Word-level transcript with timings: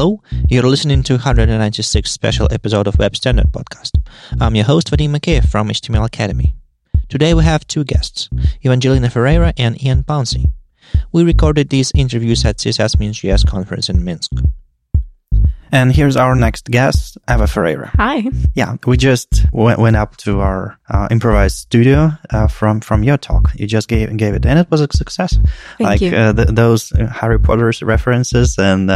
Hello, 0.00 0.22
you're 0.48 0.62
listening 0.62 1.02
to 1.02 1.12
196 1.12 2.10
special 2.10 2.48
episode 2.50 2.86
of 2.86 2.98
Web 2.98 3.14
Standard 3.14 3.52
Podcast. 3.52 4.00
I'm 4.40 4.54
your 4.54 4.64
host 4.64 4.90
Vadim 4.90 5.14
Makeev 5.14 5.50
from 5.50 5.68
HTML 5.68 6.06
Academy. 6.06 6.54
Today 7.10 7.34
we 7.34 7.44
have 7.44 7.66
two 7.66 7.84
guests, 7.84 8.30
Evangelina 8.64 9.10
Ferreira 9.10 9.52
and 9.58 9.76
Ian 9.84 10.04
Pouncey. 10.04 10.52
We 11.12 11.22
recorded 11.22 11.68
these 11.68 11.92
interviews 11.94 12.46
at 12.46 12.56
CSS 12.56 12.98
Minsk 12.98 13.24
JS 13.24 13.46
conference 13.46 13.90
in 13.90 14.02
Minsk. 14.02 14.30
And 15.70 15.92
here's 15.92 16.16
our 16.16 16.34
next 16.34 16.70
guest, 16.70 17.18
Eva 17.28 17.46
Ferreira. 17.46 17.92
Hi. 17.96 18.22
Yeah, 18.54 18.76
we 18.86 18.96
just 18.96 19.44
went, 19.52 19.80
went 19.80 19.96
up 19.96 20.16
to 20.24 20.40
our 20.40 20.78
uh, 20.88 21.08
improvised 21.10 21.58
studio 21.58 22.12
uh, 22.30 22.46
from 22.46 22.80
from 22.80 23.02
your 23.02 23.18
talk. 23.18 23.50
You 23.54 23.66
just 23.66 23.86
gave 23.86 24.16
gave 24.16 24.32
it, 24.32 24.46
and 24.46 24.58
it 24.58 24.70
was 24.70 24.80
a 24.80 24.88
success. 24.94 25.38
Thank 25.76 25.90
like 25.90 26.00
you. 26.00 26.16
uh, 26.16 26.32
th- 26.32 26.48
those 26.48 26.88
Harry 26.88 27.38
Potter's 27.38 27.82
references 27.82 28.58
and. 28.58 28.90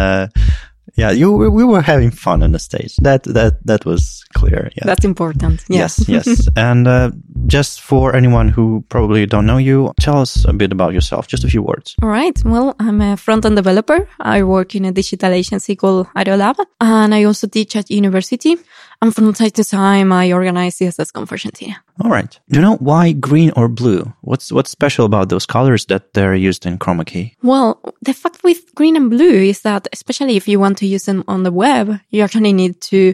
Yeah, 0.96 1.10
you 1.10 1.32
we 1.32 1.64
were 1.64 1.82
having 1.82 2.10
fun 2.10 2.42
on 2.42 2.52
the 2.52 2.58
stage. 2.58 2.96
That 2.96 3.22
that 3.24 3.66
that 3.66 3.84
was 3.84 4.24
clear. 4.34 4.70
Yeah. 4.76 4.84
That's 4.84 5.04
important. 5.04 5.64
Yeah. 5.68 5.78
Yes, 5.80 6.08
yes. 6.08 6.48
and 6.56 6.86
uh, 6.86 7.10
just 7.46 7.80
for 7.80 8.14
anyone 8.14 8.48
who 8.48 8.84
probably 8.88 9.26
don't 9.26 9.46
know 9.46 9.58
you, 9.58 9.92
tell 10.00 10.20
us 10.20 10.44
a 10.44 10.52
bit 10.52 10.72
about 10.72 10.92
yourself. 10.92 11.26
Just 11.26 11.44
a 11.44 11.48
few 11.48 11.62
words. 11.62 11.96
All 12.02 12.08
right. 12.08 12.38
Well, 12.44 12.76
I'm 12.78 13.00
a 13.00 13.16
front-end 13.16 13.56
developer. 13.56 14.08
I 14.20 14.42
work 14.42 14.74
in 14.74 14.84
a 14.84 14.92
digital 14.92 15.32
agency 15.32 15.74
called 15.74 16.06
Aerolab, 16.14 16.56
and 16.80 17.14
I 17.14 17.24
also 17.24 17.46
teach 17.46 17.76
at 17.76 17.90
university. 17.90 18.56
And 19.04 19.14
from 19.14 19.34
time 19.34 19.50
to 19.50 19.64
time, 19.64 20.12
I 20.12 20.32
organize 20.32 20.78
CSS 20.78 21.12
conferences 21.12 21.58
here. 21.58 21.76
All 22.02 22.10
right. 22.10 22.40
Do 22.48 22.56
you 22.56 22.62
know 22.62 22.76
why 22.76 23.12
green 23.12 23.50
or 23.54 23.68
blue? 23.68 24.10
What's 24.22 24.50
what's 24.50 24.70
special 24.70 25.04
about 25.04 25.28
those 25.28 25.44
colors 25.44 25.84
that 25.86 26.14
they're 26.14 26.34
used 26.34 26.64
in 26.64 26.78
chroma 26.78 27.04
key? 27.04 27.36
Well, 27.42 27.82
the 28.00 28.14
fact 28.14 28.42
with 28.42 28.74
green 28.74 28.96
and 28.96 29.10
blue 29.10 29.50
is 29.52 29.60
that, 29.60 29.88
especially 29.92 30.36
if 30.36 30.48
you 30.48 30.58
want 30.58 30.78
to 30.78 30.86
use 30.86 31.04
them 31.04 31.22
on 31.28 31.42
the 31.42 31.52
web, 31.52 32.00
you 32.08 32.22
actually 32.22 32.54
need 32.54 32.80
to 32.92 33.12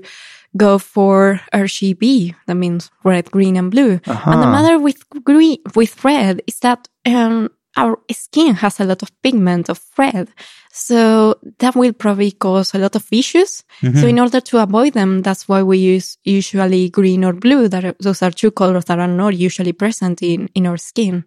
go 0.56 0.78
for 0.78 1.40
RGB. 1.52 2.36
That 2.46 2.54
means 2.54 2.92
red, 3.02 3.28
green, 3.32 3.56
and 3.56 3.68
blue. 3.68 3.98
And 4.06 4.42
the 4.42 4.46
matter 4.46 4.78
with 4.78 5.02
green, 5.24 5.58
with 5.74 6.04
red 6.04 6.40
is 6.46 6.60
that, 6.60 6.86
um, 7.04 7.50
our 7.80 7.98
skin 8.10 8.54
has 8.54 8.80
a 8.80 8.84
lot 8.84 9.02
of 9.02 9.10
pigment 9.22 9.68
of 9.68 9.80
red. 9.96 10.28
So 10.72 11.38
that 11.58 11.74
will 11.74 11.92
probably 11.92 12.30
cause 12.30 12.74
a 12.74 12.78
lot 12.78 12.94
of 12.96 13.06
issues. 13.10 13.64
So 13.80 13.86
mm-hmm. 13.88 14.08
in 14.08 14.18
order 14.20 14.40
to 14.40 14.62
avoid 14.62 14.92
them, 14.92 15.22
that's 15.22 15.48
why 15.48 15.62
we 15.62 15.78
use 15.78 16.16
usually 16.24 16.90
green 16.90 17.24
or 17.24 17.32
blue. 17.32 17.68
That 17.68 17.84
are, 17.84 17.96
those 18.00 18.22
are 18.22 18.30
two 18.30 18.50
colors 18.52 18.84
that 18.84 18.98
are 18.98 19.08
not 19.08 19.36
usually 19.36 19.72
present 19.72 20.22
in, 20.22 20.48
in 20.54 20.66
our 20.66 20.76
skin. 20.76 21.24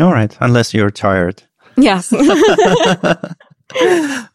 All 0.00 0.12
right, 0.12 0.36
unless 0.40 0.74
you're 0.74 0.90
tired. 0.90 1.42
Yes. 1.76 2.12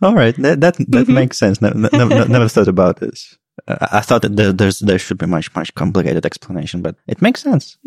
All 0.02 0.16
right, 0.16 0.36
that 0.38 0.60
that, 0.62 0.76
that 0.78 0.78
mm-hmm. 0.78 1.14
makes 1.14 1.38
sense. 1.38 1.62
Never, 1.62 1.78
never, 1.94 2.28
never 2.28 2.50
thought 2.50 2.68
about 2.68 3.00
this. 3.00 3.38
I 3.68 4.02
thought 4.02 4.22
that 4.22 4.36
there, 4.36 4.54
there's 4.54 4.80
there 4.80 5.00
should 5.00 5.18
be 5.18 5.26
much 5.26 5.54
much 5.56 5.74
complicated 5.76 6.26
explanation, 6.26 6.82
but 6.82 6.96
it 7.08 7.22
makes 7.22 7.42
sense. 7.42 7.78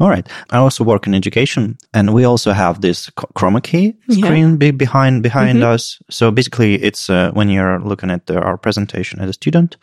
All 0.00 0.08
right. 0.10 0.26
I 0.50 0.56
also 0.58 0.84
work 0.84 1.06
in 1.06 1.14
education, 1.14 1.76
and 1.94 2.12
we 2.14 2.24
also 2.24 2.52
have 2.52 2.80
this 2.80 3.10
chroma 3.34 3.60
key 3.62 3.94
Yeah. 4.08 4.26
screen 4.26 4.56
be 4.56 4.70
behind 4.72 5.22
behind 5.22 5.62
us. 5.62 5.98
So 6.10 6.30
basically, 6.30 6.74
it's 6.82 7.08
uh, 7.10 7.30
when 7.34 7.48
you're 7.48 7.78
looking 7.80 8.10
at 8.10 8.26
the, 8.26 8.40
our 8.40 8.56
presentation 8.58 9.20
as 9.20 9.28
a 9.30 9.32
student, 9.32 9.76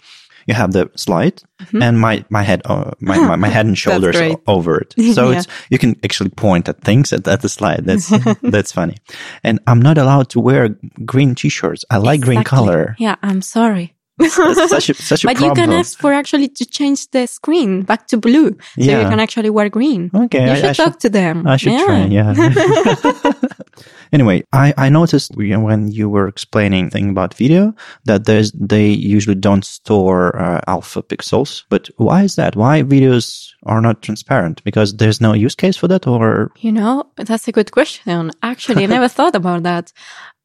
you 0.48 0.56
have 0.56 0.72
the 0.72 0.90
slide, 0.96 1.42
and 1.82 2.00
my 2.00 2.24
my 2.30 2.44
head 2.44 2.62
uh, 2.66 2.92
my, 3.00 3.18
my 3.18 3.36
my 3.36 3.50
head 3.50 3.66
and 3.66 3.78
shoulders 3.86 4.18
over 4.48 4.78
it. 4.82 4.96
So 5.16 5.30
Yeah. 5.30 5.38
it's 5.40 5.48
you 5.70 5.78
can 5.78 5.96
actually 6.04 6.30
point 6.32 6.70
at 6.70 6.82
things 6.82 7.14
at, 7.14 7.28
at 7.28 7.42
the 7.42 7.50
slide. 7.50 7.86
That's 7.86 8.10
that's 8.42 8.72
funny. 8.72 8.96
And 9.44 9.60
I'm 9.68 9.82
not 9.82 9.98
allowed 9.98 10.30
to 10.30 10.40
wear 10.40 10.70
green 11.06 11.36
t-shirts. 11.36 11.86
I 11.92 11.98
like 11.98 12.22
green 12.22 12.44
color. 12.44 12.96
Yeah, 13.00 13.16
I'm 13.22 13.42
sorry. 13.42 13.94
That's 14.20 14.36
such 14.70 14.90
a 14.90 14.94
such 14.94 15.24
a 15.24 15.28
but 15.28 15.40
you 15.40 15.54
can 15.54 15.72
ask 15.72 15.98
for 15.98 16.12
actually 16.14 16.50
to 16.50 16.66
change 16.66 17.10
the 17.12 17.26
screen 17.28 17.84
back 17.84 18.08
to 18.08 18.18
blue. 18.18 18.50
So 18.76 18.84
Yeah. 18.90 19.02
you 19.02 19.10
can 19.10 19.20
actually 19.20 19.50
wear 19.50 19.70
green. 19.70 20.12
Okay, 20.14 20.44
You 20.46 20.52
I- 20.52 20.56
should 20.56 20.66
I 20.66 20.74
talk 20.74 21.00
to 21.00 21.10
them. 21.10 21.48
I 21.48 21.58
should 21.58 21.80
try. 21.86 22.06
Yeah. 22.06 22.34
anyway, 24.12 24.44
I, 24.52 24.74
I 24.78 24.90
noticed 24.90 25.36
when 25.36 25.92
you 25.92 26.10
were 26.10 26.28
explaining 26.28 26.90
thing 26.90 27.10
about 27.10 27.34
video 27.34 27.74
that 28.06 28.26
there's 28.26 28.52
they 28.52 28.88
usually 28.90 29.36
don't 29.36 29.66
store 29.66 30.36
uh, 30.38 30.62
alpha 30.68 31.02
pixels. 31.04 31.64
But 31.70 31.90
why 31.98 32.24
is 32.24 32.36
that? 32.36 32.56
Why 32.56 32.84
videos 32.84 33.50
are 33.64 33.82
not 33.82 34.02
transparent? 34.02 34.64
Because 34.64 34.96
there's 34.96 35.22
no 35.22 35.34
use 35.34 35.56
case 35.56 35.78
for 35.78 35.88
that, 35.88 36.08
or 36.08 36.52
You 36.60 36.72
know, 36.72 37.06
that's 37.16 37.48
a 37.48 37.52
good 37.52 37.72
question. 37.72 38.32
Actually, 38.44 38.84
I 38.84 38.88
never 38.88 39.08
thought 39.08 39.36
about 39.36 39.64
that. 39.64 39.92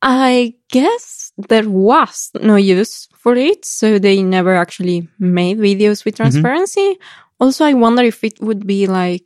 I 0.03 0.55
guess 0.71 1.33
there 1.49 1.69
was 1.69 2.31
no 2.41 2.57
use 2.57 3.09
for 3.25 3.35
it. 3.35 3.65
So 3.65 3.99
they 3.99 4.23
never 4.23 4.55
actually 4.55 5.09
made 5.19 5.57
videos 5.59 6.05
with 6.05 6.15
mm-hmm. 6.15 6.25
transparency. 6.25 6.99
Also, 7.41 7.65
I 7.65 7.73
wonder 7.73 8.03
if 8.03 8.23
it 8.23 8.39
would 8.41 8.67
be 8.67 8.87
like, 8.87 9.25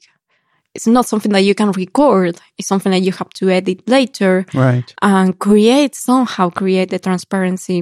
it's 0.73 0.87
not 0.87 1.07
something 1.07 1.33
that 1.33 1.43
you 1.49 1.55
can 1.57 1.73
record. 1.73 2.41
It's 2.57 2.69
something 2.69 2.93
that 2.93 3.03
you 3.03 3.11
have 3.11 3.31
to 3.41 3.51
edit 3.51 3.89
later. 3.89 4.47
right? 4.55 4.89
and 5.03 5.37
create 5.39 5.97
somehow 5.97 6.51
create 6.51 6.91
the 6.91 7.01
transparency. 7.01 7.79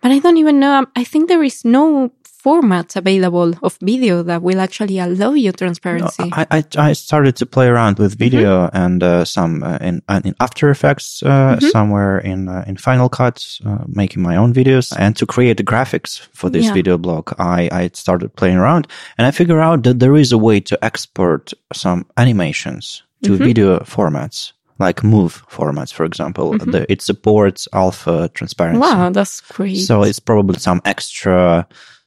But 0.00 0.12
I 0.12 0.20
don't 0.20 0.36
even 0.36 0.60
know. 0.60 0.72
Um, 0.78 0.86
I 0.94 1.02
think 1.02 1.28
there 1.28 1.42
is 1.42 1.64
no 1.64 2.12
format 2.42 2.96
available 2.96 3.52
of 3.62 3.76
video 3.82 4.22
that 4.22 4.40
will 4.42 4.60
actually 4.60 4.98
allow 4.98 5.32
you 5.34 5.52
transparency. 5.52 6.22
I, 6.32 6.46
I 6.58 6.90
I 6.90 6.92
started 6.94 7.34
to 7.36 7.46
play 7.46 7.66
around 7.66 7.98
with 7.98 8.18
video 8.18 8.70
and 8.72 9.02
uh, 9.02 9.24
some 9.24 9.62
uh, 9.62 9.78
in 9.88 10.02
uh, 10.08 10.20
in 10.24 10.34
After 10.40 10.70
Effects, 10.70 11.22
uh, 11.22 11.58
somewhere 11.60 12.18
in 12.18 12.48
uh, 12.48 12.64
in 12.68 12.76
Final 12.76 13.08
Cut, 13.08 13.36
uh, 13.66 13.84
making 13.88 14.22
my 14.22 14.36
own 14.36 14.52
videos, 14.52 14.92
and 14.98 15.16
to 15.16 15.26
create 15.26 15.56
the 15.56 15.64
graphics 15.64 16.20
for 16.32 16.50
this 16.50 16.64
Yeah. 16.66 16.74
video 16.74 16.98
blog, 16.98 17.24
I 17.38 17.68
I 17.82 17.90
started 17.94 18.28
playing 18.36 18.58
around, 18.58 18.86
and 19.18 19.26
I 19.26 19.32
figured 19.32 19.60
out 19.60 19.82
that 19.82 19.98
there 19.98 20.16
is 20.20 20.32
a 20.32 20.38
way 20.38 20.60
to 20.60 20.74
export 20.84 21.52
some 21.72 22.04
animations 22.16 23.02
to 23.22 23.36
video 23.36 23.78
formats. 23.84 24.52
Like 24.80 25.02
MOV 25.02 25.42
formats, 25.50 25.92
for 25.92 26.04
example, 26.06 26.56
the, 26.72 26.86
it 26.88 27.02
supports 27.02 27.66
alpha 27.72 28.28
transparency. 28.34 28.78
wow, 28.80 29.10
that's 29.10 29.40
great. 29.56 29.74
So 29.86 30.04
it's 30.04 30.20
probably 30.20 30.60
some 30.60 30.80
extra 30.84 31.66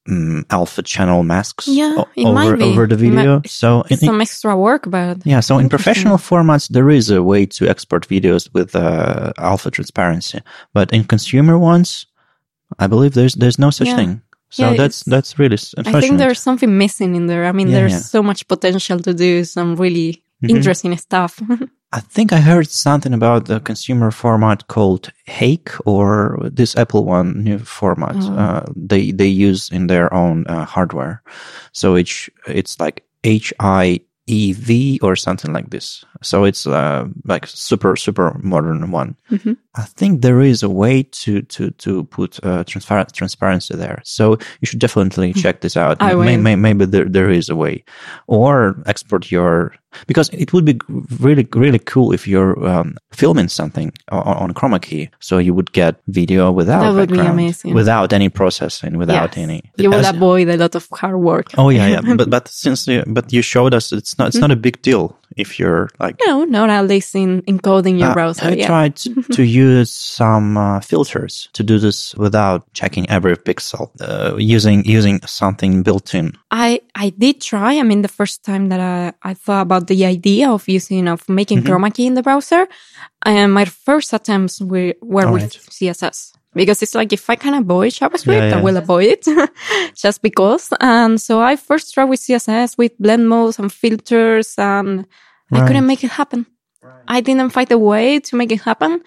um, 0.09 0.45
alpha 0.49 0.81
channel 0.81 1.23
masks 1.23 1.67
Yeah, 1.67 2.03
over 2.17 2.61
over 2.63 2.87
the 2.87 2.95
video. 2.95 3.41
So 3.45 3.83
in, 3.89 3.97
some 3.97 4.21
extra 4.21 4.55
work, 4.55 4.89
but 4.89 5.17
yeah, 5.25 5.41
so 5.41 5.59
in 5.59 5.69
professional 5.69 6.17
formats, 6.17 6.67
there 6.69 6.89
is 6.89 7.09
a 7.09 7.21
way 7.21 7.45
to 7.45 7.67
export 7.69 8.07
videos 8.07 8.49
with 8.53 8.75
uh, 8.75 9.31
alpha 9.37 9.69
transparency, 9.71 10.39
but 10.73 10.91
in 10.93 11.03
consumer 11.03 11.57
ones, 11.57 12.07
I 12.79 12.87
believe 12.87 13.13
there's 13.13 13.35
there's 13.35 13.59
no 13.59 13.69
such 13.71 13.87
Yeah. 13.87 13.95
thing. 13.97 14.21
So 14.49 14.63
Yeah, 14.71 14.77
that's 14.77 15.03
that's 15.03 15.39
really 15.39 15.57
I 15.85 16.01
think 16.01 16.17
there's 16.17 16.41
something 16.41 16.77
missing 16.77 17.15
in 17.15 17.27
there. 17.27 17.45
I 17.45 17.51
mean, 17.53 17.69
Yeah, 17.69 17.79
there's 17.79 18.09
so 18.09 18.21
much 18.23 18.47
potential 18.47 18.99
to 18.99 19.13
do 19.13 19.43
some 19.43 19.75
really 19.75 20.23
Mm-hmm. 20.41 20.55
interesting 20.57 20.97
stuff. 20.97 21.39
I 21.93 21.99
think 21.99 22.31
I 22.31 22.39
heard 22.39 22.69
something 22.69 23.13
about 23.13 23.45
the 23.45 23.59
consumer 23.59 24.11
format 24.11 24.67
called 24.67 25.11
Hake 25.25 25.71
or 25.85 26.39
this 26.41 26.75
Apple 26.77 27.03
one 27.03 27.43
new 27.43 27.59
format. 27.59 28.15
Oh. 28.17 28.33
Uh, 28.33 28.65
they 28.75 29.11
they 29.11 29.27
use 29.27 29.69
in 29.69 29.87
their 29.87 30.13
own 30.13 30.45
uh, 30.47 30.65
hardware, 30.65 31.21
so 31.73 31.95
it's 31.95 32.29
it's 32.47 32.79
like 32.79 33.03
H 33.23 33.53
I 33.59 33.99
E 34.27 34.53
V 34.53 34.99
or 35.01 35.15
something 35.15 35.51
like 35.53 35.69
this. 35.71 36.05
So 36.21 36.43
it's 36.45 36.67
uh, 36.67 37.07
like 37.25 37.47
super 37.47 37.95
super 37.95 38.39
modern 38.43 38.91
one. 38.91 39.15
Mhm. 39.31 39.57
I 39.75 39.83
think 39.83 40.21
there 40.21 40.41
is 40.41 40.63
a 40.63 40.69
way 40.69 41.03
to 41.23 41.41
to 41.43 41.71
to 41.71 42.03
put 42.05 42.39
uh, 42.45 42.63
transparent 42.65 43.13
transparency 43.13 43.75
there. 43.75 44.01
So 44.03 44.37
you 44.59 44.65
should 44.65 44.79
definitely 44.79 45.33
check 45.33 45.61
this 45.61 45.75
out. 45.77 45.97
I 46.01 46.13
May- 46.15 46.37
may- 46.37 46.55
maybe 46.55 46.85
there, 46.85 47.05
there 47.05 47.29
is 47.29 47.49
a 47.49 47.55
way, 47.55 47.83
or 48.27 48.75
export 48.85 49.31
your 49.31 49.73
because 50.07 50.29
it 50.33 50.53
would 50.53 50.65
be 50.65 50.79
really 51.19 51.47
really 51.55 51.79
cool 51.79 52.13
if 52.13 52.27
you're 52.27 52.55
um, 52.67 52.95
filming 53.11 53.49
something 53.49 53.91
on, 54.11 54.21
on 54.37 54.53
chroma 54.53 54.79
key, 54.81 55.09
so 55.19 55.37
you 55.37 55.53
would 55.53 55.71
get 55.73 55.95
video 56.07 56.51
without 56.51 56.81
That 56.81 56.93
would 56.93 57.11
be 57.11 57.19
amazing. 57.19 57.73
without 57.73 58.13
any 58.13 58.29
processing, 58.29 58.97
without 58.97 59.35
Yes. 59.35 59.43
any. 59.43 59.63
you 59.77 59.89
will 59.89 60.05
avoid 60.05 60.47
a 60.49 60.57
lot 60.57 60.75
of 60.75 60.87
hard 60.93 61.17
work. 61.19 61.47
Oh 61.57 61.69
yeah, 61.71 61.87
yeah. 61.87 62.15
but 62.15 62.29
but 62.29 62.47
since 62.47 62.87
you, 62.87 63.03
but 63.07 63.33
you 63.33 63.41
showed 63.41 63.73
us, 63.73 63.91
it's 63.91 64.17
not 64.21 64.27
it's 64.29 64.41
not 64.41 64.51
a 64.51 64.55
big 64.67 64.77
deal 64.81 65.03
if 65.37 65.57
you're 65.59 65.87
like. 66.03 66.15
No, 66.27 66.43
not 66.45 66.69
at 66.69 66.87
least 66.87 67.15
in 67.15 67.41
encoding 67.47 67.97
your 67.99 68.09
Uh, 68.11 68.13
browser. 68.13 68.45
I 68.51 68.55
yeah. 68.57 68.67
tried 68.67 68.93
to, 69.03 69.09
to 69.37 69.43
use 69.43 69.89
some 69.91 70.57
uh, 70.57 70.79
filters 70.81 71.47
to 71.53 71.63
do 71.63 71.79
this 71.79 72.13
without 72.17 72.61
checking 72.73 73.05
every 73.09 73.35
pixel, 73.37 73.83
uh, 74.01 74.35
using 74.55 74.83
using 74.97 75.19
something 75.25 75.83
built 75.83 76.13
in. 76.13 76.31
I 76.51 76.79
I 77.05 77.07
did 77.17 77.35
try. 77.41 77.79
I 77.79 77.83
mean, 77.83 78.01
the 78.01 78.15
first 78.19 78.43
time 78.43 78.69
that 78.69 78.79
I, 78.79 79.31
I 79.31 79.33
thought 79.35 79.61
about 79.67 79.87
the 79.87 80.05
idea 80.05 80.49
of 80.51 80.67
using 80.67 81.07
of 81.07 81.21
making 81.27 81.59
Mm-hmm. 81.63 81.73
chroma 81.73 81.89
key 81.93 82.05
in 82.07 82.15
the 82.15 82.23
browser, 82.23 82.67
and 83.25 83.53
my 83.53 83.65
first 83.65 84.13
attempts 84.13 84.59
were 84.61 84.93
were 85.01 85.27
All 85.27 85.33
with 85.33 85.43
right. 85.43 85.69
CSS 85.71 86.33
because 86.53 86.81
it's 86.83 86.95
like 86.95 87.13
if 87.13 87.29
I 87.29 87.35
can 87.35 87.53
avoid 87.53 87.93
JavaScript, 87.93 88.27
Yeah, 88.41 88.49
yeah. 88.49 88.57
I 88.57 88.61
will 88.61 88.77
avoid 88.77 89.05
it 89.05 89.25
just 89.95 90.21
because. 90.21 90.69
And 90.79 91.19
so 91.19 91.41
I 91.41 91.55
first 91.55 91.93
tried 91.93 92.05
with 92.09 92.19
CSS 92.19 92.77
with 92.77 92.97
blend 92.99 93.27
modes 93.29 93.59
and 93.59 93.71
filters, 93.71 94.55
and 94.57 95.05
I 95.51 95.65
couldn't 95.67 95.85
make 95.85 96.03
it 96.03 96.11
happen. 96.11 96.45
I 97.07 97.21
didn't 97.21 97.49
find 97.51 97.71
a 97.71 97.77
way 97.77 98.19
to 98.19 98.35
make 98.35 98.51
it 98.51 98.61
happen. 98.61 99.01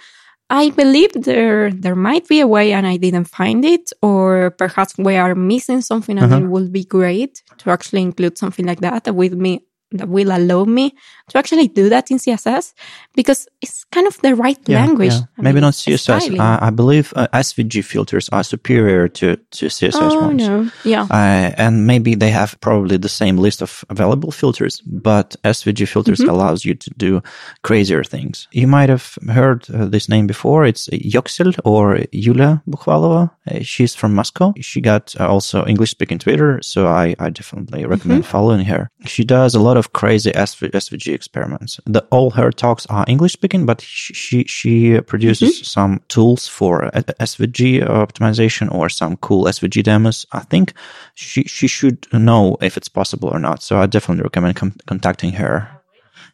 I 0.50 0.70
believe 0.70 1.12
there 1.14 1.70
there 1.70 1.96
might 1.96 2.28
be 2.28 2.40
a 2.40 2.46
way 2.46 2.72
and 2.72 2.86
I 2.86 2.96
didn't 2.98 3.24
find 3.40 3.64
it, 3.64 3.90
or 4.02 4.50
perhaps 4.50 4.92
we 4.98 5.16
are 5.16 5.34
missing 5.34 5.80
something 5.80 6.18
and 6.18 6.32
Uh-huh. 6.32 6.42
it 6.44 6.48
would 6.48 6.70
be 6.72 6.84
great 6.84 7.42
to 7.60 7.70
actually 7.70 8.02
include 8.02 8.36
something 8.38 8.66
like 8.66 8.80
that 8.80 9.02
with 9.14 9.32
me 9.34 9.52
that 9.94 10.08
will 10.08 10.30
allow 10.30 10.64
me 10.64 10.94
to 11.30 11.38
actually 11.38 11.68
do 11.68 11.88
that 11.88 12.10
in 12.10 12.18
CSS 12.18 12.74
because 13.14 13.48
it's 13.62 13.84
kind 13.92 14.06
of 14.06 14.20
the 14.20 14.34
right 14.34 14.58
language. 14.68 15.12
I 15.38 15.42
Maybe 15.42 15.54
mean, 15.54 15.62
not 15.62 15.74
CSS. 15.74 16.00
styling. 16.00 16.40
I, 16.40 16.66
I 16.66 16.70
believe 16.70 17.12
uh, 17.16 17.28
SVG 17.32 17.84
filters 17.84 18.28
are 18.30 18.42
superior 18.44 19.08
to, 19.08 19.36
to 19.36 19.66
CSS 19.66 19.92
oh 19.94 20.20
ones. 20.26 20.46
no, 20.48 20.70
yeah. 20.84 21.02
Uh, 21.10 21.52
and 21.56 21.86
maybe 21.86 22.14
they 22.14 22.30
have 22.30 22.60
probably 22.60 22.96
the 22.98 23.08
same 23.08 23.36
list 23.36 23.62
of 23.62 23.84
available 23.90 24.30
filters, 24.30 24.80
but 24.82 25.36
SVG 25.44 25.86
filters 25.88 26.14
Mm-hmm. 26.14 26.30
allows 26.30 26.64
you 26.64 26.74
to 26.74 26.90
do 26.96 27.20
crazier 27.62 28.04
things. 28.04 28.46
You 28.52 28.66
might 28.68 28.88
have 28.88 29.18
heard 29.32 29.68
uh, 29.70 29.86
this 29.86 30.08
name 30.08 30.26
before. 30.26 30.64
It's 30.64 30.88
Yoksel 30.88 31.58
or 31.64 31.98
Yulia 32.12 32.62
Bukhvalova. 32.68 33.30
Uh, 33.50 33.60
she's 33.62 33.94
from 33.94 34.14
Moscow. 34.14 34.52
She 34.60 34.80
got 34.80 35.14
uh, 35.18 35.26
also 35.28 35.66
English 35.66 35.90
speaking 35.90 36.18
Twitter, 36.18 36.60
so 36.62 36.86
I, 36.86 37.14
I 37.18 37.30
definitely 37.30 37.84
recommend 37.84 38.26
following 38.26 38.64
her. 38.66 38.90
She 39.06 39.24
does 39.24 39.54
a 39.54 39.60
lot 39.60 39.76
of 39.76 39.83
crazy 39.92 40.30
SV, 40.32 40.70
SVG 40.70 41.14
experiments. 41.14 41.80
The, 41.86 42.02
all 42.10 42.30
her 42.30 42.50
talks 42.50 42.86
are 42.86 43.04
English 43.08 43.32
speaking, 43.32 43.66
but 43.66 43.80
she 43.80 44.44
she, 44.44 45.00
produces 45.00 45.66
some 45.66 46.00
tools 46.08 46.48
for 46.48 46.86
uh, 46.86 47.02
SVG 47.20 47.86
optimization 47.86 48.72
or 48.72 48.88
some 48.88 49.16
cool 49.18 49.44
SVG 49.44 49.82
demos. 49.82 50.26
I 50.32 50.40
think 50.40 50.72
she 51.14 51.44
she 51.44 51.66
should 51.66 52.06
know 52.12 52.56
if 52.60 52.76
it's 52.76 52.88
possible 52.88 53.28
or 53.28 53.38
not. 53.38 53.62
So 53.62 53.78
I 53.78 53.86
definitely 53.86 54.22
recommend 54.22 54.56
com- 54.56 54.76
contacting 54.86 55.32
her. 55.32 55.68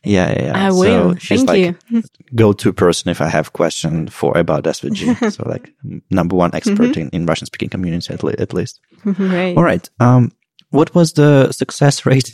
Yeah, 0.03 0.31
yeah, 0.31 0.45
yeah. 0.45 0.67
I 0.67 0.71
will. 0.71 1.13
So 1.13 1.19
she's 1.19 1.43
Thank 1.45 1.49
like 1.49 1.77
you. 1.91 2.03
go-to 2.35 2.73
person 2.73 3.11
if 3.11 3.21
I 3.21 3.29
have 3.29 3.53
question 3.53 4.09
for 4.09 4.37
about 4.37 4.65
SVG. 4.65 5.33
so 5.37 5.43
like 5.47 5.75
number 6.11 6.37
one 6.37 6.55
expert 6.55 6.97
in, 6.97 7.11
in 7.11 7.27
Russian 7.27 7.47
speaking 7.47 7.69
community 7.69 8.15
at, 8.15 8.23
le- 8.23 8.39
at 8.39 8.55
least. 8.55 8.81
right. 9.05 9.57
All 9.57 9.63
right. 9.63 9.89
Um, 10.01 10.33
what 10.71 10.95
was 10.95 11.13
the 11.15 11.53
success 11.53 12.07
rate 12.07 12.29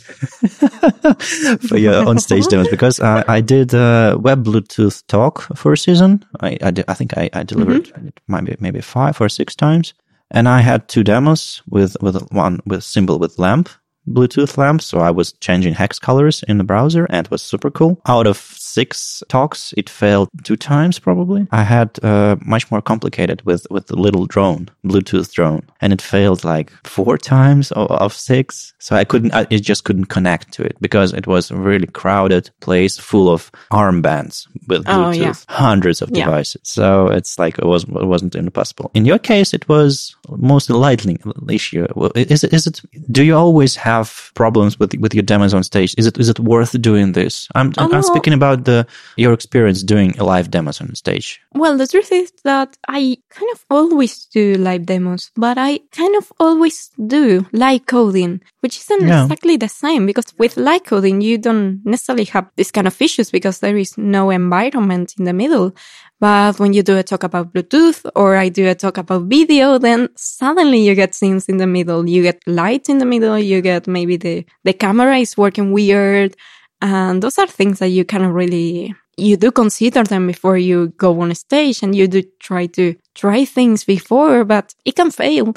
for 1.67 1.77
your 1.77 2.07
on 2.09 2.19
stage 2.19 2.47
demos? 2.47 2.67
Because 2.69 2.99
I, 2.99 3.23
I 3.27 3.41
did 3.41 3.73
a 3.73 4.17
web 4.19 4.45
Bluetooth 4.45 5.05
talk 5.07 5.41
for 5.55 5.73
a 5.73 5.77
season. 5.77 6.23
I 6.39 6.57
I, 6.61 6.71
did, 6.71 6.85
I 6.87 6.93
think 6.93 7.17
I, 7.17 7.29
I 7.33 7.43
delivered 7.43 7.87
it 7.89 8.19
maybe 8.27 8.55
maybe 8.59 8.81
five 8.81 9.19
or 9.19 9.29
six 9.29 9.55
times, 9.55 9.93
and 10.31 10.47
I 10.47 10.61
had 10.61 10.87
two 10.87 11.03
demos 11.03 11.61
with 11.69 11.97
with 12.01 12.31
one 12.31 12.61
with 12.65 12.83
symbol 12.83 13.19
with 13.19 13.39
lamp. 13.39 13.69
Bluetooth 14.07 14.57
lamp, 14.57 14.81
so 14.81 14.99
I 14.99 15.11
was 15.11 15.33
changing 15.33 15.73
hex 15.73 15.99
colors 15.99 16.41
in 16.47 16.57
the 16.57 16.63
browser 16.63 17.05
and 17.09 17.27
it 17.27 17.31
was 17.31 17.41
super 17.41 17.69
cool. 17.69 17.99
Out 18.07 18.25
of 18.25 18.37
six 18.77 19.23
talks, 19.27 19.73
it 19.77 19.89
failed 19.89 20.27
two 20.43 20.55
times 20.57 20.99
probably. 20.99 21.41
I 21.51 21.63
had 21.63 21.89
uh, 22.03 22.35
much 22.45 22.65
more 22.71 22.81
complicated 22.91 23.41
with 23.45 23.63
with 23.73 23.85
the 23.87 23.95
little 24.05 24.25
drone, 24.35 24.63
Bluetooth 24.83 25.29
drone, 25.37 25.61
and 25.81 25.93
it 25.93 26.01
failed 26.01 26.41
like 26.55 26.71
four 26.95 27.17
times 27.17 27.71
of, 27.73 27.87
of 28.05 28.13
six. 28.13 28.73
So 28.79 28.95
I 29.01 29.05
couldn't, 29.05 29.33
I, 29.33 29.45
it 29.49 29.63
just 29.69 29.83
couldn't 29.83 30.09
connect 30.15 30.45
to 30.55 30.63
it 30.63 30.75
because 30.81 31.17
it 31.17 31.27
was 31.27 31.51
a 31.51 31.55
really 31.55 31.87
crowded 32.01 32.49
place 32.61 33.01
full 33.01 33.27
of 33.29 33.51
armbands 33.71 34.47
with 34.67 34.83
Oh, 34.87 34.91
Bluetooth, 34.91 35.17
yeah. 35.19 35.33
hundreds 35.67 36.01
of 36.01 36.09
Yeah. 36.09 36.25
devices. 36.25 36.61
So 36.63 37.07
it's 37.17 37.37
like 37.39 37.57
it 37.63 37.65
was 37.65 37.83
it 37.83 38.07
wasn't 38.07 38.35
impossible. 38.35 38.89
In 38.93 39.05
your 39.05 39.19
case, 39.19 39.53
it 39.57 39.67
was 39.69 40.15
mostly 40.29 40.75
lightning 40.89 41.17
issue. 41.49 41.85
Is 42.15 42.43
it 42.43 42.53
is 42.53 42.67
it? 42.67 42.81
Do 43.11 43.23
you 43.23 43.35
always 43.37 43.75
have 43.77 44.31
problems 44.35 44.79
with 44.79 44.93
with 44.99 45.13
your 45.13 45.23
demos 45.25 45.53
on 45.53 45.63
stage? 45.63 45.93
Is 45.97 46.05
it 46.07 46.17
is 46.19 46.29
it 46.29 46.39
worth 46.39 46.73
doing 46.81 47.13
this? 47.13 47.47
I'm 47.55 47.67
Oh, 47.77 47.83
I'm 47.85 47.91
no. 47.91 48.01
speaking 48.01 48.33
about 48.33 48.63
the 48.67 48.85
your 49.17 49.33
experience 49.33 49.79
doing 49.93 50.11
live 50.19 50.47
demos 50.51 50.81
on 50.81 50.93
stage. 50.95 51.39
Well, 51.61 51.75
the 51.81 51.87
truth 51.87 52.11
is 52.11 52.31
that 52.43 52.69
I 52.87 53.17
kind 53.37 53.49
of 53.55 53.59
always 53.69 54.13
do 54.37 54.43
live 54.67 54.85
demos, 54.85 55.31
but 55.35 55.57
I 55.57 55.79
kind 55.91 56.15
of 56.21 56.25
always 56.39 56.91
do 57.07 57.45
live 57.51 57.83
coding, 57.87 58.41
which 58.61 58.75
isn't 58.83 59.07
Yeah. 59.07 59.23
exactly 59.23 59.57
the 59.57 59.69
same 59.83 60.05
because 60.05 60.29
with 60.37 60.57
live 60.57 60.83
coding, 60.83 61.21
you 61.21 61.37
don't 61.47 61.81
necessarily 61.85 62.25
have 62.35 62.45
this 62.57 62.71
kind 62.71 62.87
of 62.87 63.01
issues 63.01 63.31
because 63.31 63.59
there 63.59 63.77
is 63.77 63.97
no 63.97 64.29
environment 64.29 65.13
in 65.17 65.25
the 65.25 65.33
middle. 65.33 65.71
But 66.19 66.57
when 66.59 66.73
you 66.73 66.81
do 66.83 66.97
a 66.97 67.03
talk 67.03 67.23
about 67.23 67.53
Bluetooth 67.53 68.01
or 68.15 68.35
I 68.37 68.49
do 68.49 68.65
a 68.67 68.73
talk 68.75 68.97
about 68.97 69.29
video, 69.29 69.77
then 69.77 70.09
suddenly 70.15 70.79
you 70.87 70.95
get 70.95 71.13
scenes 71.13 71.45
in 71.47 71.57
the 71.57 71.67
middle. 71.67 72.09
You 72.09 72.23
get 72.23 72.41
light 72.47 72.89
in 72.89 72.97
the 72.97 73.05
middle. 73.05 73.37
You 73.37 73.61
get 73.61 73.85
maybe 73.87 74.17
the, 74.17 74.45
the 74.65 74.73
camera 74.73 75.17
is 75.17 75.37
working 75.37 75.71
weird. 75.77 76.35
And 76.81 77.21
those 77.21 77.37
are 77.37 77.47
things 77.47 77.79
that 77.79 77.89
you 77.89 78.05
kind 78.05 78.23
of 78.23 78.33
really, 78.33 78.93
you 79.17 79.37
do 79.37 79.51
consider 79.51 80.03
them 80.03 80.27
before 80.27 80.57
you 80.57 80.89
go 80.97 81.19
on 81.21 81.33
stage 81.33 81.81
and 81.81 81.95
you 81.95 82.07
do 82.07 82.23
try 82.39 82.67
to 82.67 82.95
try 83.15 83.45
things 83.45 83.83
before, 83.83 84.45
but 84.45 84.75
it 84.85 84.95
can 84.95 85.11
fail. 85.11 85.53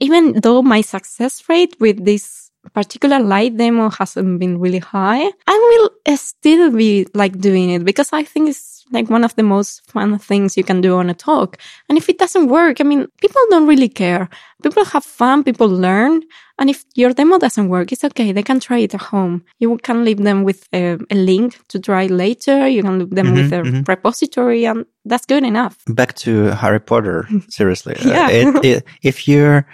Even 0.00 0.40
though 0.40 0.62
my 0.62 0.80
success 0.80 1.42
rate 1.48 1.76
with 1.78 2.04
this 2.04 2.50
particular 2.72 3.20
light 3.20 3.56
demo 3.56 3.90
hasn't 3.90 4.38
been 4.38 4.58
really 4.58 4.78
high, 4.78 5.30
I 5.46 5.78
will 5.78 5.90
uh, 6.06 6.16
still 6.16 6.70
be 6.70 7.06
like 7.14 7.38
doing 7.38 7.70
it 7.70 7.84
because 7.84 8.12
I 8.12 8.22
think 8.24 8.50
it's 8.50 8.71
like 8.92 9.10
one 9.10 9.24
of 9.24 9.34
the 9.36 9.42
most 9.42 9.90
fun 9.90 10.18
things 10.18 10.56
you 10.56 10.64
can 10.64 10.80
do 10.80 10.96
on 10.96 11.10
a 11.10 11.14
talk. 11.14 11.58
And 11.88 11.98
if 11.98 12.08
it 12.08 12.18
doesn't 12.18 12.48
work, 12.48 12.80
I 12.80 12.84
mean, 12.84 13.06
people 13.20 13.40
don't 13.50 13.66
really 13.66 13.88
care. 13.88 14.28
People 14.62 14.84
have 14.84 15.04
fun, 15.04 15.42
people 15.44 15.68
learn. 15.68 16.22
And 16.58 16.70
if 16.70 16.84
your 16.94 17.12
demo 17.12 17.38
doesn't 17.38 17.68
work, 17.68 17.90
it's 17.90 18.04
okay. 18.04 18.30
They 18.30 18.42
can 18.42 18.60
try 18.60 18.78
it 18.78 18.94
at 18.94 19.00
home. 19.00 19.42
You 19.58 19.78
can 19.78 20.04
leave 20.04 20.18
them 20.18 20.44
with 20.44 20.68
a, 20.72 20.98
a 21.10 21.14
link 21.14 21.58
to 21.68 21.80
try 21.80 22.06
later. 22.06 22.68
You 22.68 22.82
can 22.82 22.98
leave 23.00 23.10
them 23.10 23.34
with 23.34 23.50
mm-hmm, 23.50 23.68
a 23.68 23.70
mm-hmm. 23.70 23.90
repository 23.90 24.66
and 24.66 24.84
that's 25.04 25.26
good 25.26 25.44
enough. 25.44 25.78
Back 25.88 26.14
to 26.16 26.46
Harry 26.50 26.80
Potter. 26.80 27.26
Seriously, 27.48 27.96
Uh, 28.04 28.08
Yeah. 28.08 28.28
it, 28.30 28.64
it, 28.64 28.84
if 29.02 29.26
you're 29.26 29.66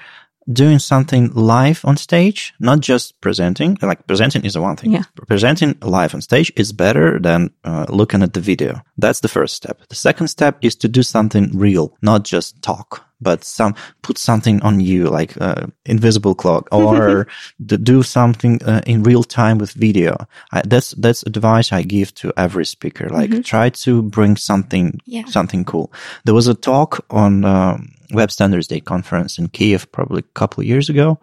doing 0.53 0.79
something 0.79 1.31
live 1.35 1.85
on 1.85 1.97
stage, 1.97 2.55
not 2.59 2.81
just 2.81 3.21
presenting, 3.21 3.77
like 3.83 4.06
presenting 4.06 4.45
is 4.45 4.55
the 4.55 4.62
one 4.62 4.77
thing. 4.77 4.93
Yeah. 4.93 5.03
Presenting 5.27 5.77
live 5.83 6.15
on 6.15 6.23
stage 6.23 6.53
is 6.56 6.73
better 6.73 7.19
than 7.19 7.50
uh, 7.65 7.87
looking 7.89 8.23
at 8.23 8.33
the 8.33 8.41
video. 8.41 8.81
That's 8.97 9.21
the 9.21 9.29
first 9.29 9.55
step. 9.55 9.81
The 9.89 9.95
second 9.97 10.29
step 10.29 10.59
is 10.62 10.75
to 10.77 10.89
do 10.89 11.03
something 11.03 11.50
real, 11.55 11.97
not 12.03 12.25
just 12.25 12.62
talk, 12.62 13.05
but 13.21 13.45
some, 13.45 13.75
put 14.03 14.17
something 14.17 14.62
on 14.62 14.81
you, 14.81 15.09
like 15.09 15.35
uh, 15.41 15.67
invisible 15.85 16.35
clock 16.35 16.69
or 16.73 17.27
do 17.67 18.03
something 18.03 18.62
uh, 18.62 18.81
in 18.87 19.03
real 19.03 19.25
time 19.25 19.59
with 19.59 19.73
video. 19.73 20.17
I, 20.53 20.62
that's, 20.65 20.93
that's 20.93 21.25
advice 21.25 21.73
I 21.73 21.83
give 21.83 22.15
to 22.17 22.33
every 22.37 22.65
speaker. 22.65 23.09
Like 23.11 23.45
try 23.45 23.71
to 23.71 24.03
bring 24.03 24.37
something, 24.37 25.00
Yeah. 25.05 25.25
something 25.27 25.65
cool. 25.65 25.93
There 26.25 26.35
was 26.35 26.47
a 26.49 26.55
talk 26.55 27.05
on, 27.11 27.45
um, 27.45 27.90
Web 28.12 28.31
Standards 28.31 28.67
Day 28.67 28.81
conference 28.81 29.38
in 29.38 29.49
Kiev 29.49 29.91
probably 29.93 30.21
a 30.21 30.35
couple 30.35 30.61
of 30.61 30.67
years 30.67 30.88
ago. 30.88 31.19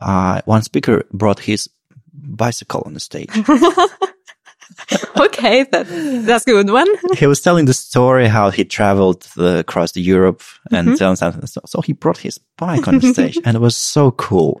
Uh, 0.00 0.40
one 0.44 0.62
speaker 0.62 1.04
brought 1.12 1.40
his 1.40 1.68
bicycle 2.12 2.82
on 2.86 2.94
the 2.94 3.00
stage. 3.00 3.30
okay, 5.18 5.64
that, 5.64 5.86
that's 6.24 6.46
a 6.46 6.50
good 6.50 6.70
one. 6.70 6.88
he 7.16 7.26
was 7.26 7.40
telling 7.40 7.64
the 7.64 7.74
story 7.74 8.28
how 8.28 8.50
he 8.50 8.64
traveled 8.64 9.22
the, 9.36 9.58
across 9.58 9.92
the 9.92 10.00
Europe 10.00 10.42
and 10.70 10.96
telling 10.96 11.16
something. 11.16 11.46
So, 11.46 11.60
so 11.66 11.80
he 11.80 11.92
brought 11.92 12.18
his 12.18 12.38
bike 12.56 12.86
on 12.86 12.98
the 12.98 13.12
stage 13.12 13.38
and 13.44 13.56
it 13.56 13.60
was 13.60 13.76
so 13.76 14.10
cool. 14.12 14.60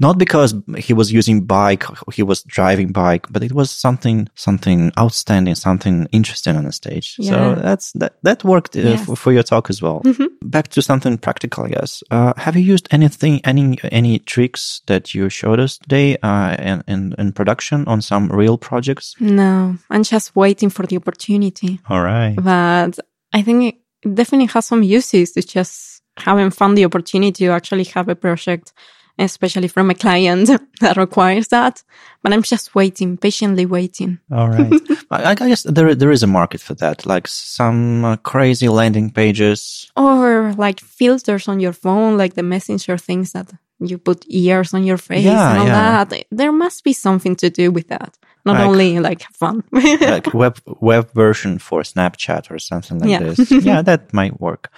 Not 0.00 0.18
because 0.18 0.54
he 0.78 0.92
was 0.92 1.12
using 1.12 1.44
bike, 1.44 1.84
he 2.12 2.22
was 2.22 2.42
driving 2.42 2.92
bike, 2.92 3.26
but 3.30 3.42
it 3.42 3.52
was 3.52 3.70
something, 3.70 4.28
something 4.34 4.92
outstanding, 4.98 5.54
something 5.54 6.06
interesting 6.12 6.56
on 6.56 6.64
the 6.64 6.72
stage. 6.72 7.16
Yeah. 7.18 7.30
So 7.30 7.60
that's, 7.60 7.92
that, 7.92 8.16
that 8.22 8.44
worked 8.44 8.76
uh, 8.76 8.80
Yes. 8.80 9.04
for, 9.04 9.16
for 9.16 9.32
your 9.32 9.42
talk 9.42 9.70
as 9.70 9.82
well. 9.82 10.02
Back 10.42 10.68
to 10.68 10.82
something 10.82 11.18
practical, 11.18 11.64
I 11.64 11.68
guess. 11.68 12.02
Uh, 12.10 12.32
have 12.36 12.56
you 12.56 12.62
used 12.62 12.88
anything, 12.90 13.40
any, 13.44 13.78
any 13.84 14.18
tricks 14.18 14.82
that 14.86 15.14
you 15.14 15.28
showed 15.28 15.60
us 15.60 15.78
today, 15.78 16.16
uh, 16.22 16.56
in, 16.58 16.84
in, 16.86 17.14
in 17.18 17.32
production 17.32 17.86
on 17.86 18.00
some 18.02 18.28
real 18.28 18.58
projects? 18.58 19.14
No, 19.20 19.76
I'm 19.90 20.02
just 20.02 20.36
waiting 20.36 20.70
for 20.70 20.86
the 20.86 20.96
opportunity. 20.96 21.80
All 21.88 22.02
right. 22.02 22.36
But 22.36 22.98
I 23.32 23.42
think 23.42 23.74
it 24.02 24.14
definitely 24.14 24.46
has 24.46 24.66
some 24.66 24.82
uses. 24.82 25.36
It's 25.36 25.52
just 25.52 26.02
haven't 26.16 26.52
found 26.52 26.78
the 26.78 26.84
opportunity 26.84 27.46
to 27.46 27.52
actually 27.52 27.84
have 27.84 28.08
a 28.08 28.14
project, 28.14 28.72
especially 29.18 29.68
from 29.68 29.90
a 29.90 29.94
client 29.94 30.50
that 30.80 30.96
requires 30.96 31.48
that. 31.48 31.82
But 32.22 32.32
I'm 32.32 32.42
just 32.42 32.74
waiting, 32.74 33.16
patiently 33.16 33.66
waiting. 33.66 34.18
All 34.30 34.48
right. 34.48 34.72
I, 35.10 35.30
I 35.30 35.34
guess 35.34 35.62
there 35.62 35.94
there 35.94 36.10
is 36.12 36.22
a 36.22 36.26
market 36.26 36.60
for 36.60 36.74
that, 36.74 37.06
like 37.06 37.28
some 37.28 38.04
uh, 38.04 38.16
crazy 38.16 38.68
landing 38.68 39.10
pages. 39.10 39.90
Or 39.96 40.52
like 40.58 40.80
filters 40.80 41.48
on 41.48 41.60
your 41.60 41.72
phone, 41.74 42.18
like 42.18 42.34
the 42.34 42.42
messenger 42.42 42.98
things 42.98 43.32
that 43.32 43.52
you 43.78 43.98
put 43.98 44.24
ears 44.28 44.74
on 44.74 44.84
your 44.84 44.98
face 44.98 45.24
Yeah, 45.24 45.50
and 45.50 45.58
all 45.60 45.66
yeah. 45.66 46.04
that. 46.04 46.24
There 46.30 46.52
must 46.52 46.82
be 46.84 46.92
something 46.92 47.36
to 47.36 47.50
do 47.50 47.70
with 47.70 47.88
that. 47.88 48.16
Not 48.46 48.56
Like- 48.56 48.66
only 48.68 48.98
like 49.00 49.22
fun. 49.32 49.64
like 49.72 50.32
web 50.32 50.58
web 50.80 51.12
version 51.14 51.58
for 51.58 51.82
Snapchat 51.82 52.50
or 52.50 52.58
something 52.60 53.00
like 53.00 53.10
Yeah. 53.10 53.18
this. 53.34 53.50
Yeah, 53.50 53.82
that 53.82 54.14
might 54.14 54.40
work. 54.40 54.70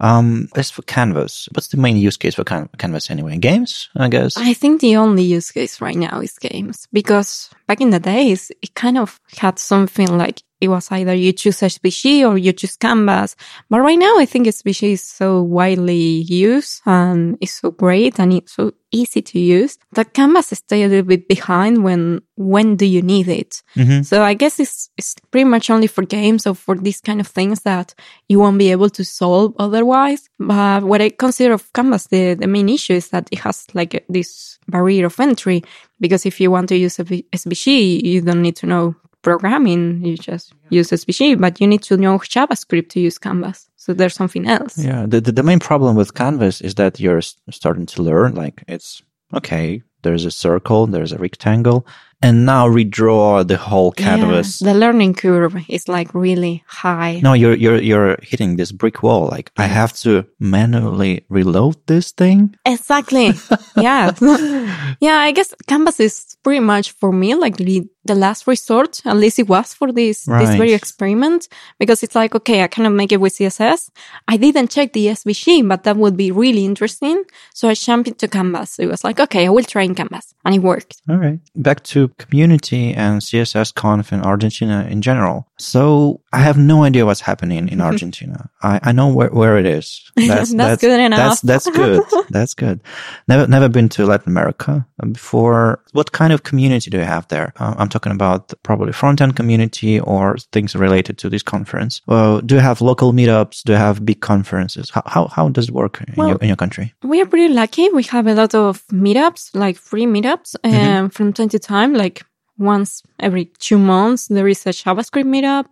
Um, 0.00 0.48
as 0.56 0.70
for 0.70 0.82
Canvas, 0.82 1.48
what's 1.54 1.68
the 1.68 1.78
main 1.78 1.96
use 1.96 2.16
case 2.18 2.34
for 2.34 2.44
Can- 2.44 2.68
Canvas 2.78 3.10
anyway? 3.10 3.38
Games, 3.38 3.88
I 3.96 4.08
guess. 4.08 4.36
I 4.36 4.52
think 4.52 4.80
the 4.80 4.96
only 4.96 5.22
use 5.22 5.50
case 5.50 5.80
right 5.80 5.96
now 5.96 6.20
is 6.20 6.36
games 6.38 6.86
because 6.92 7.48
back 7.66 7.80
in 7.80 7.90
the 7.90 8.00
days, 8.00 8.52
it 8.60 8.74
kind 8.74 8.98
of 8.98 9.18
had 9.38 9.58
something 9.58 10.18
like 10.18 10.42
it 10.64 10.68
was 10.68 10.90
either 10.90 11.14
you 11.14 11.32
choose 11.32 11.60
SVG 11.60 12.28
or 12.28 12.38
you 12.38 12.52
choose 12.52 12.76
Canvas. 12.76 13.36
But 13.70 13.80
right 13.80 13.98
now, 13.98 14.18
I 14.18 14.26
think 14.26 14.46
SVG 14.46 14.92
is 14.92 15.02
so 15.02 15.42
widely 15.42 15.94
used 15.94 16.82
and 16.86 17.36
it's 17.40 17.60
so 17.60 17.70
great 17.70 18.18
and 18.18 18.32
it's 18.32 18.54
so 18.54 18.72
easy 18.90 19.20
to 19.20 19.38
use 19.40 19.76
that 19.92 20.14
Canvas 20.14 20.48
stay 20.48 20.84
a 20.84 20.88
little 20.88 21.04
bit 21.04 21.28
behind 21.28 21.82
when, 21.82 22.20
when 22.36 22.76
do 22.76 22.86
you 22.86 23.02
need 23.02 23.28
it? 23.28 23.62
Mm-hmm. 23.76 24.02
So 24.02 24.22
I 24.22 24.34
guess 24.34 24.60
it's, 24.60 24.88
it's 24.96 25.16
pretty 25.30 25.44
much 25.44 25.68
only 25.68 25.88
for 25.88 26.04
games 26.04 26.46
or 26.46 26.54
for 26.54 26.76
these 26.76 27.00
kind 27.00 27.20
of 27.20 27.26
things 27.26 27.62
that 27.62 27.94
you 28.28 28.38
won't 28.38 28.58
be 28.58 28.70
able 28.70 28.90
to 28.90 29.04
solve 29.04 29.54
otherwise. 29.58 30.28
But 30.38 30.84
what 30.84 31.02
I 31.02 31.10
consider 31.10 31.54
of 31.54 31.72
Canvas, 31.72 32.06
the, 32.06 32.34
the 32.34 32.46
main 32.46 32.68
issue 32.68 32.94
is 32.94 33.08
that 33.08 33.28
it 33.32 33.40
has 33.40 33.66
like 33.74 34.04
this 34.08 34.58
barrier 34.68 35.06
of 35.06 35.18
entry 35.20 35.62
because 36.00 36.26
if 36.26 36.40
you 36.40 36.50
want 36.50 36.68
to 36.68 36.76
use 36.76 36.98
a 36.98 37.04
SVG, 37.04 38.02
you 38.02 38.20
don't 38.20 38.42
need 38.42 38.56
to 38.56 38.66
know 38.66 38.94
programming. 39.24 40.04
You 40.04 40.16
just 40.16 40.52
use 40.70 40.90
SVG, 40.90 41.40
but 41.40 41.60
you 41.60 41.66
need 41.66 41.82
to 41.84 41.96
know 41.96 42.18
JavaScript 42.18 42.90
to 42.90 43.00
use 43.00 43.18
Canvas. 43.18 43.68
So 43.76 43.92
there's 43.92 44.14
something 44.14 44.46
else. 44.46 44.78
Yeah. 44.78 45.06
The, 45.06 45.20
the, 45.20 45.32
the 45.32 45.42
main 45.42 45.58
problem 45.58 45.96
with 45.96 46.14
Canvas 46.14 46.60
is 46.60 46.76
that 46.76 47.00
you're 47.00 47.22
starting 47.50 47.86
to 47.86 48.02
learn. 48.02 48.34
Like 48.34 48.62
it's 48.68 49.02
okay. 49.34 49.82
There's 50.02 50.24
a 50.24 50.30
circle. 50.30 50.86
There's 50.86 51.12
a 51.12 51.18
rectangle 51.18 51.86
and 52.24 52.46
now 52.46 52.66
redraw 52.66 53.46
the 53.46 53.56
whole 53.56 53.92
canvas. 53.92 54.60
Yeah, 54.60 54.72
the 54.72 54.78
learning 54.78 55.14
curve 55.14 55.56
is 55.68 55.88
like 55.88 56.14
really 56.14 56.64
high. 56.66 57.20
No, 57.22 57.34
you're 57.34 57.54
you're 57.54 57.80
you're 57.80 58.16
hitting 58.22 58.56
this 58.56 58.72
brick 58.72 59.02
wall. 59.02 59.28
Like 59.28 59.52
I 59.58 59.66
have 59.66 59.92
to 60.04 60.24
manually 60.38 61.26
reload 61.28 61.76
this 61.86 62.12
thing. 62.12 62.56
Exactly. 62.64 63.32
yeah. 63.76 64.12
yeah, 65.00 65.18
I 65.18 65.32
guess 65.32 65.54
canvas 65.66 66.00
is 66.00 66.36
pretty 66.42 66.60
much 66.60 66.92
for 66.92 67.12
me 67.12 67.34
like 67.34 67.56
the 67.58 67.86
the 68.04 68.14
last 68.14 68.46
resort, 68.46 69.00
at 69.04 69.16
least 69.16 69.38
it 69.38 69.48
was 69.48 69.74
for 69.74 69.92
this, 69.92 70.26
right. 70.28 70.44
this 70.44 70.56
very 70.56 70.72
experiment, 70.72 71.48
because 71.78 72.02
it's 72.02 72.14
like, 72.14 72.34
okay, 72.34 72.62
I 72.62 72.68
cannot 72.68 72.92
make 72.92 73.12
it 73.12 73.20
with 73.20 73.34
CSS. 73.34 73.90
I 74.28 74.36
didn't 74.36 74.70
check 74.70 74.92
the 74.92 75.06
SVG, 75.06 75.66
but 75.66 75.84
that 75.84 75.96
would 75.96 76.16
be 76.16 76.30
really 76.30 76.64
interesting. 76.64 77.24
So 77.54 77.68
I 77.68 77.74
jumped 77.74 78.08
into 78.08 78.28
Canvas. 78.28 78.78
It 78.78 78.86
was 78.86 79.04
like, 79.04 79.20
okay, 79.20 79.46
I 79.46 79.48
will 79.48 79.64
try 79.64 79.82
in 79.82 79.94
Canvas 79.94 80.34
and 80.44 80.54
it 80.54 80.60
worked. 80.60 81.00
All 81.08 81.16
right. 81.16 81.40
Back 81.56 81.82
to 81.84 82.08
community 82.18 82.92
and 82.92 83.20
CSS 83.20 83.74
conf 83.74 84.12
in 84.12 84.20
Argentina 84.20 84.86
in 84.90 85.00
general. 85.00 85.48
So 85.58 86.20
I 86.32 86.38
have 86.38 86.58
no 86.58 86.82
idea 86.82 87.06
what's 87.06 87.20
happening 87.20 87.68
in 87.68 87.80
Argentina. 87.90 88.50
I, 88.62 88.80
I 88.82 88.92
know 88.92 89.12
where, 89.12 89.30
where 89.30 89.58
it 89.58 89.66
is. 89.66 90.10
That's, 90.16 90.52
that's, 90.52 90.52
that's 90.52 90.80
good 90.80 91.00
enough. 91.00 91.40
That's, 91.40 91.64
that's 91.64 91.76
good. 91.76 92.02
that's 92.30 92.54
good. 92.54 92.80
Never, 93.28 93.46
never 93.46 93.68
been 93.68 93.88
to 93.90 94.06
Latin 94.06 94.28
America 94.28 94.86
before. 95.12 95.82
What 95.92 96.12
kind 96.12 96.32
of 96.32 96.44
community 96.44 96.88
do 96.88 96.98
you 96.98 97.04
have 97.04 97.26
there? 97.28 97.52
Uh, 97.56 97.74
I'm 97.76 97.88
talking 97.88 98.12
about 98.12 98.52
probably 98.62 98.92
front 98.92 99.20
end 99.20 99.36
community 99.36 100.00
or 100.00 100.36
things 100.52 100.74
related 100.76 101.18
to 101.18 101.28
this 101.28 101.42
conference. 101.42 102.00
Well, 102.06 102.40
do 102.40 102.54
you 102.54 102.60
have 102.60 102.80
local 102.80 103.12
meetups? 103.12 103.64
Do 103.64 103.72
you 103.72 103.78
have 103.78 104.04
big 104.04 104.20
conferences? 104.20 104.90
How, 104.90 105.02
how, 105.06 105.26
how 105.28 105.48
does 105.48 105.68
it 105.68 105.74
work 105.74 106.00
in, 106.06 106.14
well, 106.16 106.28
your, 106.28 106.38
in 106.38 106.48
your 106.48 106.56
country? 106.56 106.94
We 107.02 107.20
are 107.20 107.26
pretty 107.26 107.52
lucky. 107.52 107.90
We 107.90 108.04
have 108.04 108.26
a 108.26 108.34
lot 108.34 108.54
of 108.54 108.86
meetups, 108.88 109.54
like 109.54 109.76
free 109.76 110.06
meetups, 110.06 110.54
mm-hmm. 110.64 110.74
um, 110.74 110.82
mm-hmm. 110.82 111.06
from 111.08 111.32
time 111.32 111.48
to 111.50 111.58
time, 111.58 111.92
like 111.92 112.24
once 112.58 113.02
every 113.20 113.46
two 113.58 113.78
months, 113.78 114.28
there 114.28 114.48
is 114.48 114.66
a 114.66 114.70
JavaScript 114.70 115.26
meetup. 115.26 115.66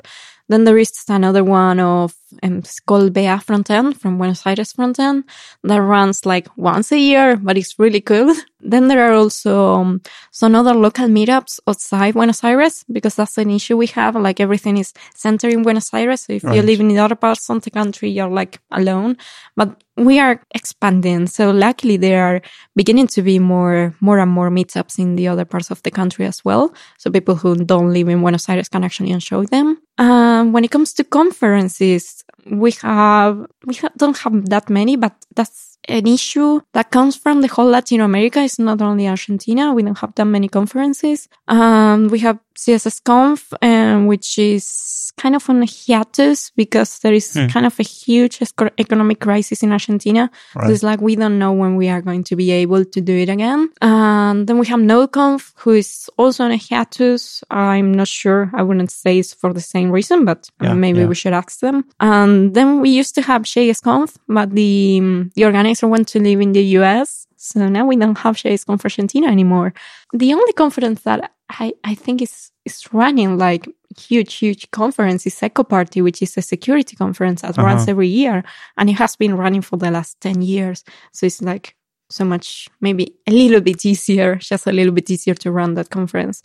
Then 0.48 0.64
there 0.64 0.78
is 0.78 0.92
another 1.08 1.44
one 1.44 1.80
of 1.80 2.14
um, 2.42 2.58
it's 2.58 2.80
called 2.80 3.12
BA 3.12 3.40
Frontend 3.46 3.96
from 3.96 4.18
Buenos 4.18 4.46
Aires 4.46 4.72
Frontend 4.72 5.24
that 5.64 5.80
runs 5.80 6.24
like 6.24 6.48
once 6.56 6.92
a 6.92 6.98
year, 6.98 7.36
but 7.36 7.56
it's 7.56 7.78
really 7.78 8.00
cool. 8.00 8.34
Then 8.64 8.86
there 8.86 9.10
are 9.10 9.14
also 9.14 9.74
um, 9.74 10.00
some 10.30 10.54
other 10.54 10.72
local 10.72 11.08
meetups 11.08 11.58
outside 11.66 12.14
Buenos 12.14 12.44
Aires 12.44 12.84
because 12.92 13.16
that's 13.16 13.36
an 13.36 13.50
issue 13.50 13.76
we 13.76 13.88
have. 13.88 14.14
Like 14.14 14.38
everything 14.38 14.76
is 14.76 14.92
centered 15.14 15.52
in 15.52 15.62
Buenos 15.64 15.92
Aires. 15.92 16.20
So 16.20 16.34
if 16.34 16.44
right. 16.44 16.54
you 16.54 16.62
live 16.62 16.78
in 16.78 16.86
the 16.86 16.98
other 16.98 17.16
parts 17.16 17.50
of 17.50 17.62
the 17.62 17.70
country, 17.70 18.10
you're 18.10 18.30
like 18.30 18.60
alone. 18.70 19.16
But 19.56 19.82
we 19.96 20.20
are 20.20 20.40
expanding. 20.54 21.26
So 21.26 21.50
luckily 21.50 21.96
there 21.96 22.22
are 22.24 22.40
beginning 22.76 23.08
to 23.08 23.22
be 23.22 23.40
more, 23.40 23.96
more 24.00 24.20
and 24.20 24.30
more 24.30 24.48
meetups 24.48 24.96
in 24.96 25.16
the 25.16 25.26
other 25.26 25.44
parts 25.44 25.72
of 25.72 25.82
the 25.82 25.90
country 25.90 26.24
as 26.26 26.44
well. 26.44 26.72
So 26.98 27.10
people 27.10 27.34
who 27.34 27.56
don't 27.56 27.92
live 27.92 28.08
in 28.08 28.20
Buenos 28.20 28.48
Aires 28.48 28.68
can 28.68 28.84
actually 28.84 29.10
enjoy 29.10 29.46
them. 29.46 29.81
Um, 29.98 30.52
when 30.52 30.64
it 30.64 30.70
comes 30.70 30.92
to 30.94 31.04
conferences, 31.04 32.24
we 32.50 32.72
have, 32.82 33.46
we 33.66 33.78
don't 33.96 34.18
have 34.18 34.48
that 34.48 34.70
many, 34.70 34.96
but 34.96 35.14
that's 35.34 35.78
an 35.88 36.06
issue 36.06 36.60
that 36.72 36.90
comes 36.90 37.16
from 37.16 37.42
the 37.42 37.48
whole 37.48 37.66
Latin 37.66 38.00
America. 38.00 38.42
It's 38.42 38.58
not 38.58 38.80
only 38.80 39.08
Argentina. 39.08 39.74
We 39.74 39.82
don't 39.82 39.98
have 39.98 40.14
that 40.14 40.24
many 40.24 40.48
conferences. 40.48 41.28
Um, 41.48 42.08
we 42.08 42.20
have 42.20 42.38
CSS 42.54 43.02
Conf, 43.04 43.52
um, 43.62 44.06
which 44.06 44.38
is 44.38 45.12
kind 45.16 45.36
of 45.36 45.48
on 45.48 45.62
a 45.62 45.66
hiatus 45.66 46.50
because 46.56 46.98
there 47.00 47.12
is 47.12 47.34
hmm. 47.34 47.46
kind 47.46 47.66
of 47.66 47.78
a 47.78 47.82
huge 47.82 48.40
economic 48.78 49.20
crisis 49.20 49.62
in 49.62 49.72
Argentina. 49.72 50.30
Right. 50.54 50.66
So 50.66 50.72
it's 50.72 50.82
like 50.82 51.00
we 51.00 51.16
don't 51.16 51.38
know 51.38 51.52
when 51.52 51.76
we 51.76 51.88
are 51.88 52.00
going 52.00 52.24
to 52.24 52.36
be 52.36 52.50
able 52.50 52.84
to 52.84 53.00
do 53.00 53.16
it 53.16 53.28
again. 53.28 53.68
And 53.80 54.46
then 54.46 54.58
we 54.58 54.66
have 54.66 54.80
NodeConf, 54.80 55.52
who 55.56 55.72
is 55.72 56.10
also 56.16 56.44
on 56.44 56.52
a 56.52 56.56
hiatus. 56.56 57.44
I'm 57.50 57.92
not 57.92 58.08
sure. 58.08 58.50
I 58.54 58.62
wouldn't 58.62 58.90
say 58.90 59.18
it's 59.18 59.34
for 59.34 59.52
the 59.52 59.60
same 59.60 59.90
reason, 59.90 60.24
but 60.24 60.48
yeah, 60.60 60.74
maybe 60.74 61.00
yeah. 61.00 61.06
we 61.06 61.14
should 61.14 61.34
ask 61.34 61.60
them. 61.60 61.84
And 62.00 62.54
then 62.54 62.80
we 62.80 62.90
used 62.90 63.14
to 63.16 63.22
have 63.22 63.42
JSConf, 63.42 64.16
but 64.28 64.50
the 64.50 65.30
the 65.34 65.44
organizer 65.44 65.88
went 65.88 66.08
to 66.08 66.20
live 66.20 66.40
in 66.40 66.52
the 66.52 66.64
US. 66.78 67.26
So 67.44 67.68
now 67.68 67.84
we 67.86 67.96
don't 67.96 68.18
have 68.18 68.36
JSConf 68.36 68.84
Argentina 68.84 69.26
anymore. 69.26 69.74
The 70.12 70.32
only 70.32 70.52
conference 70.52 71.02
that 71.02 71.32
I, 71.48 71.72
I 71.82 71.96
think 71.96 72.22
is, 72.22 72.52
is 72.64 72.94
running 72.94 73.36
like 73.36 73.68
huge, 73.98 74.34
huge 74.34 74.70
conference 74.70 75.26
is 75.26 75.34
Ekoparty, 75.40 76.04
which 76.04 76.22
is 76.22 76.36
a 76.36 76.42
security 76.42 76.94
conference 76.94 77.42
that 77.42 77.58
uh-huh. 77.58 77.66
runs 77.66 77.88
every 77.88 78.06
year. 78.06 78.44
And 78.76 78.88
it 78.88 78.92
has 78.92 79.16
been 79.16 79.36
running 79.36 79.60
for 79.60 79.76
the 79.76 79.90
last 79.90 80.20
10 80.20 80.40
years. 80.40 80.84
So 81.10 81.26
it's 81.26 81.42
like 81.42 81.74
so 82.08 82.24
much, 82.24 82.68
maybe 82.80 83.12
a 83.26 83.32
little 83.32 83.60
bit 83.60 83.84
easier, 83.84 84.36
just 84.36 84.68
a 84.68 84.72
little 84.72 84.92
bit 84.92 85.10
easier 85.10 85.34
to 85.34 85.50
run 85.50 85.74
that 85.74 85.90
conference. 85.90 86.42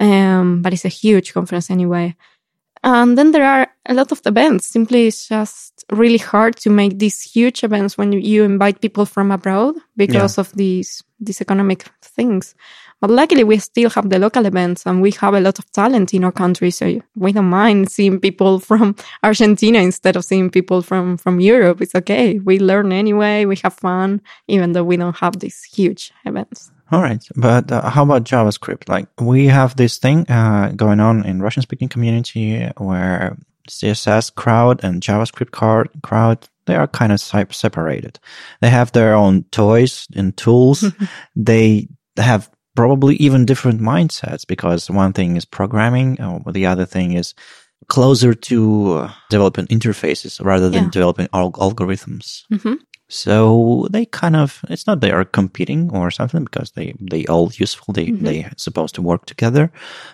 Um, 0.00 0.62
but 0.62 0.72
it's 0.72 0.86
a 0.86 0.88
huge 0.88 1.34
conference 1.34 1.68
anyway. 1.68 2.16
And 2.82 3.18
then 3.18 3.32
there 3.32 3.44
are 3.44 3.68
a 3.86 3.94
lot 3.94 4.10
of 4.10 4.22
events. 4.24 4.66
Simply, 4.66 5.06
it's 5.06 5.28
just 5.28 5.84
really 5.92 6.18
hard 6.18 6.56
to 6.56 6.70
make 6.70 6.98
these 6.98 7.20
huge 7.20 7.62
events 7.62 7.98
when 7.98 8.12
you 8.12 8.44
invite 8.44 8.80
people 8.80 9.04
from 9.04 9.30
abroad 9.30 9.74
because 9.96 10.36
yeah. 10.36 10.40
of 10.40 10.52
these 10.52 11.02
these 11.20 11.42
economic 11.42 11.84
things. 12.00 12.54
But 13.00 13.10
luckily, 13.10 13.44
we 13.44 13.58
still 13.58 13.90
have 13.90 14.10
the 14.10 14.18
local 14.18 14.46
events 14.46 14.86
and 14.86 15.00
we 15.00 15.10
have 15.12 15.34
a 15.34 15.40
lot 15.40 15.58
of 15.58 15.70
talent 15.72 16.12
in 16.12 16.24
our 16.24 16.32
country. 16.32 16.70
So 16.70 17.00
we 17.16 17.32
don't 17.32 17.48
mind 17.48 17.90
seeing 17.90 18.20
people 18.20 18.60
from 18.60 18.94
Argentina 19.22 19.78
instead 19.78 20.16
of 20.16 20.24
seeing 20.24 20.50
people 20.50 20.82
from, 20.82 21.16
from 21.16 21.40
Europe. 21.40 21.80
It's 21.80 21.94
okay. 21.94 22.38
We 22.38 22.58
learn 22.58 22.92
anyway. 22.92 23.46
We 23.46 23.56
have 23.62 23.74
fun, 23.74 24.20
even 24.48 24.72
though 24.72 24.84
we 24.84 24.98
don't 24.98 25.16
have 25.16 25.38
these 25.38 25.62
huge 25.64 26.12
events. 26.26 26.70
All 26.92 27.00
right. 27.00 27.22
But 27.36 27.70
uh, 27.70 27.88
how 27.88 28.02
about 28.02 28.24
JavaScript? 28.24 28.88
Like 28.88 29.08
we 29.20 29.46
have 29.46 29.76
this 29.76 29.98
thing 29.98 30.28
uh, 30.28 30.72
going 30.74 31.00
on 31.00 31.24
in 31.24 31.42
Russian 31.42 31.62
speaking 31.62 31.88
community 31.88 32.68
where 32.76 33.36
CSS 33.68 34.34
crowd 34.34 34.82
and 34.82 35.00
JavaScript 35.00 35.52
crowd, 36.02 36.48
they 36.66 36.74
are 36.74 36.88
kind 36.88 37.12
of 37.12 37.20
separated. 37.20 38.18
They 38.60 38.70
have 38.70 38.92
their 38.92 39.14
own 39.14 39.44
toys 39.50 40.06
and 40.14 40.36
tools. 40.36 40.84
they 41.36 41.88
have 42.16 42.50
probably 42.74 43.16
even 43.16 43.44
different 43.44 43.80
mindsets 43.80 44.46
because 44.46 44.90
one 44.90 45.12
thing 45.12 45.36
is 45.36 45.44
programming, 45.44 46.20
or 46.20 46.52
the 46.52 46.66
other 46.66 46.86
thing 46.86 47.12
is 47.12 47.34
closer 47.88 48.34
to 48.34 48.92
uh, 48.92 49.12
developing 49.30 49.66
interfaces 49.66 50.42
rather 50.44 50.68
than 50.70 50.84
yeah. 50.84 50.90
developing 50.90 51.28
al- 51.32 51.52
algorithms. 51.52 52.42
Mm-hmm. 52.52 52.74
So 53.12 53.88
they 53.90 54.06
kind 54.06 54.36
of, 54.36 54.64
it's 54.68 54.86
not 54.86 55.00
they 55.00 55.10
are 55.10 55.24
competing 55.24 55.90
or 55.90 56.12
something 56.12 56.44
because 56.44 56.70
they, 56.70 56.94
they 57.00 57.26
all 57.26 57.50
useful. 57.52 57.92
They, 57.92 58.06
mm-hmm. 58.06 58.24
they 58.24 58.48
supposed 58.56 58.94
to 58.94 59.02
work 59.02 59.26
together, 59.26 59.72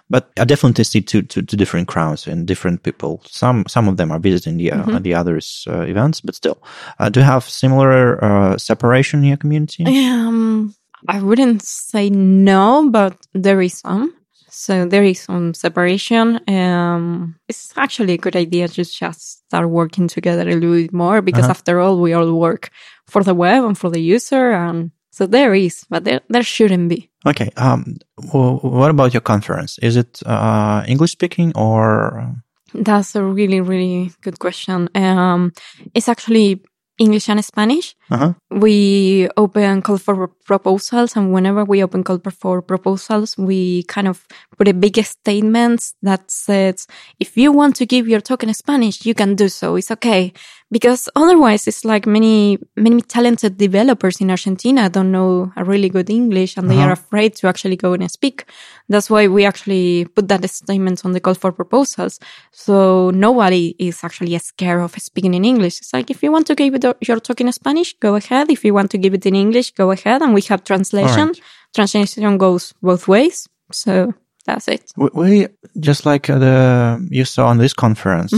but 0.09 0.31
I 0.39 0.45
definitely 0.45 0.85
see 0.85 1.03
two, 1.03 1.21
two, 1.21 1.43
two 1.43 1.57
different 1.59 1.89
crowds 1.89 2.27
and 2.27 2.47
different 2.47 2.83
people. 2.83 3.21
Some, 3.27 3.65
some 3.69 3.87
of 3.87 3.99
them 3.99 4.11
are 4.11 4.19
visiting 4.19 4.57
the, 4.57 4.73
uh, 4.73 4.83
mm-hmm. 4.83 5.03
the 5.03 5.15
others 5.15 5.69
uh, 5.69 5.83
events, 5.83 6.23
but 6.23 6.35
still, 6.35 6.63
uh, 6.99 7.11
do 7.11 7.21
you 7.21 7.27
have 7.27 7.45
similar, 7.45 8.25
uh, 8.25 8.57
separation 8.57 9.21
in 9.21 9.27
your 9.27 9.37
community? 9.37 9.85
Um, 9.85 10.75
I 11.07 11.21
wouldn't 11.23 11.63
say 11.63 12.09
no, 12.09 12.89
but 12.91 13.15
there 13.35 13.61
is 13.61 13.79
some. 13.81 14.15
So 14.49 14.87
there 14.87 15.05
is 15.05 15.21
some 15.21 15.55
separation. 15.55 16.41
Um, 16.49 17.37
it's 17.49 17.73
actually 17.77 18.15
a 18.15 18.19
good 18.19 18.37
idea 18.37 18.69
to 18.69 18.85
just 18.85 19.47
start 19.47 19.69
working 19.69 20.09
together 20.09 20.49
a 20.49 20.55
little 20.55 20.75
bit 20.75 20.93
more 20.93 21.21
because 21.23 21.45
uh-huh. 21.45 21.51
after 21.51 21.81
all, 21.81 22.01
we 22.01 22.13
all 22.13 22.33
work 22.33 22.71
for 23.07 23.23
the 23.23 23.35
web 23.35 23.65
and 23.65 23.77
for 23.77 23.91
the 23.91 24.01
user. 24.01 24.53
And 24.53 24.93
so 25.11 25.27
there 25.27 25.55
is, 25.55 25.85
but 25.91 26.05
there, 26.05 26.21
there 26.29 26.43
shouldn't 26.43 26.89
be. 26.89 27.11
Okay. 27.27 27.51
Um, 27.57 27.99
well, 28.33 28.59
what 28.59 28.91
about 28.91 29.15
your 29.15 29.21
conference? 29.21 29.79
Is 29.79 29.97
it, 29.97 30.23
uh, 30.27 30.85
English 30.87 31.13
speaking 31.13 31.53
or? 31.55 32.35
That's 32.75 33.15
a 33.17 33.23
really, 33.23 33.61
really 33.61 34.13
good 34.21 34.39
question. 34.39 34.89
Um, 34.95 35.53
it's 35.95 36.09
actually 36.09 36.63
English 36.99 37.29
and 37.29 37.45
Spanish. 37.45 37.95
Uh-huh. 38.11 38.35
We 38.51 39.29
open 39.37 39.83
call 39.83 39.99
for 39.99 40.29
proposals, 40.45 41.17
and 41.17 41.33
whenever 41.33 41.65
we 41.65 41.83
open 41.83 42.05
call 42.05 42.21
for 42.31 42.63
proposals, 42.63 43.37
we 43.37 43.83
kind 43.85 44.09
of 44.09 44.27
put 44.57 44.69
a 44.69 44.75
big 44.75 44.97
statement 45.05 45.93
that 46.03 46.31
says, 46.31 46.87
if 47.21 47.37
you 47.37 47.53
want 47.53 47.77
to 47.77 47.87
give 47.87 48.09
your 48.09 48.21
talk 48.21 48.43
in 48.43 48.55
Spanish, 48.55 49.05
you 49.05 49.15
can 49.15 49.35
do 49.35 49.49
so. 49.49 49.77
It's 49.77 49.91
okay. 49.91 50.33
Because 50.69 51.09
otherwise, 51.15 51.69
it's 51.69 51.85
like 51.85 52.07
many, 52.07 52.59
many 52.77 53.01
talented 53.01 53.57
developers 53.57 54.21
in 54.21 54.31
Argentina 54.31 54.91
don't 54.91 55.13
know 55.13 55.53
a 55.57 55.63
really 55.63 55.89
good 55.89 56.11
English 56.11 56.57
and 56.57 56.69
they 56.69 56.75
Uh-huh. 56.77 56.89
are 56.89 56.93
afraid 56.93 57.37
to 57.37 57.47
actually 57.47 57.77
go 57.77 57.93
and 57.93 58.11
speak. 58.11 58.45
That's 58.89 59.09
why 59.09 59.29
we 59.29 59.45
actually 59.47 60.07
put 60.07 60.27
that 60.29 60.43
statement 60.51 61.05
on 61.05 61.13
the 61.13 61.21
call 61.21 61.35
for 61.35 61.53
proposals. 61.53 62.19
So 62.51 63.11
nobody 63.11 63.77
is 63.79 64.03
actually 64.03 64.37
scared 64.39 64.81
of 64.83 64.93
speaking 64.99 65.35
in 65.35 65.45
English. 65.45 65.79
It's 65.81 65.93
like, 65.93 66.11
if 66.11 66.21
you 66.25 66.33
want 66.33 66.47
to 66.49 66.55
give 66.57 66.75
it, 66.75 66.85
your 67.09 67.21
talk 67.21 67.41
in 67.41 67.53
Spanish, 67.53 67.95
go 68.01 68.17
ahead. 68.17 68.51
If 68.51 68.65
you 68.65 68.75
want 68.75 68.91
to 68.91 68.99
give 68.99 69.15
it 69.15 69.25
in 69.25 69.37
English, 69.37 69.71
go 69.73 69.93
ahead. 69.93 70.21
And 70.21 70.35
we 70.35 70.43
have 70.49 70.65
translation. 70.65 71.29
Alright. 71.29 71.41
Translation 71.75 72.39
goes 72.39 72.75
both 72.83 73.07
ways. 73.07 73.49
So 73.71 74.15
that's 74.47 74.67
it. 74.67 74.91
We, 74.97 75.09
we 75.15 75.47
just 75.79 76.05
like 76.07 76.29
uh, 76.29 76.39
the 76.41 77.07
you 77.11 77.25
saw 77.25 77.47
on 77.47 77.59
this 77.59 77.73
conference, 77.75 78.33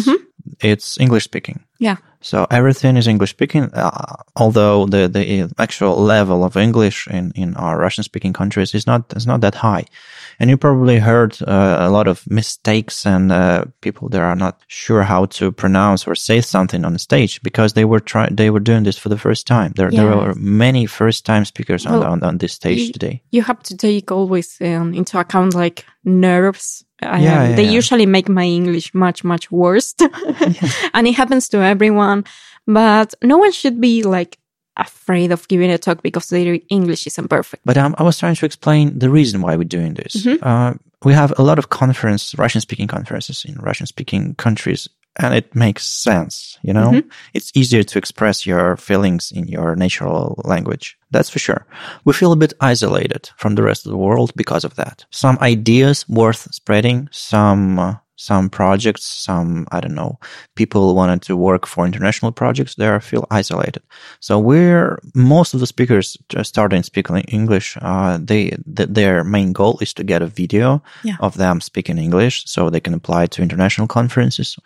it's 0.60 0.98
English 1.00 1.24
speaking. 1.24 1.60
Yeah. 1.78 1.96
So 2.20 2.46
everything 2.50 2.96
is 2.96 3.06
English 3.06 3.30
speaking, 3.30 3.70
uh, 3.72 4.16
although 4.34 4.86
the, 4.86 5.08
the 5.08 5.52
actual 5.58 5.96
level 5.96 6.42
of 6.44 6.56
English 6.56 7.06
in, 7.06 7.32
in 7.36 7.54
our 7.54 7.78
Russian 7.78 8.02
speaking 8.02 8.32
countries 8.32 8.74
is 8.74 8.86
not, 8.86 9.12
is 9.16 9.26
not 9.26 9.40
that 9.42 9.54
high. 9.54 9.84
And 10.40 10.50
you 10.50 10.56
probably 10.56 10.98
heard 10.98 11.36
uh, 11.42 11.78
a 11.80 11.90
lot 11.90 12.06
of 12.06 12.24
mistakes 12.30 13.04
and 13.04 13.32
uh, 13.32 13.64
people 13.80 14.08
that 14.10 14.20
are 14.20 14.36
not 14.36 14.62
sure 14.68 15.02
how 15.02 15.26
to 15.26 15.50
pronounce 15.50 16.06
or 16.06 16.14
say 16.14 16.40
something 16.40 16.84
on 16.84 16.96
stage 16.98 17.42
because 17.42 17.72
they 17.72 17.84
were 17.84 17.98
trying, 17.98 18.36
they 18.36 18.50
were 18.50 18.60
doing 18.60 18.84
this 18.84 18.96
for 18.96 19.08
the 19.08 19.18
first 19.18 19.46
time. 19.46 19.72
There, 19.74 19.90
there 19.90 20.12
are 20.12 20.34
many 20.36 20.86
first 20.86 21.26
time 21.26 21.44
speakers 21.44 21.86
on, 21.86 22.00
Well, 22.00 22.12
on, 22.12 22.22
on 22.22 22.38
this 22.38 22.52
stage 22.52 22.92
today. 22.92 23.22
You 23.30 23.42
have 23.42 23.62
to 23.64 23.76
take 23.76 24.12
always 24.12 24.56
um, 24.60 24.94
into 24.94 25.18
account 25.18 25.54
like 25.54 25.84
nerves. 26.04 26.84
Yeah, 27.02 27.18
yeah, 27.18 27.56
they 27.56 27.64
yeah. 27.64 27.70
usually 27.70 28.06
make 28.06 28.28
my 28.28 28.44
English 28.44 28.94
much, 28.94 29.24
much 29.24 29.50
worse. 29.50 29.94
and 30.94 31.06
it 31.06 31.14
happens 31.14 31.48
to 31.50 31.58
everyone. 31.58 32.24
But 32.66 33.14
no 33.22 33.38
one 33.38 33.52
should 33.52 33.80
be 33.80 34.02
like 34.02 34.38
afraid 34.78 35.32
of 35.32 35.46
giving 35.48 35.70
a 35.70 35.78
talk 35.78 36.02
because 36.02 36.28
their 36.28 36.58
English 36.68 37.06
isn't 37.06 37.28
perfect. 37.28 37.62
But 37.64 37.76
um, 37.76 37.94
I 37.98 38.02
was 38.02 38.18
trying 38.18 38.36
to 38.36 38.46
explain 38.46 38.98
the 38.98 39.10
reason 39.10 39.42
why 39.42 39.56
we're 39.56 39.64
doing 39.64 39.94
this. 39.94 40.14
Mm-hmm. 40.16 40.42
Uh, 40.42 40.74
we 41.04 41.12
have 41.14 41.32
a 41.38 41.42
lot 41.42 41.58
of 41.58 41.68
conference, 41.68 42.34
Russian 42.38 42.60
speaking 42.60 42.88
conferences 42.88 43.44
in 43.44 43.54
Russian 43.56 43.86
speaking 43.86 44.34
countries, 44.34 44.88
and 45.20 45.34
it 45.34 45.54
makes 45.54 45.86
sense. 45.86 46.58
You 46.62 46.72
know, 46.72 46.90
Mm-hmm. 46.90 47.08
it's 47.34 47.52
easier 47.54 47.82
to 47.84 47.98
express 47.98 48.46
your 48.46 48.76
feelings 48.76 49.32
in 49.32 49.46
your 49.48 49.76
natural 49.76 50.40
language. 50.44 50.96
That's 51.10 51.30
for 51.30 51.38
sure. 51.38 51.66
We 52.04 52.12
feel 52.12 52.32
a 52.32 52.36
bit 52.36 52.52
isolated 52.60 53.30
from 53.36 53.54
the 53.54 53.62
rest 53.62 53.86
of 53.86 53.90
the 53.92 53.98
world 53.98 54.32
because 54.36 54.64
of 54.64 54.74
that. 54.76 55.04
Some 55.10 55.38
ideas 55.40 56.04
worth 56.08 56.52
spreading, 56.52 57.08
some, 57.12 57.78
uh, 57.78 57.94
some 58.18 58.50
projects, 58.50 59.04
some, 59.04 59.64
I 59.70 59.80
don't 59.80 59.94
know, 59.94 60.18
people 60.56 60.94
wanted 60.96 61.22
to 61.22 61.36
work 61.36 61.66
for 61.66 61.86
international 61.86 62.32
projects, 62.32 62.74
they 62.74 62.98
feel 62.98 63.24
isolated. 63.30 63.80
So 64.18 64.40
we're, 64.40 64.98
most 65.14 65.54
of 65.54 65.60
the 65.60 65.66
speakers 65.68 66.16
starting 66.42 66.82
speaking 66.82 67.20
English, 67.28 67.78
uh, 67.80 68.18
they, 68.20 68.50
th- 68.76 68.88
their 68.90 69.22
main 69.22 69.52
goal 69.52 69.78
is 69.80 69.94
to 69.94 70.02
get 70.04 70.20
a 70.20 70.26
video 70.26 70.82
Yeah. 71.04 71.14
of 71.20 71.36
them 71.36 71.60
speaking 71.60 71.96
English 71.96 72.44
so 72.46 72.70
they 72.70 72.80
can 72.80 72.92
apply 72.92 73.26
to 73.26 73.42
international 73.42 73.86
conferences. 73.86 74.56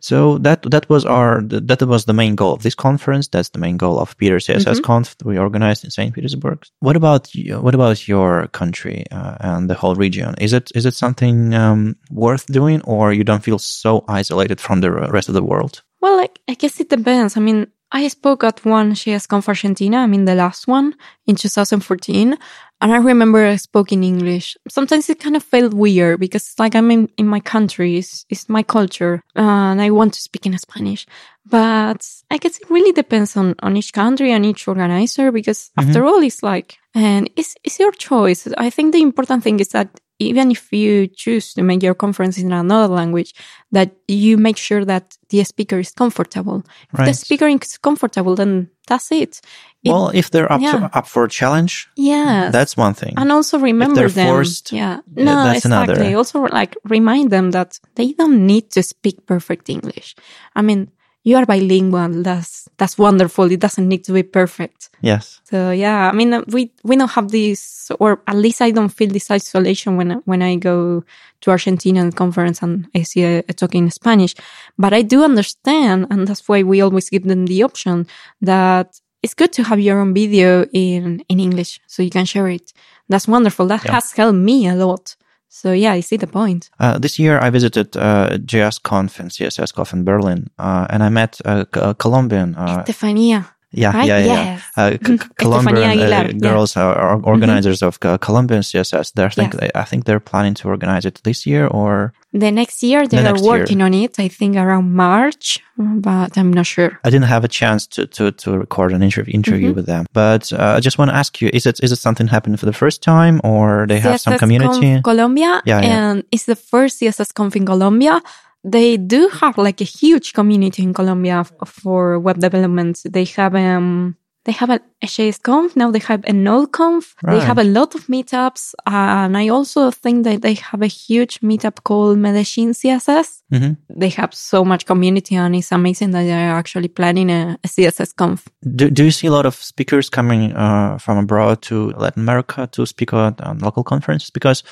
So 0.00 0.36
that, 0.38 0.60
that 0.70 0.86
was 0.90 1.06
our, 1.06 1.40
that 1.42 1.80
was 1.82 2.04
the 2.04 2.12
main 2.12 2.34
goal 2.34 2.52
of 2.52 2.62
this 2.62 2.74
conference. 2.74 3.26
That's 3.28 3.48
the 3.48 3.58
main 3.58 3.78
goal 3.78 3.98
of 3.98 4.16
Peter 4.18 4.36
CSS 4.36 4.82
Conf 4.82 5.16
that 5.16 5.26
we 5.26 5.38
organized 5.38 5.82
in 5.84 5.90
St. 5.90 6.14
Petersburg. 6.14 6.62
What 6.80 6.96
about 6.96 7.34
you, 7.34 7.58
what 7.60 7.74
about 7.74 8.06
your 8.06 8.48
country 8.48 9.06
uh, 9.10 9.36
and 9.40 9.70
the 9.70 9.74
whole 9.74 9.94
region? 9.94 10.34
Is 10.38 10.52
it, 10.52 10.70
is 10.74 10.84
it 10.84 10.94
something, 10.94 11.54
um, 11.54 11.96
worth 12.10 12.44
doing 12.46 12.82
or 12.82 12.97
you 13.12 13.24
don't 13.24 13.44
feel 13.44 13.58
so 13.58 14.04
isolated 14.08 14.60
from 14.60 14.80
the 14.80 14.90
rest 14.90 15.28
of 15.28 15.34
the 15.34 15.42
world? 15.42 15.82
Well, 16.00 16.16
like, 16.16 16.38
I 16.48 16.54
guess 16.54 16.80
it 16.80 16.90
depends. 16.90 17.36
I 17.36 17.40
mean, 17.40 17.66
I 17.90 18.08
spoke 18.08 18.44
at 18.44 18.64
one 18.64 18.94
CS 18.94 19.26
Conf 19.26 19.48
Argentina, 19.48 19.98
I 19.98 20.06
mean, 20.06 20.26
the 20.26 20.34
last 20.34 20.68
one 20.68 20.94
in 21.26 21.36
2014. 21.36 22.36
And 22.80 22.92
I 22.92 22.98
remember 22.98 23.44
I 23.44 23.56
spoke 23.56 23.92
in 23.92 24.04
English. 24.04 24.56
Sometimes 24.68 25.08
it 25.08 25.18
kind 25.18 25.36
of 25.36 25.42
felt 25.42 25.74
weird 25.74 26.20
because 26.20 26.42
it's 26.42 26.58
like 26.58 26.76
I'm 26.76 26.90
in, 26.90 27.08
in 27.16 27.26
my 27.26 27.40
country, 27.40 27.96
it's, 27.96 28.24
it's 28.28 28.48
my 28.48 28.62
culture, 28.62 29.20
and 29.34 29.82
I 29.82 29.90
want 29.90 30.14
to 30.14 30.20
speak 30.20 30.46
in 30.46 30.56
Spanish. 30.58 31.06
But 31.44 32.06
I 32.30 32.36
guess 32.36 32.58
it 32.58 32.70
really 32.70 32.92
depends 32.92 33.36
on, 33.36 33.56
on 33.62 33.76
each 33.76 33.92
country 33.92 34.30
and 34.30 34.46
each 34.46 34.68
organizer 34.68 35.32
because 35.32 35.70
mm-hmm. 35.76 35.88
after 35.88 36.04
all, 36.04 36.22
it's 36.22 36.42
like, 36.42 36.78
and 36.94 37.28
it's, 37.34 37.56
it's 37.64 37.80
your 37.80 37.92
choice. 37.92 38.46
I 38.58 38.70
think 38.70 38.92
the 38.92 39.02
important 39.02 39.42
thing 39.42 39.58
is 39.58 39.68
that 39.70 39.88
even 40.18 40.50
if 40.50 40.72
you 40.72 41.06
choose 41.06 41.54
to 41.54 41.62
make 41.62 41.82
your 41.82 41.94
conference 41.94 42.38
in 42.38 42.52
another 42.52 42.92
language, 42.92 43.34
that 43.72 43.92
you 44.08 44.36
make 44.36 44.56
sure 44.56 44.84
that 44.84 45.16
the 45.28 45.44
speaker 45.44 45.78
is 45.78 45.92
comfortable. 45.92 46.64
If 46.92 47.04
the 47.06 47.14
speaker 47.14 47.46
is 47.46 47.78
comfortable, 47.78 48.34
then 48.34 48.70
that's 48.88 49.12
it. 49.12 49.40
It- 49.84 49.90
well, 49.90 50.10
if 50.12 50.30
they're 50.30 50.50
up, 50.50 50.60
yeah. 50.60 50.72
to, 50.72 50.98
up 50.98 51.06
for 51.06 51.24
a 51.24 51.28
challenge, 51.28 51.88
yeah, 51.96 52.50
that's 52.50 52.76
one 52.76 52.94
thing. 52.94 53.14
and 53.16 53.30
also 53.30 53.58
remember 53.58 53.94
they're 53.94 54.08
them. 54.08 54.26
forced, 54.26 54.72
yeah. 54.72 55.00
No, 55.14 55.44
that's 55.44 55.64
another. 55.64 55.92
exactly. 55.92 56.14
Also, 56.14 56.40
like 56.42 56.76
remind 56.84 57.30
them 57.30 57.52
that 57.52 57.78
they 57.94 58.12
don't 58.12 58.44
need 58.46 58.70
to 58.72 58.82
speak 58.82 59.24
perfect 59.26 59.68
English. 59.68 60.16
I 60.56 60.62
mean, 60.62 60.90
you 61.24 61.36
are 61.36 61.46
bilingual. 61.46 62.22
That's 62.22 62.68
that's 62.78 62.96
wonderful. 62.98 63.50
It 63.50 63.60
doesn't 63.60 63.88
need 63.88 64.04
to 64.04 64.12
be 64.12 64.22
perfect. 64.22 64.90
yes. 65.02 65.40
So 65.44 65.70
yeah, 65.70 66.08
I 66.08 66.12
mean, 66.12 66.42
we 66.48 66.70
we 66.84 66.96
don't 66.96 67.10
have 67.10 67.28
this, 67.30 67.90
or 68.00 68.22
at 68.26 68.36
least 68.36 68.60
I 68.62 68.70
don't 68.70 68.88
feel 68.90 69.08
this 69.10 69.30
isolation 69.30 69.96
when 69.96 70.22
when 70.24 70.42
I 70.42 70.56
go 70.56 71.04
to 71.40 71.50
Argentina 71.50 72.00
and 72.00 72.14
conference 72.16 72.62
and 72.62 72.86
I 72.94 73.02
see 73.02 73.24
a, 73.24 73.38
a 73.48 73.52
talk 73.52 73.74
in 73.74 73.90
Spanish. 73.90 74.34
But 74.78 74.92
I 74.92 75.02
do 75.02 75.22
understand, 75.24 76.06
and 76.10 76.26
that's 76.26 76.48
why 76.48 76.62
we 76.62 76.80
always 76.80 77.10
give 77.10 77.24
them 77.24 77.46
the 77.46 77.62
option 77.62 78.06
that 78.40 79.00
it's 79.22 79.34
good 79.34 79.52
to 79.54 79.62
have 79.64 79.80
your 79.80 79.98
own 80.00 80.14
video 80.14 80.64
in 80.72 81.20
in 81.28 81.40
English 81.40 81.80
so 81.86 82.02
you 82.02 82.10
can 82.10 82.24
share 82.26 82.48
it. 82.48 82.72
That's 83.08 83.26
wonderful. 83.28 83.66
That 83.66 83.84
Yeah. 83.84 83.94
has 83.94 84.12
helped 84.12 84.38
me 84.38 84.68
a 84.68 84.74
lot. 84.74 85.16
So 85.48 85.72
yeah, 85.72 85.92
I 85.92 86.00
see 86.00 86.16
the 86.18 86.26
point. 86.26 86.70
Uh, 86.78 86.98
this 86.98 87.18
year 87.18 87.38
I 87.38 87.50
visited 87.50 87.96
uh, 87.96 88.38
JS 88.38 88.82
Conf 88.82 89.18
and 89.20 89.30
CSS 89.30 89.72
Conf 89.74 89.92
in 89.92 90.04
Berlin, 90.04 90.50
uh, 90.58 90.86
and 90.90 91.02
I 91.02 91.08
met 91.08 91.40
a, 91.44 91.66
a 91.72 91.94
Colombian. 91.94 92.54
Uh, 92.54 92.80
Estefania. 92.80 93.44
yeah, 93.72 93.92
right? 93.96 94.06
yeah, 94.08 94.18
yeah, 94.18 94.44
Yes. 94.44 94.62
Uh, 94.76 94.90
C-. 95.04 95.18
Colombian 95.38 95.76
uh, 95.78 95.92
Aguilar, 95.92 96.26
yeah. 96.26 96.32
girls 96.32 96.76
are, 96.76 96.94
are 96.94 97.20
organizers 97.22 97.82
of 97.82 97.98
uh, 98.02 98.18
Colombian 98.18 98.62
CSS. 98.62 99.12
They 99.14 99.28
think 99.28 99.54
Yes. 99.54 99.70
I 99.74 99.84
think 99.84 100.04
they're 100.04 100.20
planning 100.20 100.54
to 100.54 100.68
organize 100.68 101.06
it 101.06 101.20
this 101.24 101.46
year 101.46 101.66
or 101.66 102.12
The 102.32 102.50
next 102.50 102.82
year 102.82 103.06
they 103.08 103.16
The 103.16 103.22
are 103.28 103.32
next 103.32 103.42
year. 103.42 103.50
working 103.52 103.80
on 103.80 103.94
it. 103.94 104.18
I 104.20 104.28
think 104.28 104.56
around 104.56 104.92
March, 104.92 105.60
but 105.78 106.36
I'm 106.36 106.52
not 106.52 106.66
sure. 106.66 107.00
I 107.02 107.08
didn't 107.10 107.28
have 107.28 107.42
a 107.44 107.48
chance 107.48 107.86
to 107.94 108.06
to, 108.06 108.32
to 108.32 108.58
record 108.58 108.92
an 108.92 109.02
interview 109.02 109.32
interview 109.34 109.68
Mm-hmm. 109.68 109.76
with 109.76 109.86
them. 109.86 110.04
But 110.12 110.52
uh, 110.52 110.76
I 110.76 110.80
just 110.80 110.98
want 110.98 111.10
to 111.10 111.16
ask 111.16 111.40
you: 111.40 111.48
is 111.52 111.64
it 111.66 111.80
is 111.82 111.90
it 111.90 111.96
something 111.96 112.28
happening 112.28 112.58
for 112.58 112.66
the 112.66 112.72
first 112.82 113.02
time, 113.02 113.40
or 113.44 113.86
they 113.88 113.98
have 114.00 114.20
some 114.20 114.34
CSS 114.34 114.38
community? 114.38 114.90
Conf 114.92 115.04
Colombia, 115.04 115.62
Yeah, 115.64 115.80
yeah. 115.80 115.94
and 115.96 116.24
it's 116.30 116.44
the 116.44 116.56
first 116.56 117.00
CSS 117.00 117.32
Conf 117.32 117.56
in 117.56 117.64
Colombia. 117.64 118.20
They 118.62 118.98
do 118.98 119.28
have 119.40 119.56
like 119.56 119.80
a 119.80 119.84
huge 120.00 120.32
community 120.34 120.82
in 120.82 120.92
Colombia 120.92 121.44
for 121.64 122.18
web 122.18 122.38
development. 122.40 123.00
They 123.08 123.24
have 123.36 123.54
um 123.54 124.16
they 124.48 124.54
have 124.54 124.70
a, 124.70 124.80
JS 125.04 125.42
Conf 125.42 125.76
now. 125.76 125.92
They 125.92 126.00
have 126.00 126.24
a 126.24 126.32
Node 126.32 126.72
Conf. 126.72 127.14
They 127.22 127.38
have 127.38 127.58
a 127.58 127.64
lot 127.64 127.94
of 127.94 128.06
meetups, 128.06 128.74
and 128.84 129.36
I 129.36 129.48
also 129.48 129.90
think 129.90 130.24
that 130.24 130.42
they 130.42 130.54
have 130.54 130.82
a 130.82 130.88
huge 130.88 131.40
meetup 131.40 131.84
called 131.84 132.18
Medellin 132.18 132.72
CSS. 132.74 133.42
Mhm. 133.52 133.76
They 133.88 134.08
have 134.08 134.34
so 134.34 134.64
much 134.64 134.86
community, 134.86 135.36
and 135.36 135.54
it's 135.54 135.70
amazing 135.70 136.10
that 136.12 136.24
they 136.24 136.32
are 136.32 136.58
actually 136.58 136.88
planning 136.88 137.30
a, 137.30 137.58
a 137.62 137.68
CSS 137.68 138.12
Conf. 138.16 138.48
Do, 138.62 138.90
do 138.90 139.04
you 139.04 139.10
see 139.10 139.28
a 139.28 139.30
lot 139.30 139.46
of 139.46 139.54
speakers 139.54 140.10
coming 140.10 140.52
uh, 140.56 140.98
from 140.98 141.18
abroad 141.18 141.62
to 141.68 141.92
Latin 141.96 142.22
America 142.22 142.66
to 142.72 142.86
speak 142.86 143.12
at 143.12 143.40
on 143.40 143.58
local 143.58 143.84
conferences? 143.84 144.30
Because 144.30 144.64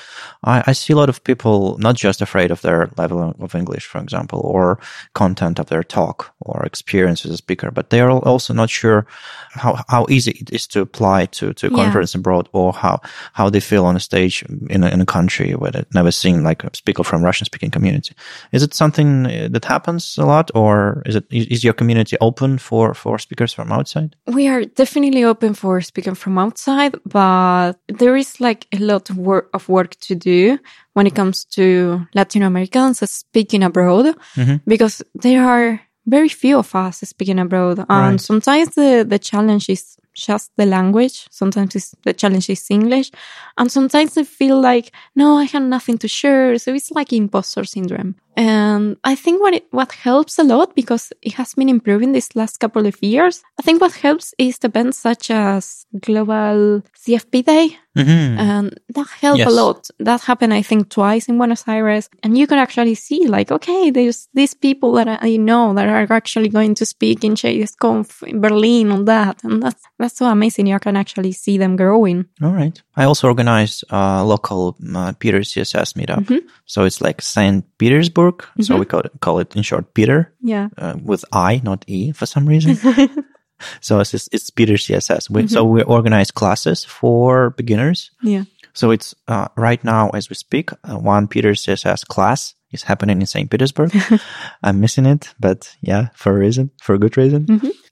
I, 0.43 0.63
I 0.67 0.73
see 0.73 0.93
a 0.93 0.97
lot 0.97 1.09
of 1.09 1.23
people 1.23 1.77
not 1.79 1.95
just 1.95 2.21
afraid 2.21 2.51
of 2.51 2.61
their 2.61 2.89
level 2.97 3.33
of 3.39 3.55
English, 3.55 3.85
for 3.85 4.01
example, 4.01 4.41
or 4.43 4.79
content 5.13 5.59
of 5.59 5.67
their 5.67 5.83
talk 5.83 6.33
or 6.41 6.65
experience 6.65 7.25
as 7.25 7.31
a 7.31 7.37
speaker, 7.37 7.71
but 7.71 7.89
they 7.89 8.01
are 8.01 8.11
also 8.11 8.53
not 8.53 8.69
sure 8.69 9.05
how, 9.51 9.66
how 9.87 10.05
easy 10.09 10.31
it 10.31 10.49
is 10.51 10.67
to 10.67 10.81
apply 10.81 11.25
to, 11.27 11.53
to 11.53 11.67
a 11.67 11.69
Yeah. 11.69 11.75
conference 11.83 12.15
abroad 12.15 12.49
or 12.53 12.73
how, 12.73 12.99
how 13.33 13.49
they 13.49 13.59
feel 13.59 13.85
on 13.85 13.95
a 13.95 13.99
stage 13.99 14.43
in 14.69 14.83
a, 14.83 14.87
in 14.89 15.01
a 15.01 15.05
country 15.05 15.53
where 15.55 15.71
they've 15.71 15.93
never 15.93 16.11
seen 16.11 16.43
like 16.43 16.63
a 16.63 16.69
speaker 16.75 17.03
from 17.03 17.23
Russian 17.23 17.45
speaking 17.45 17.71
community. 17.71 18.13
Is 18.51 18.63
it 18.63 18.73
something 18.73 19.25
uh, 19.25 19.47
that 19.51 19.65
happens 19.65 20.17
a 20.17 20.25
lot 20.25 20.51
or 20.55 21.01
is 21.05 21.15
it, 21.15 21.25
is 21.31 21.63
your 21.63 21.73
community 21.73 22.17
open 22.21 22.57
for, 22.57 22.93
for 22.93 23.19
speakers 23.19 23.53
from 23.53 23.71
outside? 23.71 24.15
We 24.27 24.47
are 24.47 24.63
definitely 24.65 25.23
open 25.23 25.53
for 25.53 25.81
speaking 25.81 26.15
from 26.15 26.37
outside, 26.37 26.95
but 27.05 27.73
there 27.99 28.15
is 28.15 28.39
like 28.39 28.67
a 28.73 28.77
lot 28.77 29.09
of 29.09 29.17
work, 29.17 29.49
of 29.53 29.67
work 29.69 29.95
to 30.07 30.15
do 30.15 30.57
when 30.93 31.07
it 31.07 31.15
comes 31.15 31.45
to 31.45 32.01
Latin 32.15 32.41
Americans 32.43 32.99
speaking 33.09 33.63
abroad 33.63 34.15
Mhm. 34.35 34.61
because 34.65 35.03
there 35.13 35.43
are 35.45 35.79
very 36.07 36.29
few 36.29 36.57
of 36.57 36.73
us 36.75 36.99
speaking 36.99 37.39
abroad. 37.39 37.79
And 37.79 37.87
Right. 37.89 38.21
sometimes 38.21 38.69
the, 38.75 39.05
the 39.07 39.19
challenge 39.19 39.69
is 39.69 39.97
just 40.13 40.51
the 40.57 40.65
language. 40.65 41.27
Sometimes 41.29 41.75
it's, 41.75 41.95
the 42.03 42.13
challenge 42.13 42.49
is 42.49 42.65
English. 42.71 43.11
And 43.57 43.71
sometimes 43.71 44.17
I 44.17 44.23
feel 44.23 44.59
like, 44.59 44.91
no, 45.15 45.37
I 45.37 45.43
have 45.45 45.63
nothing 45.63 45.97
to 45.99 46.07
share. 46.07 46.57
So 46.57 46.73
it's 46.73 46.91
like 46.91 47.13
imposter 47.13 47.63
syndrome. 47.65 48.15
And 48.37 48.97
I 49.03 49.15
think 49.15 49.41
what 49.41 49.53
it, 49.55 49.65
what 49.71 49.91
helps 49.91 50.37
a 50.37 50.43
lot 50.43 50.75
because 50.75 51.11
it 51.23 51.33
has 51.33 51.55
been 51.55 51.69
improving 51.69 52.11
these 52.11 52.35
last 52.35 52.59
couple 52.59 52.85
of 52.85 52.95
years. 53.01 53.41
I 53.59 53.63
think 53.63 53.81
what 53.81 53.93
helps 53.93 54.33
is 54.37 54.59
events 54.63 54.99
such 54.99 55.31
as 55.31 55.85
Global 55.99 56.83
CFP 56.95 57.43
Day. 57.45 57.77
hmm 57.95 58.37
And 58.37 58.79
that 58.95 59.07
helped 59.21 59.39
Yes. 59.39 59.47
a 59.47 59.51
lot. 59.51 59.89
That 59.99 60.21
happened, 60.21 60.53
I 60.53 60.61
think, 60.61 60.89
twice 60.89 61.27
in 61.27 61.37
Buenos 61.37 61.67
Aires. 61.67 62.09
And 62.23 62.37
you 62.37 62.45
can 62.45 62.59
actually 62.59 62.93
see, 62.95 63.25
like, 63.27 63.51
okay, 63.51 63.89
there's 63.91 64.27
these 64.35 64.53
people 64.53 64.91
that 64.93 65.07
I 65.23 65.37
know 65.37 65.73
that 65.73 65.87
are 65.89 66.13
actually 66.13 66.49
going 66.49 66.75
to 66.75 66.85
speak 66.85 67.23
in 67.23 67.33
JSConf 67.33 68.21
in 68.23 68.39
Berlin 68.39 68.91
on 68.91 69.05
that. 69.05 69.43
And 69.43 69.63
that's, 69.63 69.83
that's 69.97 70.17
so 70.17 70.27
amazing. 70.27 70.67
You 70.67 70.79
can 70.79 70.95
actually 70.95 71.31
see 71.31 71.57
them 71.57 71.75
growing. 71.75 72.25
All 72.43 72.53
right. 72.53 72.79
I 72.97 73.05
also 73.05 73.27
organized 73.27 73.83
a 73.89 74.25
local 74.25 74.75
uh, 74.95 75.13
Peter 75.19 75.39
CSS 75.41 75.93
meetup. 75.93 76.25
Mm-hmm. 76.25 76.47
So 76.65 76.83
it's 76.83 76.99
like 76.99 77.21
St. 77.21 77.63
Petersburg. 77.77 78.43
So 78.59 78.75
we 78.77 78.85
call 78.85 79.01
it, 79.01 79.11
call 79.21 79.39
it 79.39 79.55
in 79.55 79.61
short 79.61 79.93
Peter 79.93 80.33
Yeah. 80.41 80.69
uh, 80.77 80.95
with 81.01 81.23
I, 81.31 81.61
not 81.63 81.85
E 81.87 82.11
for 82.11 82.25
some 82.25 82.45
reason. 82.49 82.75
so 83.81 83.99
it's, 83.99 84.11
just- 84.11 84.33
it's 84.33 84.49
Peter 84.49 84.73
CSS. 84.73 85.29
We, 85.29 85.47
So 85.47 85.63
Mm-hmm. 85.63 85.73
we 85.73 85.83
organize 85.83 86.31
classes 86.31 86.83
for 86.83 87.51
beginners. 87.51 88.11
Yeah. 88.23 88.43
So 88.73 88.91
it's 88.91 89.15
uh, 89.27 89.47
right 89.55 89.83
now 89.83 90.09
as 90.13 90.29
we 90.29 90.35
speak, 90.35 90.71
uh, 90.83 90.97
one 90.97 91.27
Peter 91.27 91.51
CSS 91.53 92.05
class 92.07 92.55
is 92.71 92.83
happening 92.83 93.21
in 93.21 93.27
St. 93.27 93.49
Petersburg. 93.49 93.91
I'm 94.63 94.79
missing 94.81 95.05
it, 95.05 95.33
but 95.39 95.75
yeah, 95.81 96.09
for 96.13 96.31
a 96.35 96.39
reason, 96.39 96.69
for 96.81 96.93
a 96.95 96.99
good 96.99 97.15
reason. 97.17 97.45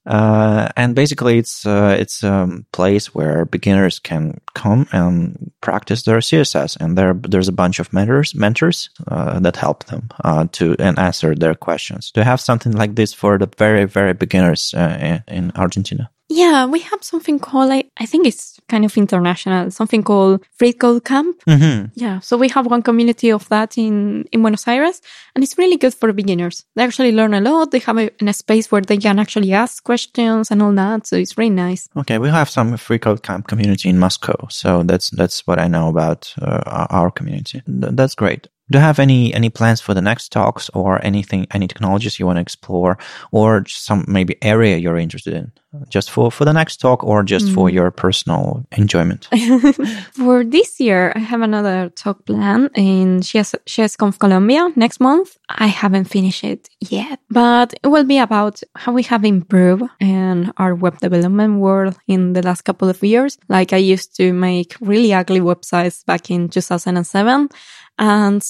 Uh, 0.05 0.69
and 0.75 0.95
basically, 0.95 1.37
it's 1.37 1.65
uh, 1.65 1.95
it's 1.99 2.23
a 2.23 2.47
place 2.71 3.15
where 3.15 3.45
beginners 3.45 3.99
can 3.99 4.39
come 4.53 4.87
and 4.91 5.51
practice 5.61 6.03
their 6.03 6.19
CSS, 6.19 6.77
and 6.79 6.97
there 6.97 7.13
there's 7.13 7.47
a 7.47 7.51
bunch 7.53 7.79
of 7.79 7.91
mentors 7.91 8.35
mentors 8.35 8.89
uh, 9.07 9.39
that 9.39 9.55
help 9.55 9.85
them 9.85 10.09
uh, 10.23 10.45
to 10.51 10.75
and 10.79 10.99
answer 10.99 11.35
their 11.35 11.55
questions. 11.55 12.11
To 12.11 12.23
have 12.23 12.39
something 12.39 12.73
like 12.73 12.95
this 12.95 13.13
for 13.13 13.37
the 13.37 13.49
very 13.57 13.85
very 13.85 14.13
beginners 14.13 14.73
uh, 14.73 15.19
in 15.27 15.51
Argentina. 15.55 16.09
Yeah. 16.29 16.65
We 16.65 16.79
have 16.79 17.03
something 17.03 17.39
called, 17.39 17.71
I, 17.71 17.85
I 17.97 18.05
think 18.05 18.27
it's 18.27 18.59
kind 18.67 18.85
of 18.85 18.97
international, 18.97 19.71
something 19.71 20.03
called 20.03 20.43
Free 20.57 20.73
Code 20.73 21.05
Camp. 21.05 21.41
Mm-hmm. 21.47 21.87
Yeah. 21.93 22.19
So 22.19 22.37
we 22.37 22.49
have 22.49 22.65
one 22.65 22.81
community 22.81 23.31
of 23.31 23.47
that 23.49 23.77
in, 23.77 24.25
in 24.31 24.41
Buenos 24.41 24.67
Aires 24.67 25.01
and 25.35 25.43
it's 25.43 25.57
really 25.57 25.77
good 25.77 25.93
for 25.93 26.11
beginners. 26.13 26.65
They 26.75 26.83
actually 26.83 27.11
learn 27.11 27.33
a 27.33 27.41
lot. 27.41 27.71
They 27.71 27.79
have 27.79 27.97
a, 27.97 28.09
a 28.21 28.33
space 28.33 28.71
where 28.71 28.81
they 28.81 28.97
can 28.97 29.19
actually 29.19 29.53
ask 29.53 29.83
questions 29.83 30.51
and 30.51 30.61
all 30.61 30.73
that. 30.73 31.07
So 31.07 31.15
it's 31.15 31.37
really 31.37 31.49
nice. 31.51 31.87
Okay, 31.95 32.17
we 32.17 32.29
have 32.29 32.49
some 32.49 32.77
free 32.77 32.99
code 32.99 33.23
camp 33.23 33.47
community 33.47 33.89
in 33.89 33.99
Moscow, 33.99 34.47
so 34.49 34.83
that's 34.83 35.09
that's 35.11 35.45
what 35.47 35.59
I 35.59 35.67
know 35.67 35.89
about 35.89 36.33
uh, 36.41 36.61
our, 36.65 36.87
our 36.89 37.11
community. 37.11 37.61
Th- 37.65 37.93
that's 37.93 38.15
great. 38.15 38.47
Do 38.71 38.79
you 38.79 38.83
have 38.83 38.97
any 38.99 39.33
any 39.33 39.49
plans 39.49 39.81
for 39.81 39.93
the 39.93 40.01
next 40.01 40.31
talks 40.31 40.69
or 40.73 41.03
anything, 41.05 41.45
any 41.51 41.67
technologies 41.67 42.19
you 42.19 42.25
want 42.25 42.37
to 42.37 42.41
explore, 42.41 42.97
or 43.31 43.63
some 43.67 44.05
maybe 44.07 44.35
area 44.41 44.77
you're 44.77 44.97
interested 44.97 45.33
in, 45.33 45.51
just 45.89 46.11
for 46.11 46.31
for 46.31 46.45
the 46.45 46.53
next 46.53 46.77
talk, 46.77 47.03
or 47.03 47.23
just 47.23 47.51
for 47.51 47.67
mm-hmm. 47.67 47.75
your 47.75 47.91
personal 47.91 48.65
enjoyment? 48.71 49.27
For 50.13 50.43
this 50.43 50.79
year, 50.79 51.13
I 51.15 51.19
have 51.19 51.41
another 51.41 51.89
talk 51.89 52.25
plan 52.25 52.69
in 52.75 53.19
SharesConf 53.19 54.19
Colombia 54.19 54.71
next 54.75 54.99
month. 54.99 55.37
I 55.49 55.67
haven't 55.67 56.05
finished 56.05 56.43
it 56.43 56.69
yet, 56.79 57.19
but 57.29 57.73
it 57.83 57.87
will 57.87 58.03
be 58.03 58.19
about 58.19 58.61
how 58.75 58.93
we 58.93 59.03
have 59.03 59.25
improved 59.25 59.83
in 59.99 60.51
our 60.57 60.73
web 60.75 60.99
development 60.99 61.59
world 61.59 61.97
in 62.07 62.33
the 62.33 62.41
last 62.41 62.61
couple 62.61 62.89
of 62.89 63.03
years. 63.03 63.37
Like 63.49 63.73
I 63.73 63.77
used 63.77 64.15
to 64.17 64.33
make 64.33 64.75
really 64.81 65.13
ugly 65.13 65.41
websites 65.41 66.05
back 66.05 66.31
in 66.31 66.49
2007 66.49 67.49
and 67.97 68.43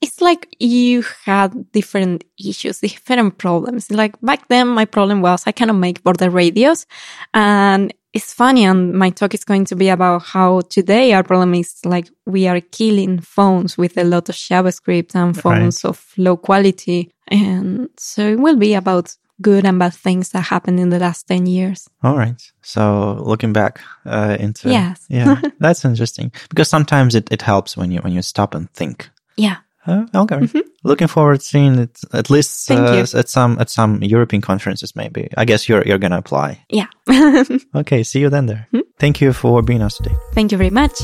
it's 0.00 0.20
like 0.20 0.54
you 0.58 1.04
had 1.24 1.72
different 1.72 2.24
issues, 2.38 2.80
different 2.80 3.38
problems. 3.38 3.90
Like 3.90 4.20
back 4.20 4.48
then, 4.48 4.68
my 4.68 4.84
problem 4.84 5.22
was 5.22 5.44
I 5.46 5.52
cannot 5.52 5.74
make 5.76 6.02
border 6.04 6.30
radius. 6.30 6.86
And 7.34 7.92
it's 8.12 8.32
funny. 8.32 8.64
And 8.64 8.94
my 8.94 9.10
talk 9.10 9.34
is 9.34 9.44
going 9.44 9.64
to 9.66 9.76
be 9.76 9.88
about 9.88 10.22
how 10.22 10.60
today 10.62 11.12
our 11.12 11.22
problem 11.22 11.54
is 11.54 11.80
like 11.84 12.08
we 12.26 12.46
are 12.46 12.60
killing 12.60 13.20
phones 13.20 13.76
with 13.76 13.98
a 13.98 14.04
lot 14.04 14.28
of 14.28 14.34
JavaScript 14.34 15.14
and 15.14 15.38
phones 15.38 15.84
of 15.84 16.12
low 16.16 16.36
quality. 16.36 17.10
And 17.26 17.90
so 17.96 18.22
it 18.28 18.38
will 18.38 18.56
be 18.56 18.74
about 18.74 19.14
good 19.40 19.64
and 19.64 19.78
bad 19.78 19.94
things 19.94 20.30
that 20.30 20.42
happened 20.42 20.80
in 20.80 20.88
the 20.88 20.98
last 20.98 21.28
10 21.28 21.46
years. 21.46 21.88
All 22.02 22.16
right. 22.16 22.40
So 22.62 23.20
looking 23.24 23.52
back 23.52 23.80
uh, 24.04 24.36
into 24.38 24.70
Yes. 24.70 25.04
yeah, 25.08 25.40
that's 25.58 25.84
interesting 25.84 26.32
because 26.48 26.68
sometimes 26.68 27.14
it, 27.14 27.30
it 27.30 27.42
helps 27.42 27.76
when 27.76 27.90
you 27.90 28.00
when 28.00 28.12
you 28.12 28.22
stop 28.22 28.54
and 28.54 28.70
think. 28.72 29.10
Yeah. 29.36 29.58
Uh, 29.88 30.06
okay. 30.14 30.46
Looking 30.84 31.08
forward 31.08 31.40
to 31.40 31.46
seeing 31.46 31.78
it 31.78 32.00
at 32.12 32.30
least 32.30 32.68
Mm-hmm. 32.68 33.16
Uh, 33.16 33.20
at 33.20 33.28
some 33.28 33.58
at 33.60 33.70
some 33.70 34.02
European 34.02 34.42
conferences. 34.42 34.94
Maybe 34.94 35.28
I 35.36 35.44
guess 35.44 35.68
you're 35.68 35.82
you're 35.86 35.98
gonna 35.98 36.18
apply. 36.18 36.64
Yeah. 36.68 36.86
Okay, 37.74 38.02
see 38.04 38.20
you 38.20 38.30
then 38.30 38.46
there. 38.46 38.66
Hmm? 38.70 38.80
Thank 38.98 39.20
you 39.20 39.32
for 39.32 39.62
being 39.62 39.82
us 39.82 39.96
today. 39.96 40.14
Thank 40.34 40.52
you 40.52 40.58
very 40.58 40.70
much. 40.70 41.00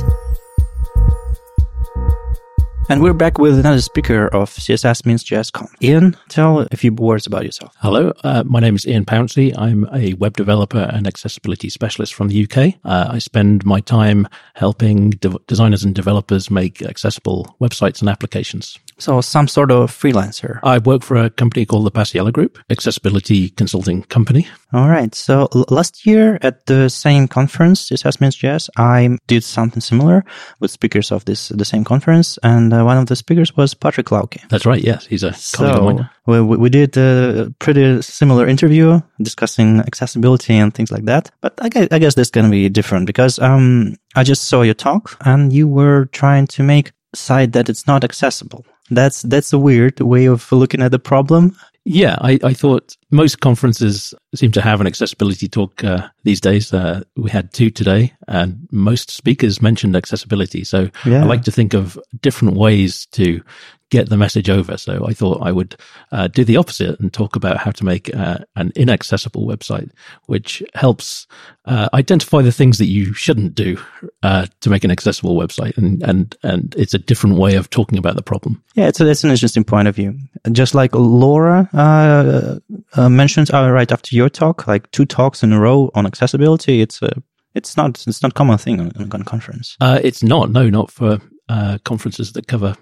And 2.90 3.02
we're 3.02 3.14
back 3.14 3.38
with 3.38 3.58
another 3.58 3.80
speaker 3.80 4.28
of 4.28 4.50
CSS 4.50 5.06
Minsk 5.06 5.26
JSCon. 5.26 5.68
Ian, 5.82 6.16
tell 6.28 6.68
a 6.70 6.76
few 6.76 6.92
words 6.92 7.26
about 7.26 7.46
yourself. 7.46 7.74
Hello, 7.78 8.12
uh, 8.24 8.44
my 8.46 8.60
name 8.60 8.76
is 8.76 8.86
Ian 8.86 9.06
Pouncey. 9.06 9.56
I'm 9.56 9.88
a 9.94 10.12
web 10.14 10.36
developer 10.36 10.90
and 10.92 11.06
accessibility 11.06 11.70
specialist 11.70 12.12
from 12.12 12.28
the 12.28 12.44
UK. 12.44 12.74
Uh, 12.84 13.08
I 13.10 13.20
spend 13.20 13.64
my 13.64 13.80
time 13.80 14.28
helping 14.54 15.10
de- 15.10 15.38
designers 15.46 15.82
and 15.82 15.94
developers 15.94 16.50
make 16.50 16.82
accessible 16.82 17.56
websites 17.58 18.00
and 18.00 18.10
applications. 18.10 18.78
So 18.98 19.20
some 19.20 19.48
sort 19.48 19.70
of 19.70 19.90
freelancer. 19.90 20.60
I 20.62 20.78
work 20.78 21.02
for 21.02 21.16
a 21.16 21.30
company 21.30 21.66
called 21.66 21.86
the 21.86 21.90
Paciello 21.90 22.32
Group, 22.32 22.58
accessibility 22.70 23.50
consulting 23.50 24.02
company. 24.04 24.46
All 24.72 24.88
right. 24.88 25.14
So 25.14 25.48
l- 25.54 25.64
last 25.68 26.06
year 26.06 26.38
at 26.42 26.66
the 26.66 26.88
same 26.88 27.28
conference, 27.28 27.88
CSS 27.88 28.20
Minsk 28.20 28.38
JS, 28.40 28.68
I 28.76 29.16
did 29.26 29.44
something 29.44 29.80
similar 29.80 30.24
with 30.60 30.70
speakers 30.70 31.12
of 31.12 31.24
this 31.24 31.48
the 31.48 31.64
same 31.64 31.84
conference, 31.84 32.38
and 32.42 32.72
uh, 32.72 32.84
one 32.84 32.98
of 32.98 33.06
the 33.06 33.16
speakers 33.16 33.56
was 33.56 33.74
Patrick 33.74 34.06
Lauke. 34.06 34.40
That's 34.48 34.66
right. 34.66 34.82
Yes, 34.82 35.06
he's 35.06 35.22
a 35.22 35.32
So 35.32 36.06
we, 36.26 36.40
we 36.40 36.68
did 36.70 36.96
a 36.96 37.52
pretty 37.58 38.02
similar 38.02 38.46
interview 38.46 39.00
discussing 39.20 39.80
accessibility 39.80 40.54
and 40.54 40.72
things 40.72 40.90
like 40.90 41.04
that. 41.04 41.30
But 41.40 41.54
I 41.60 41.68
guess, 41.68 41.88
I 41.90 41.98
guess 41.98 42.14
this 42.14 42.30
going 42.30 42.46
to 42.46 42.50
be 42.50 42.68
different 42.68 43.06
because 43.06 43.38
um, 43.38 43.96
I 44.16 44.24
just 44.24 44.44
saw 44.44 44.62
your 44.62 44.74
talk 44.74 45.16
and 45.24 45.52
you 45.52 45.68
were 45.68 46.06
trying 46.06 46.46
to 46.48 46.62
make 46.62 46.92
a 47.12 47.16
site 47.16 47.52
that 47.52 47.68
it's 47.68 47.86
not 47.86 48.04
accessible. 48.04 48.64
That's 48.90 49.22
that's 49.22 49.52
a 49.52 49.58
weird 49.58 50.00
way 50.00 50.26
of 50.26 50.50
looking 50.52 50.82
at 50.82 50.90
the 50.90 50.98
problem. 50.98 51.56
Yeah, 51.84 52.16
I, 52.20 52.38
I 52.42 52.54
thought 52.54 52.96
most 53.10 53.40
conferences 53.40 54.14
seem 54.34 54.52
to 54.52 54.62
have 54.62 54.80
an 54.80 54.86
accessibility 54.86 55.48
talk 55.48 55.84
uh, 55.84 56.08
these 56.22 56.40
days. 56.40 56.72
Uh, 56.72 57.02
we 57.16 57.30
had 57.30 57.52
two 57.52 57.70
today, 57.70 58.12
and 58.26 58.66
most 58.70 59.10
speakers 59.10 59.60
mentioned 59.60 59.94
accessibility. 59.94 60.64
So 60.64 60.88
Yeah. 61.04 61.22
I 61.22 61.26
like 61.26 61.42
to 61.42 61.52
think 61.52 61.74
of 61.74 61.98
different 62.22 62.56
ways 62.56 63.06
to 63.12 63.42
get 63.90 64.08
the 64.08 64.16
message 64.16 64.50
over. 64.50 64.76
So 64.76 65.06
I 65.06 65.12
thought 65.12 65.46
I 65.46 65.52
would 65.52 65.76
uh, 66.10 66.26
do 66.26 66.42
the 66.42 66.56
opposite 66.56 66.98
and 66.98 67.12
talk 67.12 67.36
about 67.36 67.58
how 67.58 67.70
to 67.70 67.84
make 67.84 68.12
uh, 68.14 68.38
an 68.56 68.72
inaccessible 68.74 69.46
website, 69.46 69.90
which 70.26 70.64
helps 70.74 71.28
uh, 71.66 71.88
identify 71.94 72.42
the 72.42 72.50
things 72.50 72.78
that 72.78 72.86
you 72.86 73.14
shouldn't 73.14 73.54
do 73.54 73.78
uh, 74.24 74.46
to 74.62 74.70
make 74.70 74.84
an 74.84 74.90
accessible 74.90 75.36
website, 75.36 75.78
and 75.78 76.02
and 76.02 76.36
and 76.42 76.74
it's 76.76 76.94
a 76.94 76.98
different 76.98 77.36
way 77.36 77.54
of 77.54 77.70
talking 77.70 77.98
about 77.98 78.16
the 78.16 78.22
problem. 78.22 78.62
Yeah, 78.74 78.88
it's, 78.88 79.00
it's 79.00 79.22
an 79.22 79.30
interesting 79.30 79.64
point 79.64 79.86
of 79.86 79.94
view. 79.94 80.18
Just 80.50 80.74
like 80.74 80.94
Laura 80.94 81.68
uh, 81.74 82.58
uh, 82.94 83.08
mentioned 83.08 83.52
uh, 83.52 83.70
right 83.70 83.90
after 83.90 84.14
your 84.14 84.28
talk, 84.28 84.66
like 84.66 84.90
two 84.90 85.04
talks 85.04 85.42
in 85.42 85.52
a 85.52 85.60
row 85.60 85.90
on 85.94 86.06
accessibility, 86.06 86.80
it's 86.80 87.02
a 87.02 87.10
it's 87.54 87.76
not 87.76 88.06
it's 88.06 88.22
not 88.22 88.32
a 88.32 88.34
common 88.34 88.58
thing 88.58 88.80
on, 88.80 88.92
on 89.12 89.20
a 89.20 89.24
conference. 89.24 89.76
Uh, 89.80 90.00
it's 90.02 90.22
not, 90.22 90.50
no, 90.50 90.68
not 90.70 90.90
for 90.90 91.18
uh, 91.48 91.78
conferences 91.84 92.32
that 92.32 92.46
cover. 92.48 92.74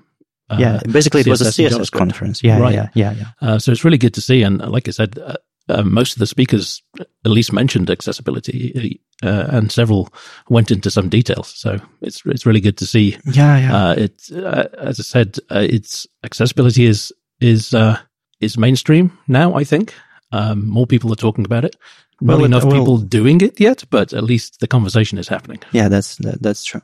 Uh, 0.50 0.56
yeah, 0.58 0.80
basically 0.90 1.20
it 1.20 1.26
was 1.28 1.40
a 1.40 1.44
CSS 1.46 1.70
CSS 1.78 1.90
conference. 1.92 2.42
Yeah, 2.42 2.58
Right. 2.58 2.74
yeah, 2.74 2.88
yeah, 2.94 3.12
yeah. 3.12 3.26
Uh, 3.40 3.58
so 3.58 3.72
it's 3.72 3.84
really 3.84 3.98
good 3.98 4.14
to 4.14 4.20
see. 4.20 4.42
And 4.42 4.58
like 4.60 4.88
I 4.88 4.90
said, 4.90 5.18
uh, 5.18 5.36
uh, 5.68 5.82
most 5.82 6.12
of 6.14 6.18
the 6.18 6.26
speakers 6.26 6.82
at 6.98 7.30
least 7.30 7.52
mentioned 7.52 7.88
accessibility, 7.90 9.00
uh, 9.22 9.46
and 9.50 9.70
several 9.70 10.12
went 10.48 10.70
into 10.70 10.90
some 10.90 11.08
details. 11.08 11.48
So 11.48 11.78
it's 12.00 12.22
it's 12.26 12.44
really 12.44 12.60
good 12.60 12.76
to 12.78 12.86
see. 12.86 13.16
Yeah, 13.24 13.58
yeah. 13.58 13.76
Uh, 13.76 13.94
it's 13.96 14.32
uh, 14.32 14.68
as 14.78 14.98
I 15.00 15.02
said, 15.04 15.38
uh, 15.50 15.66
it's 15.68 16.06
accessibility 16.24 16.84
is 16.86 17.12
is 17.40 17.72
uh, 17.74 17.98
is 18.42 18.56
mainstream 18.58 19.10
now. 19.26 19.54
I 19.60 19.64
think 19.64 19.94
um, 20.32 20.66
more 20.68 20.86
people 20.86 21.12
are 21.12 21.16
talking 21.20 21.44
about 21.44 21.64
it. 21.64 21.76
Not 22.20 22.34
Well, 22.36 22.42
it- 22.44 22.46
enough 22.46 22.64
well- 22.64 22.78
people 22.78 22.98
doing 22.98 23.40
it 23.42 23.60
yet, 23.60 23.84
but 23.90 24.12
at 24.12 24.24
least 24.24 24.60
the 24.60 24.66
conversation 24.66 25.18
is 25.18 25.28
happening. 25.28 25.58
Yeah, 25.72 25.88
that's 25.90 26.16
that, 26.16 26.42
that's 26.42 26.64
true. 26.64 26.82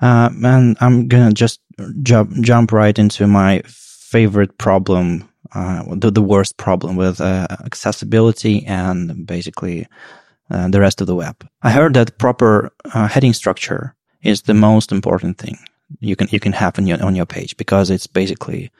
Um, 0.00 0.44
and 0.44 0.76
I'm 0.80 1.08
gonna 1.08 1.32
just 1.32 1.60
jump 2.02 2.30
jump 2.44 2.72
right 2.72 2.98
into 2.98 3.26
my 3.26 3.62
favorite 4.12 4.56
problem 4.58 5.28
uh, 5.54 5.82
the, 6.00 6.10
the 6.10 6.22
worst 6.22 6.56
problem 6.56 6.96
with 6.96 7.20
uh, 7.20 7.46
accessibility 7.64 8.64
and 8.66 9.26
basically 9.26 9.86
uh, 10.50 10.68
the 10.70 10.80
rest 10.80 11.00
of 11.00 11.06
the 11.06 11.14
web. 11.14 11.36
I 11.62 11.70
heard 11.70 11.94
that 11.94 12.18
proper 12.18 12.70
uh, 12.94 13.08
heading 13.08 13.32
structure 13.34 13.94
is 14.22 14.42
the 14.42 14.54
most 14.54 14.92
important 14.92 15.38
thing 15.38 15.58
you 16.00 16.16
can 16.16 16.28
you 16.30 16.40
can 16.40 16.52
have 16.52 16.78
on 16.78 16.86
your 16.86 17.02
on 17.04 17.16
your 17.16 17.26
page 17.26 17.56
because 17.56 17.90
it's 17.94 18.06
basically 18.12 18.70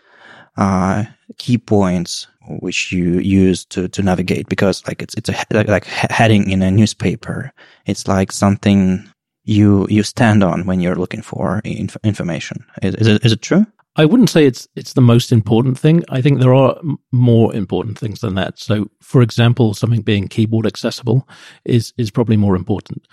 uh, 0.57 1.05
key 1.38 1.59
points 1.59 2.27
which 2.59 2.90
you 2.90 3.21
use 3.21 3.64
to, 3.66 3.88
to 3.88 4.03
navigate 4.03 4.49
because 4.49 4.87
like 4.87 5.03
it's 5.03 5.14
it's 5.14 5.29
a 5.29 5.37
like, 5.53 5.69
like 5.69 5.85
heading 5.85 6.51
in 6.51 6.62
a 6.62 6.71
newspaper. 6.71 7.53
It's 7.87 8.09
like 8.09 8.33
something 8.33 9.09
you 9.45 9.87
you 9.88 10.03
stand 10.03 10.43
on 10.43 10.66
when 10.66 10.81
you're 10.81 10.97
looking 10.97 11.23
for 11.23 11.61
inf- 11.64 11.97
information. 12.05 12.64
Is, 12.83 12.95
is 12.97 13.07
it 13.07 13.25
is 13.25 13.33
it 13.33 13.43
true? 13.43 13.66
I 13.97 14.05
wouldn't 14.05 14.31
say 14.31 14.47
it's 14.47 14.69
it's 14.77 14.95
the 14.95 15.01
most 15.01 15.33
important 15.33 15.79
thing. 15.79 16.05
I 16.09 16.23
think 16.23 16.40
there 16.40 16.55
are 16.55 16.81
more 17.12 17.55
important 17.55 17.99
things 17.99 18.21
than 18.21 18.35
that. 18.37 18.59
So, 18.59 18.90
for 19.01 19.23
example, 19.23 19.75
something 19.75 20.03
being 20.03 20.29
keyboard 20.29 20.66
accessible 20.66 21.29
is 21.64 21.93
is 21.99 22.11
probably 22.11 22.37
more 22.37 22.57
important. 22.57 23.07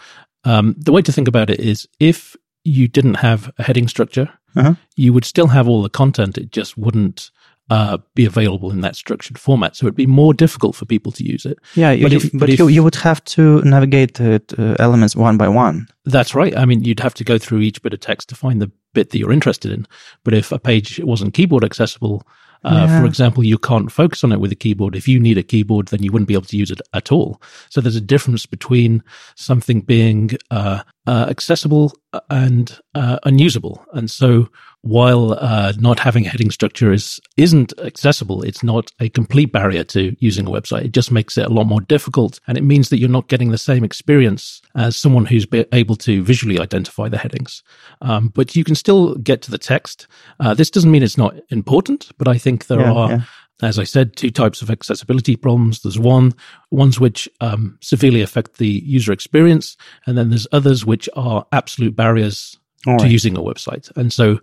Um, 0.43 0.75
the 0.77 0.91
way 0.91 1.01
to 1.01 1.11
think 1.11 1.27
about 1.27 1.49
it 1.49 1.59
is 1.59 1.87
if 1.99 2.35
you 2.63 2.87
didn't 2.87 3.15
have 3.15 3.51
a 3.57 3.63
heading 3.63 3.87
structure, 3.87 4.29
uh-huh. 4.55 4.75
you 4.95 5.13
would 5.13 5.25
still 5.25 5.47
have 5.47 5.67
all 5.67 5.81
the 5.81 5.89
content. 5.89 6.37
It 6.37 6.51
just 6.51 6.77
wouldn't 6.77 7.31
uh, 7.69 7.97
be 8.15 8.25
available 8.25 8.71
in 8.71 8.81
that 8.81 8.95
structured 8.95 9.37
format. 9.37 9.75
So 9.75 9.85
it'd 9.85 9.95
be 9.95 10.07
more 10.07 10.33
difficult 10.33 10.75
for 10.75 10.85
people 10.85 11.11
to 11.13 11.23
use 11.23 11.45
it. 11.45 11.59
Yeah, 11.75 11.95
but, 12.01 12.11
you, 12.11 12.17
if, 12.17 12.31
but, 12.31 12.39
but 12.39 12.49
if, 12.49 12.59
you, 12.59 12.67
you 12.67 12.83
would 12.83 12.95
have 12.95 13.23
to 13.25 13.61
navigate 13.61 14.15
the 14.15 14.41
uh, 14.57 14.81
elements 14.81 15.15
one 15.15 15.37
by 15.37 15.47
one. 15.47 15.87
That's 16.05 16.33
right. 16.33 16.57
I 16.57 16.65
mean, 16.65 16.83
you'd 16.83 17.01
have 17.01 17.13
to 17.15 17.23
go 17.23 17.37
through 17.37 17.59
each 17.59 17.81
bit 17.81 17.93
of 17.93 17.99
text 17.99 18.29
to 18.29 18.35
find 18.35 18.61
the 18.61 18.71
bit 18.93 19.09
that 19.09 19.19
you're 19.19 19.33
interested 19.33 19.71
in. 19.71 19.85
But 20.23 20.33
if 20.33 20.51
a 20.51 20.59
page 20.59 20.99
wasn't 21.03 21.33
keyboard 21.33 21.63
accessible, 21.63 22.25
uh, 22.63 22.87
yeah. 22.87 22.99
For 22.99 23.05
example, 23.05 23.43
you 23.43 23.57
can't 23.57 23.91
focus 23.91 24.23
on 24.23 24.31
it 24.31 24.39
with 24.39 24.51
a 24.51 24.55
keyboard. 24.55 24.95
If 24.95 25.07
you 25.07 25.19
need 25.19 25.37
a 25.37 25.43
keyboard, 25.43 25.89
then 25.89 26.01
you 26.01 26.11
wouldn't 26.11 26.27
be 26.27 26.33
able 26.33 26.45
to 26.45 26.57
use 26.57 26.71
it 26.71 26.81
at 26.93 27.11
all. 27.11 27.41
So 27.69 27.81
there's 27.81 27.95
a 27.95 28.01
difference 28.01 28.45
between 28.45 29.03
something 29.35 29.81
being 29.81 30.31
uh, 30.49 30.81
uh, 31.05 31.27
accessible 31.29 31.93
and 32.29 32.79
uh, 32.95 33.19
unusable. 33.23 33.85
And 33.93 34.09
so 34.09 34.49
while 34.87 35.33
uh, 35.33 35.73
not 35.77 35.99
having 35.99 36.25
a 36.25 36.29
heading 36.29 36.49
structure 36.49 36.93
is 36.93 37.19
isn't 37.35 37.73
accessible, 37.79 38.41
it's 38.43 38.63
not 38.63 38.91
a 38.99 39.09
complete 39.09 39.51
barrier 39.51 39.83
to 39.83 40.15
using 40.19 40.47
a 40.47 40.49
website. 40.49 40.85
It 40.85 40.93
just 40.93 41.11
makes 41.11 41.37
it 41.37 41.45
a 41.45 41.53
lot 41.53 41.65
more 41.65 41.81
difficult, 41.81 42.39
and 42.47 42.57
it 42.57 42.63
means 42.63 42.89
that 42.89 42.99
you're 42.99 43.09
not 43.09 43.27
getting 43.27 43.51
the 43.51 43.57
same 43.57 43.83
experience 43.83 44.61
as 44.75 44.95
someone 44.95 45.25
who's 45.25 45.45
able 45.73 45.95
to 45.97 46.23
visually 46.23 46.59
identify 46.59 47.09
the 47.09 47.17
headings. 47.17 47.63
Um, 48.01 48.29
but 48.29 48.55
you 48.55 48.63
can 48.63 48.75
still 48.75 49.15
get 49.15 49.41
to 49.43 49.51
the 49.51 49.57
text. 49.57 50.07
Uh, 50.39 50.53
this 50.53 50.71
doesn't 50.71 50.91
mean 50.91 51.03
it's 51.03 51.17
not 51.17 51.35
important, 51.49 52.09
but 52.17 52.27
I 52.27 52.37
think 52.37 52.67
there 52.67 52.81
yeah, 52.81 52.93
are. 52.93 53.11
Yeah 53.11 53.21
as 53.63 53.79
I 53.79 53.85
said, 53.85 54.15
two 54.15 54.29
types 54.29 54.61
of 54.61 54.69
accessibility 54.69 55.35
problems. 55.35 55.81
There's 55.81 55.97
one, 55.97 56.33
ones 56.69 56.99
which 56.99 57.27
um, 57.41 57.79
severely 57.81 58.21
affect 58.21 58.57
the 58.57 58.67
user 58.67 59.11
experience, 59.11 59.75
and 60.05 60.15
then 60.15 60.29
there's 60.29 60.45
others 60.51 60.85
which 60.85 61.09
are 61.15 61.43
absolute 61.51 61.95
barriers 61.95 62.59
to 62.95 63.07
using 63.07 63.37
a 63.37 63.41
website. 63.41 63.91
And 63.97 64.11
so 64.13 64.39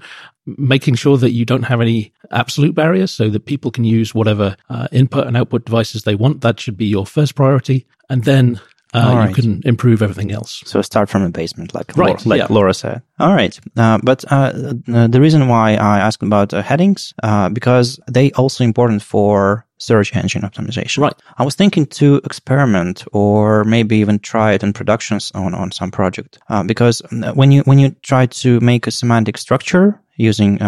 making 0.46 0.96
sure 0.96 1.16
that 1.16 1.30
you 1.30 1.44
don't 1.44 1.62
have 1.62 1.80
any 1.80 2.12
absolute 2.30 2.74
barriers 2.74 3.10
so 3.10 3.30
that 3.30 3.46
people 3.46 3.70
can 3.70 3.84
use 3.84 4.14
whatever 4.14 4.56
uh, 4.68 4.88
input 4.92 5.26
and 5.26 5.36
output 5.36 5.64
devices 5.64 6.02
they 6.02 6.14
want, 6.14 6.42
that 6.42 6.60
should 6.60 6.76
be 6.76 6.86
your 6.86 7.06
first 7.06 7.34
priority. 7.34 7.86
And 8.10 8.24
then 8.24 8.60
uh, 8.94 9.14
right. 9.14 9.28
you 9.28 9.34
can 9.34 9.62
improve 9.64 10.02
everything 10.02 10.32
else. 10.32 10.62
So 10.66 10.80
start 10.82 11.08
from 11.08 11.22
a 11.22 11.30
basement, 11.30 11.74
like 11.74 11.96
right, 11.96 12.24
Laura, 12.24 12.28
like 12.28 12.38
yeah. 12.38 12.46
Laura 12.54 12.74
said. 12.74 13.02
All 13.18 13.34
right, 13.34 13.58
uh, 13.76 13.98
but 14.02 14.24
uh, 14.30 14.52
the 14.52 15.20
reason 15.20 15.48
why 15.48 15.72
I 15.72 15.98
asked 15.98 16.22
about 16.22 16.54
uh, 16.54 16.62
headings 16.62 17.14
uh, 17.22 17.48
because 17.48 17.98
they 18.10 18.30
also 18.32 18.64
important 18.64 19.02
for 19.02 19.66
search 19.78 20.14
engine 20.16 20.42
optimization. 20.42 21.02
Right. 21.02 21.14
I 21.36 21.44
was 21.44 21.54
thinking 21.54 21.86
to 21.86 22.20
experiment 22.24 23.04
or 23.12 23.64
maybe 23.64 23.98
even 23.98 24.18
try 24.18 24.52
it 24.52 24.62
in 24.62 24.72
productions 24.72 25.32
on 25.34 25.54
on 25.54 25.72
some 25.72 25.90
project 25.90 26.38
uh, 26.48 26.62
because 26.62 27.02
when 27.34 27.52
you 27.52 27.62
when 27.62 27.78
you 27.78 27.90
try 28.02 28.26
to 28.26 28.60
make 28.60 28.86
a 28.86 28.90
semantic 28.90 29.36
structure 29.36 30.00
using 30.16 30.58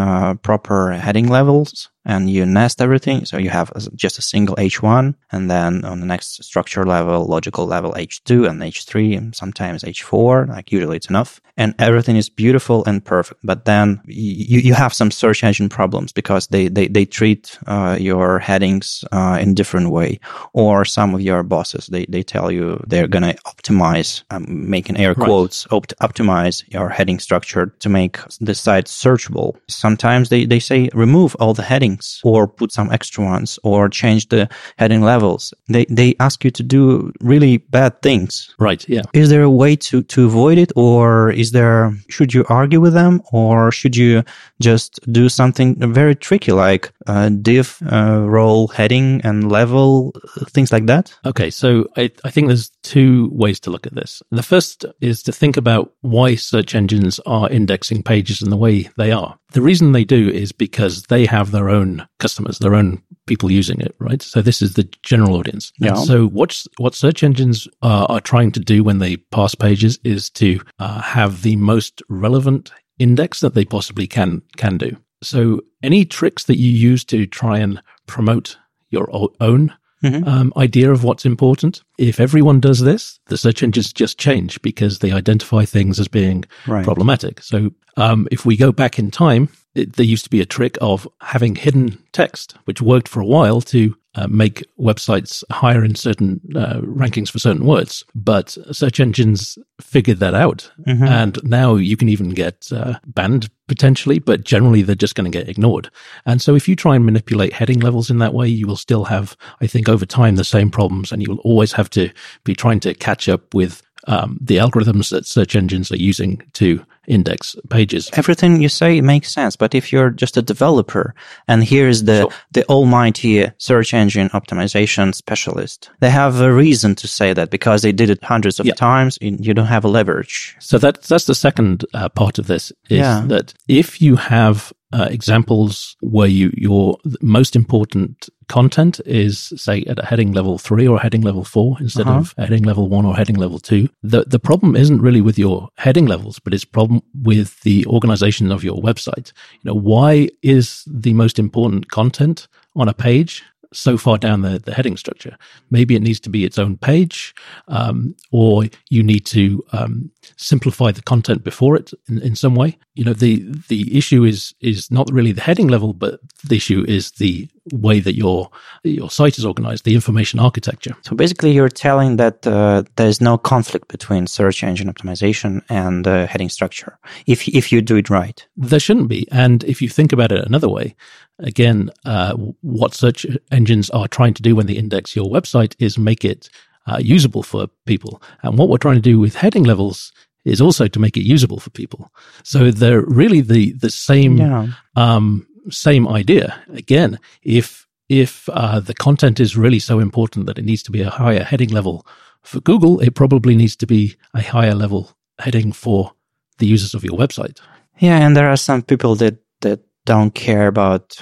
proper 0.43 0.93
heading 0.93 1.29
levels 1.29 1.91
and 2.07 2.31
you 2.31 2.47
nest 2.47 2.81
everything. 2.81 3.25
So 3.25 3.37
you 3.37 3.51
have 3.51 3.73
just 3.95 4.19
a 4.19 4.23
single 4.23 4.55
H1 4.57 5.15
and 5.33 5.51
then 5.51 5.85
on 5.85 6.01
the 6.01 6.07
next 6.07 6.43
structure 6.45 6.87
level, 6.87 7.27
logical 7.27 7.67
level 7.67 7.93
H2 7.95 8.49
and 8.49 8.63
H3 8.63 9.19
and 9.19 9.35
sometimes 9.35 9.83
H4. 9.83 10.49
Like 10.49 10.71
usually 10.71 10.97
it's 10.97 11.11
enough 11.11 11.41
and 11.57 11.75
everything 11.81 12.17
is 12.17 12.29
beautiful 12.29 12.85
and 12.85 13.05
perfect. 13.05 13.41
But 13.43 13.65
then 13.65 14.01
you, 14.07 14.61
you 14.61 14.75
have 14.75 14.95
some 14.95 15.11
search 15.11 15.43
engine 15.43 15.69
problems 15.69 16.13
because 16.13 16.47
they, 16.47 16.69
they, 16.69 16.87
they 16.87 17.05
treat 17.05 17.59
uh, 17.67 17.97
your 18.01 18.39
headings 18.39 19.05
uh, 19.11 19.39
in 19.41 19.55
different 19.55 19.91
way 19.91 20.21
or 20.53 20.85
some 20.85 21.13
of 21.13 21.21
your 21.21 21.43
bosses, 21.43 21.89
they, 21.89 22.07
they 22.07 22.23
tell 22.23 22.53
you 22.53 22.81
they're 22.87 23.09
going 23.09 23.25
to 23.25 23.35
optimize, 23.43 24.23
um, 24.31 24.71
making 24.71 24.97
air 24.97 25.15
quotes, 25.15 25.67
right. 25.73 25.77
opt- 25.77 25.95
optimize 26.01 26.63
your 26.73 26.89
heading 26.89 27.19
structure 27.19 27.67
to 27.81 27.89
make 27.89 28.19
the 28.41 28.55
site 28.55 28.85
searchable. 28.85 29.36
Sometimes 29.69 30.29
they, 30.29 30.45
they 30.45 30.61
say 30.61 30.89
remove 30.93 31.37
all 31.41 31.55
the 31.55 31.63
headings 31.63 31.87
headings 31.87 32.21
or 32.25 32.49
put 32.49 32.73
some 32.73 32.91
extra 32.93 33.25
ones 33.25 33.59
or 33.63 33.89
change 33.89 34.29
the 34.29 34.49
heading 34.79 35.03
levels. 35.03 35.55
They, 35.69 35.85
they 35.89 36.15
ask 36.21 36.45
you 36.45 36.51
to 36.53 36.63
do 36.63 37.13
really 37.21 37.59
bad 37.59 38.03
things. 38.03 38.55
Right. 38.59 38.87
Yeah. 38.89 39.03
Is 39.13 39.29
there 39.29 39.43
a 39.43 39.51
way 39.51 39.77
to, 39.77 40.03
to 40.03 40.27
avoid 40.27 40.59
it 40.59 40.73
or 40.77 41.31
is 41.33 41.53
there, 41.53 41.93
should 42.09 42.35
you 42.35 42.45
argue 42.49 42.81
with 42.81 42.95
them 42.95 43.21
or 43.33 43.71
should 43.73 43.97
you 43.97 44.23
just 44.61 45.01
do 45.13 45.29
something 45.29 45.77
very 45.93 46.15
tricky 46.15 46.53
like 46.53 46.93
uh, 47.07 47.29
div, 47.29 47.79
uh, 47.93 48.21
role, 48.21 48.69
heading 48.69 49.21
and 49.25 49.51
level, 49.51 50.13
things 50.51 50.73
like 50.73 50.87
that? 50.87 51.15
Okay. 51.25 51.51
So 51.51 51.87
I, 51.97 52.11
I 52.25 52.31
think 52.31 52.49
there's 52.49 52.71
two 52.83 53.29
ways 53.33 53.61
to 53.61 53.71
look 53.71 53.87
at 53.87 53.95
this. 53.95 54.23
The 54.31 54.43
first 54.43 54.85
is 55.01 55.23
to 55.25 55.33
think 55.33 55.57
about 55.57 55.93
why 56.01 56.37
search 56.37 56.75
engines 56.75 57.21
are 57.27 57.51
indexing 57.51 58.03
pages 58.03 58.43
in 58.43 58.51
the 58.51 58.57
way 58.57 58.89
they 58.97 59.13
are. 59.13 59.26
The 59.53 59.63
reason 59.63 59.93
they 59.93 60.05
do 60.05 60.29
is 60.29 60.53
because 60.53 61.05
they 61.05 61.27
have 61.27 61.51
their 61.51 61.69
own 61.69 62.07
customers, 62.19 62.59
their 62.59 62.75
own 62.75 63.03
people 63.27 63.51
using 63.51 63.81
it, 63.81 63.95
right? 63.99 64.23
So 64.23 64.43
this 64.43 64.63
is 64.63 64.75
the 64.75 64.85
general 65.03 65.37
audience. 65.37 65.73
Yeah. 65.79 65.91
And 65.91 65.99
so 65.99 66.27
what 66.27 66.65
what 66.79 66.95
search 66.95 67.23
engines 67.23 67.69
uh, 67.83 68.07
are 68.09 68.21
trying 68.21 68.53
to 68.53 68.61
do 68.61 68.85
when 68.85 68.99
they 68.99 69.17
parse 69.17 69.55
pages 69.55 69.99
is 70.05 70.31
to 70.31 70.61
uh, 70.79 71.01
have 71.03 71.43
the 71.43 71.57
most 71.57 72.03
relevant 72.09 72.71
index 72.99 73.41
that 73.41 73.55
they 73.55 73.65
possibly 73.65 74.07
can 74.07 74.43
can 74.57 74.79
do. 74.79 74.97
So 75.23 75.63
any 75.83 76.05
tricks 76.05 76.45
that 76.45 76.59
you 76.59 76.71
use 76.71 77.05
to 77.07 77.27
try 77.27 77.59
and 77.59 77.83
promote 78.07 78.57
your 78.91 79.09
own 79.41 79.73
mm-hmm. 80.15 80.29
um, 80.29 80.53
idea 80.57 80.91
of 80.91 81.05
what's 81.05 81.25
important. 81.25 81.83
If 81.99 82.21
everyone 82.21 82.61
does 82.61 82.81
this, 82.81 83.19
the 83.27 83.37
search 83.37 83.63
engines 83.63 83.93
just 83.93 84.19
change 84.19 84.61
because 84.63 84.99
they 84.99 85.13
identify 85.13 85.65
things 85.65 86.01
as 86.01 86.09
being 86.09 86.45
right. 86.67 86.85
problematic. 86.85 87.43
So 87.43 87.71
um, 87.97 88.29
if 88.31 88.45
we 88.45 88.57
go 88.57 88.73
back 88.73 88.99
in 88.99 89.11
time, 89.11 89.49
it, 89.77 89.95
there 89.95 90.07
used 90.07 90.25
to 90.25 90.31
be 90.31 90.41
a 90.41 90.47
trick 90.47 90.77
of 90.81 91.07
having 91.21 91.55
hidden 91.55 91.99
text, 92.13 92.57
which 92.65 92.83
worked 92.83 93.09
for 93.09 93.21
a 93.21 93.27
while 93.27 93.61
to 93.61 93.95
uh, 94.17 94.27
make 94.29 94.65
websites 94.79 95.45
higher 95.51 95.85
in 95.85 95.95
certain 95.95 96.41
uh, 96.57 96.81
rankings 96.81 97.31
for 97.31 97.39
certain 97.39 97.67
words. 97.67 98.05
But 98.15 98.57
search 98.73 98.99
engines 98.99 99.59
figured 99.81 100.19
that 100.21 100.35
out. 100.35 100.71
Mm-hmm. 100.87 101.05
And 101.05 101.39
now 101.45 101.75
you 101.75 101.97
can 101.97 102.09
even 102.09 102.31
get 102.31 102.73
uh, 102.73 102.99
banned 103.07 103.51
potentially, 103.69 104.19
but 104.19 104.45
generally 104.45 104.83
they're 104.83 104.95
just 104.95 105.17
going 105.17 105.31
to 105.31 105.39
get 105.39 105.49
ignored. 105.49 105.91
And 106.25 106.41
so 106.41 106.55
if 106.55 106.67
you 106.67 106.77
try 106.77 106.97
and 106.97 107.05
manipulate 107.05 107.53
heading 107.53 107.81
levels 107.81 108.09
in 108.11 108.19
that 108.19 108.33
way, 108.33 108.49
you 108.49 108.67
will 108.67 108.77
still 108.77 109.05
have, 109.05 109.37
I 109.61 109.67
think, 109.67 109.89
over 109.89 110.07
time, 110.07 110.37
the 110.37 110.45
same 110.45 110.71
problems. 110.71 111.13
And 111.13 111.23
you 111.23 111.29
will 111.29 111.41
always 111.41 111.73
have 111.73 111.91
to 111.91 112.11
be 112.45 112.55
trying 112.55 112.81
to 112.81 112.95
catch 112.95 113.29
up 113.29 113.55
with 113.55 113.83
um, 114.07 114.39
the 114.41 114.57
algorithms 114.57 115.11
that 115.11 115.27
search 115.27 115.57
engines 115.57 115.91
are 115.91 115.97
using 115.97 116.43
to 116.55 116.85
index 117.07 117.57
pages. 117.71 118.11
Everything 118.15 118.61
you 118.61 118.69
say 118.69 119.01
makes 119.01 119.33
sense, 119.33 119.57
but 119.57 119.75
if 119.75 119.93
you're 119.93 120.11
just 120.11 120.37
a 120.37 120.43
developer 120.43 121.15
and 121.49 121.63
here's 121.63 122.05
the, 122.05 122.23
sure. 122.23 122.31
the 122.53 122.65
almighty 122.67 123.47
search 123.59 123.95
engine 123.95 124.29
optimization 124.31 125.15
specialist, 125.15 125.91
they 126.01 126.11
have 126.11 126.41
a 126.41 126.53
reason 126.53 126.95
to 126.97 127.09
say 127.09 127.33
that 127.33 127.51
because 127.51 127.83
they 127.83 127.93
did 127.93 128.11
it 128.11 128.23
hundreds 128.23 128.61
of 128.61 128.67
yeah. 128.67 128.75
times. 128.75 129.19
You 129.21 129.55
don't 129.55 129.67
have 129.67 129.85
a 129.85 129.89
leverage. 129.89 130.57
So 130.59 130.79
that's, 130.79 131.09
that's 131.09 131.27
the 131.27 131.35
second 131.35 131.85
uh, 131.95 132.09
part 132.09 132.39
of 132.39 132.47
this 132.47 132.71
is 132.91 132.99
yeah. 132.99 133.23
that 133.27 133.55
if 133.69 134.01
you 134.03 134.17
have 134.17 134.73
uh, 134.93 135.09
examples 135.11 135.97
where 136.01 136.29
you 136.29 136.53
your 136.57 136.97
most 137.21 137.57
important 137.57 138.29
content 138.49 139.01
is 139.05 139.53
say 139.57 139.83
at 139.85 139.99
a 139.99 140.07
heading 140.07 140.33
level 140.33 140.59
three 140.59 140.87
or 140.87 140.99
heading 140.99 141.23
level 141.23 141.45
four 141.45 141.77
instead 141.81 142.07
uh-huh. 142.07 142.19
of 142.19 142.35
heading 142.39 142.63
level 142.63 142.89
one 142.89 143.05
or 143.05 143.15
heading 143.15 143.37
level 143.37 143.59
two. 143.59 143.89
The 144.03 144.25
the 144.25 144.39
problem 144.39 144.77
isn't 144.77 145.03
really 145.03 145.21
with 145.21 145.39
your 145.39 145.69
heading 145.77 146.07
levels, 146.07 146.39
but 146.39 146.55
it's 146.55 146.65
problem 146.65 147.03
with 147.23 147.61
the 147.61 147.87
organization 147.87 148.53
of 148.53 148.65
your 148.65 148.81
website. 148.81 149.33
You 149.63 149.71
know, 149.71 149.75
why 149.75 150.29
is 150.43 150.85
the 150.87 151.15
most 151.15 151.39
important 151.39 151.91
content 151.91 152.49
on 152.75 152.89
a 152.89 152.95
page 152.95 153.43
so 153.73 153.97
far 153.97 154.19
down 154.19 154.43
the, 154.43 154.59
the 154.59 154.73
heading 154.73 154.97
structure. 154.97 155.37
Maybe 155.71 155.95
it 155.95 156.03
needs 156.03 156.21
to 156.21 156.31
be 156.31 156.45
its 156.45 156.59
own 156.59 156.77
page, 156.77 157.35
um, 157.69 158.17
or 158.31 158.65
you 158.89 159.03
need 159.03 159.27
to 159.27 159.65
um, 159.73 160.11
simplify 160.37 160.93
the 160.93 161.03
content 161.03 161.45
before 161.45 161.77
it 161.77 161.93
in, 162.09 162.21
in, 162.23 162.37
some 162.37 162.55
way. 162.55 162.79
You 162.97 163.05
know 163.05 163.13
the 163.13 163.45
the 163.69 163.97
issue 163.97 164.25
is 164.25 164.55
is 164.61 164.91
not 164.91 165.11
really 165.13 165.33
the 165.33 165.43
heading 165.43 165.69
level, 165.69 165.93
but 165.93 166.19
the 166.49 166.57
issue 166.57 166.85
is 166.89 167.13
the 167.13 167.49
way 167.73 168.01
that 168.01 168.17
your 168.17 168.51
your 168.85 169.11
site 169.11 169.37
is 169.39 169.45
organized, 169.45 169.85
the 169.85 169.95
information 169.95 170.41
architecture. 170.41 170.97
So 171.03 171.15
basically, 171.15 171.53
you're 171.53 171.69
telling 171.69 172.17
that 172.17 172.47
uh, 172.47 172.85
there 172.97 173.07
is 173.07 173.21
no 173.21 173.37
conflict 173.37 173.89
between 173.89 174.27
search 174.27 174.65
engine 174.65 174.93
optimization 174.93 175.63
and 175.69 176.07
uh, 176.07 176.27
heading 176.27 176.49
structure 176.49 176.99
if 177.27 177.47
if 177.49 177.71
you 177.71 177.83
do 177.83 177.97
it 177.97 178.09
right. 178.09 178.47
There 178.57 178.81
shouldn't 178.81 179.09
be, 179.09 179.29
and 179.31 179.63
if 179.65 179.83
you 179.83 179.91
think 179.91 180.13
about 180.13 180.33
it 180.33 180.47
another 180.47 180.69
way, 180.69 180.97
again, 181.39 181.91
uh, 182.07 182.35
what 182.63 182.95
search 182.95 183.27
engines 183.53 183.91
are 183.91 184.09
trying 184.09 184.35
to 184.35 184.43
do 184.43 184.57
when 184.57 184.67
they 184.67 184.75
index 184.75 185.15
your 185.15 185.31
website 185.31 185.75
is 185.79 185.99
make 185.99 186.25
it 186.25 186.49
uh, 186.87 186.99
usable 186.99 187.43
for 187.43 187.67
people, 187.85 188.23
and 188.43 188.57
what 188.57 188.71
we're 188.71 188.79
trying 188.79 189.03
to 189.03 189.11
do 189.13 189.21
with 189.21 189.35
heading 189.35 189.65
levels 189.65 190.13
is 190.47 190.61
also 190.61 190.87
to 190.89 191.01
make 191.01 191.17
it 191.17 191.25
usable 191.25 191.59
for 191.59 191.71
people. 191.71 192.11
So 192.45 192.71
they're 192.71 193.03
really 193.03 193.41
the 193.41 193.73
the 193.73 193.91
same 193.91 194.39
yeah. 194.39 194.69
um, 194.95 195.47
same 195.71 196.09
idea. 196.09 196.55
Again, 196.73 197.19
if 197.43 197.87
if 198.09 198.49
uh, 198.49 198.81
the 198.81 198.95
content 198.95 199.41
is 199.41 199.57
really 199.57 199.81
so 199.81 199.99
important 199.99 200.47
that 200.47 200.59
it 200.59 200.65
needs 200.65 200.83
to 200.85 200.93
be 200.93 201.03
a 201.03 201.11
higher 201.11 201.43
heading 201.43 201.71
level 201.71 202.07
for 202.43 202.61
Google, 202.61 203.01
it 203.01 203.15
probably 203.15 203.57
needs 203.57 203.77
to 203.77 203.87
be 203.87 204.17
a 204.33 204.41
higher 204.41 204.75
level 204.75 205.11
heading 205.39 205.73
for 205.73 206.13
the 206.59 206.67
users 206.67 206.95
of 206.95 207.05
your 207.05 207.19
website. 207.19 207.61
Yeah, 207.99 208.25
and 208.25 208.37
there 208.37 208.49
are 208.49 208.57
some 208.57 208.83
people 208.83 209.17
that 209.17 209.39
that 209.61 209.81
don't 210.05 210.35
care 210.35 210.69
about 210.69 211.21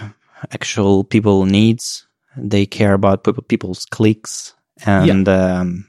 actual 0.53 1.05
people 1.05 1.47
needs. 1.47 2.07
They 2.37 2.67
care 2.67 2.93
about 2.93 3.25
people's 3.49 3.87
clicks 3.87 4.55
and 4.85 5.27
yeah. 5.27 5.61
um, 5.61 5.87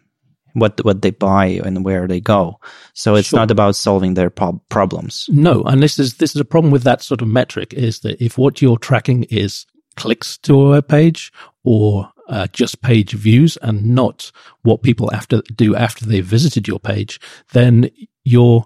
what 0.55 0.83
what 0.83 1.01
they 1.01 1.11
buy 1.11 1.61
and 1.63 1.85
where 1.85 2.07
they 2.07 2.19
go. 2.19 2.59
So 2.93 3.15
it's 3.15 3.29
sure. 3.29 3.39
not 3.39 3.51
about 3.51 3.75
solving 3.75 4.15
their 4.15 4.29
prob- 4.29 4.61
problems. 4.69 5.29
No, 5.29 5.61
and 5.63 5.83
this 5.83 5.99
is 5.99 6.15
this 6.15 6.33
is 6.35 6.41
a 6.41 6.45
problem 6.45 6.71
with 6.71 6.83
that 6.83 7.01
sort 7.01 7.21
of 7.21 7.27
metric 7.27 7.73
is 7.73 7.99
that 7.99 8.23
if 8.23 8.37
what 8.37 8.61
you're 8.61 8.77
tracking 8.77 9.23
is 9.23 9.65
clicks 9.95 10.37
to 10.39 10.59
a 10.59 10.69
web 10.71 10.87
page 10.87 11.31
or 11.63 12.09
uh, 12.29 12.47
just 12.47 12.81
page 12.81 13.13
views 13.13 13.57
and 13.61 13.85
not 13.85 14.31
what 14.63 14.81
people 14.81 15.13
after 15.13 15.41
do 15.55 15.75
after 15.75 16.05
they've 16.05 16.25
visited 16.25 16.67
your 16.67 16.79
page, 16.79 17.19
then 17.53 17.89
you're 18.23 18.65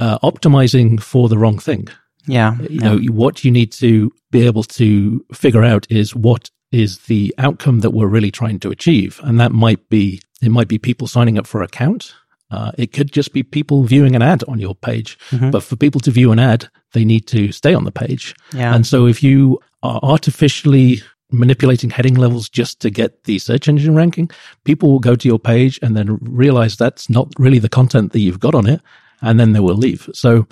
uh, 0.00 0.18
optimizing 0.18 1.00
for 1.00 1.28
the 1.28 1.38
wrong 1.38 1.58
thing. 1.58 1.88
Yeah, 2.26 2.58
you 2.58 2.80
yeah. 2.80 2.82
know 2.82 2.98
what 3.12 3.44
you 3.44 3.50
need 3.50 3.72
to 3.72 4.12
be 4.30 4.44
able 4.44 4.64
to 4.64 5.24
figure 5.32 5.64
out 5.64 5.86
is 5.88 6.14
what 6.14 6.50
is 6.70 6.98
the 7.00 7.34
outcome 7.38 7.80
that 7.80 7.90
we're 7.90 8.06
really 8.06 8.30
trying 8.30 8.58
to 8.60 8.70
achieve. 8.70 9.20
And 9.22 9.40
that 9.40 9.52
might 9.52 9.88
be, 9.88 10.20
it 10.42 10.50
might 10.50 10.68
be 10.68 10.78
people 10.78 11.06
signing 11.06 11.38
up 11.38 11.46
for 11.46 11.60
an 11.60 11.66
account. 11.66 12.14
Uh, 12.50 12.72
it 12.78 12.92
could 12.92 13.12
just 13.12 13.32
be 13.32 13.42
people 13.42 13.84
viewing 13.84 14.16
an 14.16 14.22
ad 14.22 14.42
on 14.48 14.58
your 14.58 14.74
page. 14.74 15.18
Mm-hmm. 15.30 15.50
But 15.50 15.62
for 15.62 15.76
people 15.76 16.00
to 16.02 16.10
view 16.10 16.32
an 16.32 16.38
ad, 16.38 16.68
they 16.92 17.04
need 17.04 17.26
to 17.28 17.52
stay 17.52 17.74
on 17.74 17.84
the 17.84 17.92
page. 17.92 18.34
Yeah. 18.52 18.74
And 18.74 18.86
so 18.86 19.06
if 19.06 19.22
you 19.22 19.60
are 19.82 20.00
artificially 20.02 21.02
manipulating 21.30 21.90
heading 21.90 22.14
levels 22.14 22.48
just 22.48 22.80
to 22.80 22.90
get 22.90 23.24
the 23.24 23.38
search 23.38 23.68
engine 23.68 23.94
ranking, 23.94 24.30
people 24.64 24.90
will 24.90 24.98
go 24.98 25.14
to 25.14 25.28
your 25.28 25.38
page 25.38 25.78
and 25.82 25.94
then 25.94 26.18
realize 26.22 26.76
that's 26.76 27.10
not 27.10 27.30
really 27.38 27.58
the 27.58 27.68
content 27.68 28.12
that 28.12 28.20
you've 28.20 28.40
got 28.40 28.54
on 28.54 28.66
it. 28.66 28.80
And 29.20 29.38
then 29.38 29.52
they 29.52 29.60
will 29.60 29.74
leave. 29.74 30.08
So 30.14 30.46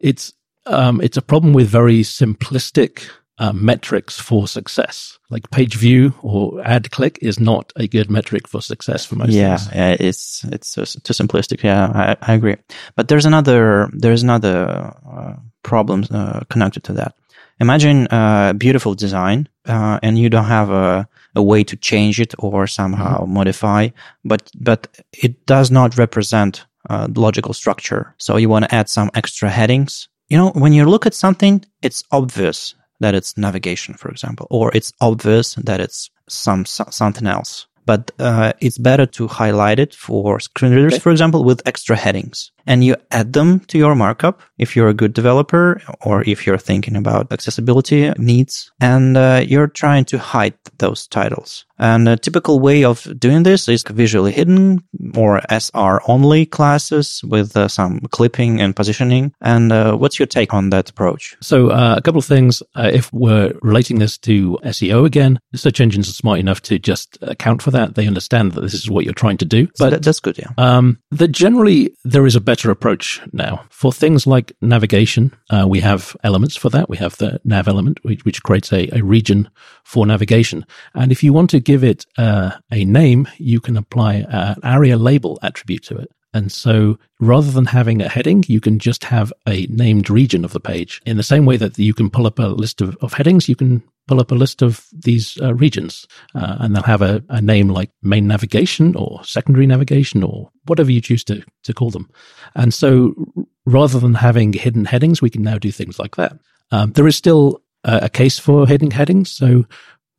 it's, 0.00 0.32
um, 0.66 1.00
it's 1.00 1.16
a 1.16 1.22
problem 1.22 1.52
with 1.52 1.68
very 1.68 2.00
simplistic 2.00 3.08
uh, 3.38 3.52
metrics 3.52 4.18
for 4.20 4.48
success. 4.48 5.18
Like 5.30 5.50
page 5.50 5.76
view 5.76 6.14
or 6.22 6.60
ad 6.64 6.90
click 6.90 7.18
is 7.22 7.38
not 7.38 7.72
a 7.76 7.86
good 7.86 8.10
metric 8.10 8.48
for 8.48 8.60
success 8.60 9.04
for 9.04 9.16
most. 9.16 9.30
Yeah, 9.30 9.56
things. 9.56 9.74
yeah 9.74 9.96
it's 10.00 10.44
it's 10.44 10.74
too 10.74 11.12
simplistic. 11.12 11.62
Yeah, 11.62 11.92
I, 11.94 12.16
I 12.22 12.34
agree. 12.34 12.56
But 12.96 13.08
there's 13.08 13.26
another 13.26 13.90
there's 13.92 14.22
another 14.22 14.94
uh, 15.10 15.34
problem 15.62 16.04
uh, 16.10 16.40
connected 16.50 16.84
to 16.84 16.92
that. 16.94 17.14
Imagine 17.60 18.06
a 18.10 18.54
beautiful 18.56 18.94
design, 18.94 19.48
uh, 19.66 19.98
and 20.02 20.18
you 20.18 20.30
don't 20.30 20.44
have 20.44 20.70
a, 20.70 21.08
a 21.34 21.42
way 21.42 21.64
to 21.64 21.76
change 21.76 22.20
it 22.20 22.32
or 22.38 22.66
somehow 22.66 23.22
mm-hmm. 23.22 23.34
modify, 23.34 23.88
but 24.24 24.50
but 24.60 24.86
it 25.12 25.44
does 25.46 25.70
not 25.70 25.98
represent 25.98 26.64
uh, 26.88 27.08
logical 27.14 27.52
structure. 27.52 28.14
So 28.18 28.36
you 28.36 28.48
want 28.48 28.64
to 28.64 28.74
add 28.74 28.88
some 28.88 29.10
extra 29.14 29.50
headings 29.50 30.08
you 30.28 30.36
know, 30.36 30.50
when 30.50 30.72
you 30.72 30.84
look 30.84 31.06
at 31.06 31.14
something, 31.14 31.64
it's 31.82 32.04
obvious 32.12 32.74
that 33.00 33.14
it's 33.14 33.36
navigation, 33.36 33.94
for 33.94 34.10
example, 34.10 34.46
or 34.50 34.70
it's 34.74 34.92
obvious 35.00 35.54
that 35.54 35.80
it's 35.80 36.10
some 36.28 36.64
something 36.64 37.26
else. 37.26 37.66
But 37.86 38.10
uh, 38.18 38.52
it's 38.60 38.76
better 38.76 39.06
to 39.06 39.26
highlight 39.28 39.78
it 39.78 39.94
for 39.94 40.40
screen 40.40 40.72
readers, 40.72 40.94
okay. 40.94 41.00
for 41.00 41.10
example, 41.10 41.42
with 41.42 41.66
extra 41.66 41.96
headings 41.96 42.50
and 42.68 42.84
you 42.84 42.94
add 43.10 43.32
them 43.32 43.60
to 43.60 43.78
your 43.78 43.94
markup 43.94 44.42
if 44.58 44.76
you're 44.76 44.88
a 44.88 44.94
good 44.94 45.14
developer 45.14 45.80
or 46.02 46.22
if 46.24 46.46
you're 46.46 46.58
thinking 46.58 46.96
about 46.96 47.32
accessibility 47.32 48.10
needs 48.18 48.70
and 48.80 49.16
uh, 49.16 49.42
you're 49.44 49.66
trying 49.66 50.04
to 50.04 50.18
hide 50.18 50.54
those 50.76 51.06
titles. 51.08 51.64
And 51.78 52.08
a 52.08 52.16
typical 52.16 52.58
way 52.58 52.84
of 52.84 53.06
doing 53.18 53.44
this 53.44 53.68
is 53.68 53.84
visually 53.88 54.32
hidden 54.32 54.82
or 55.16 55.40
SR 55.48 56.00
only 56.08 56.44
classes 56.44 57.22
with 57.24 57.56
uh, 57.56 57.68
some 57.68 58.00
clipping 58.10 58.60
and 58.60 58.74
positioning. 58.74 59.32
And 59.40 59.72
uh, 59.72 59.96
what's 59.96 60.18
your 60.18 60.26
take 60.26 60.52
on 60.52 60.70
that 60.70 60.90
approach? 60.90 61.36
So, 61.40 61.70
uh, 61.70 61.94
a 61.96 62.02
couple 62.02 62.18
of 62.18 62.24
things. 62.24 62.64
Uh, 62.74 62.90
if 62.92 63.12
we're 63.12 63.52
relating 63.62 64.00
this 64.00 64.18
to 64.18 64.58
SEO 64.64 65.06
again, 65.06 65.38
search 65.54 65.80
engines 65.80 66.08
are 66.08 66.12
smart 66.12 66.40
enough 66.40 66.60
to 66.62 66.80
just 66.80 67.16
account 67.22 67.62
for 67.62 67.70
that. 67.70 67.94
They 67.94 68.08
understand 68.08 68.52
that 68.52 68.62
this 68.62 68.74
is 68.74 68.90
what 68.90 69.04
you're 69.04 69.14
trying 69.14 69.38
to 69.38 69.44
do. 69.44 69.66
But 69.66 69.76
so 69.76 69.90
that, 69.90 70.02
that's 70.02 70.20
good, 70.20 70.38
yeah. 70.38 70.50
Um, 70.58 70.98
that 71.12 71.28
generally 71.28 71.94
there 72.04 72.26
is 72.26 72.34
a 72.34 72.40
better 72.40 72.57
better 72.58 72.72
approach 72.72 73.20
now. 73.32 73.64
For 73.70 73.92
things 73.92 74.26
like 74.26 74.52
navigation, 74.60 75.32
uh, 75.48 75.64
we 75.68 75.78
have 75.78 76.16
elements 76.24 76.56
for 76.56 76.70
that. 76.70 76.88
We 76.88 76.96
have 76.96 77.16
the 77.18 77.40
nav 77.44 77.68
element, 77.68 78.00
which, 78.02 78.24
which 78.24 78.42
creates 78.42 78.72
a, 78.72 78.88
a, 78.98 79.00
region 79.00 79.48
for 79.84 80.04
navigation. 80.04 80.66
And 80.92 81.12
if 81.12 81.22
you 81.22 81.32
want 81.32 81.50
to 81.50 81.60
give 81.60 81.84
it 81.84 82.04
uh, 82.16 82.50
a 82.72 82.84
name, 82.84 83.28
you 83.38 83.60
can 83.60 83.76
apply 83.76 84.26
an 84.28 84.56
ARIA 84.64 84.96
label 84.96 85.38
attribute 85.40 85.84
to 85.84 85.98
it. 85.98 86.10
And 86.34 86.52
so 86.52 86.98
rather 87.20 87.50
than 87.50 87.64
having 87.64 88.02
a 88.02 88.08
heading, 88.08 88.44
you 88.48 88.60
can 88.60 88.78
just 88.78 89.04
have 89.04 89.32
a 89.46 89.66
named 89.66 90.10
region 90.10 90.44
of 90.44 90.52
the 90.52 90.60
page. 90.60 91.00
In 91.06 91.16
the 91.16 91.22
same 91.22 91.46
way 91.46 91.56
that 91.56 91.78
you 91.78 91.94
can 91.94 92.10
pull 92.10 92.26
up 92.26 92.38
a 92.38 92.48
list 92.48 92.80
of, 92.80 92.96
of 93.00 93.14
headings, 93.14 93.48
you 93.48 93.56
can 93.56 93.82
pull 94.06 94.20
up 94.20 94.30
a 94.30 94.34
list 94.34 94.62
of 94.62 94.86
these 94.92 95.38
uh, 95.40 95.54
regions 95.54 96.06
uh, 96.34 96.56
and 96.60 96.74
they'll 96.74 96.82
have 96.82 97.02
a, 97.02 97.22
a, 97.28 97.40
name 97.40 97.68
like 97.68 97.90
main 98.02 98.26
navigation 98.26 98.96
or 98.96 99.22
secondary 99.22 99.66
navigation 99.66 100.22
or 100.22 100.50
whatever 100.66 100.90
you 100.90 101.00
choose 101.00 101.22
to, 101.22 101.42
to 101.62 101.74
call 101.74 101.90
them. 101.90 102.10
And 102.54 102.72
so 102.72 103.14
rather 103.66 104.00
than 104.00 104.14
having 104.14 104.54
hidden 104.54 104.86
headings, 104.86 105.20
we 105.20 105.30
can 105.30 105.42
now 105.42 105.58
do 105.58 105.70
things 105.70 105.98
like 105.98 106.16
that. 106.16 106.38
Um, 106.70 106.92
there 106.92 107.06
is 107.06 107.16
still 107.16 107.62
a, 107.84 108.00
a, 108.04 108.08
case 108.08 108.38
for 108.38 108.66
hidden 108.66 108.90
headings. 108.90 109.30
So, 109.30 109.66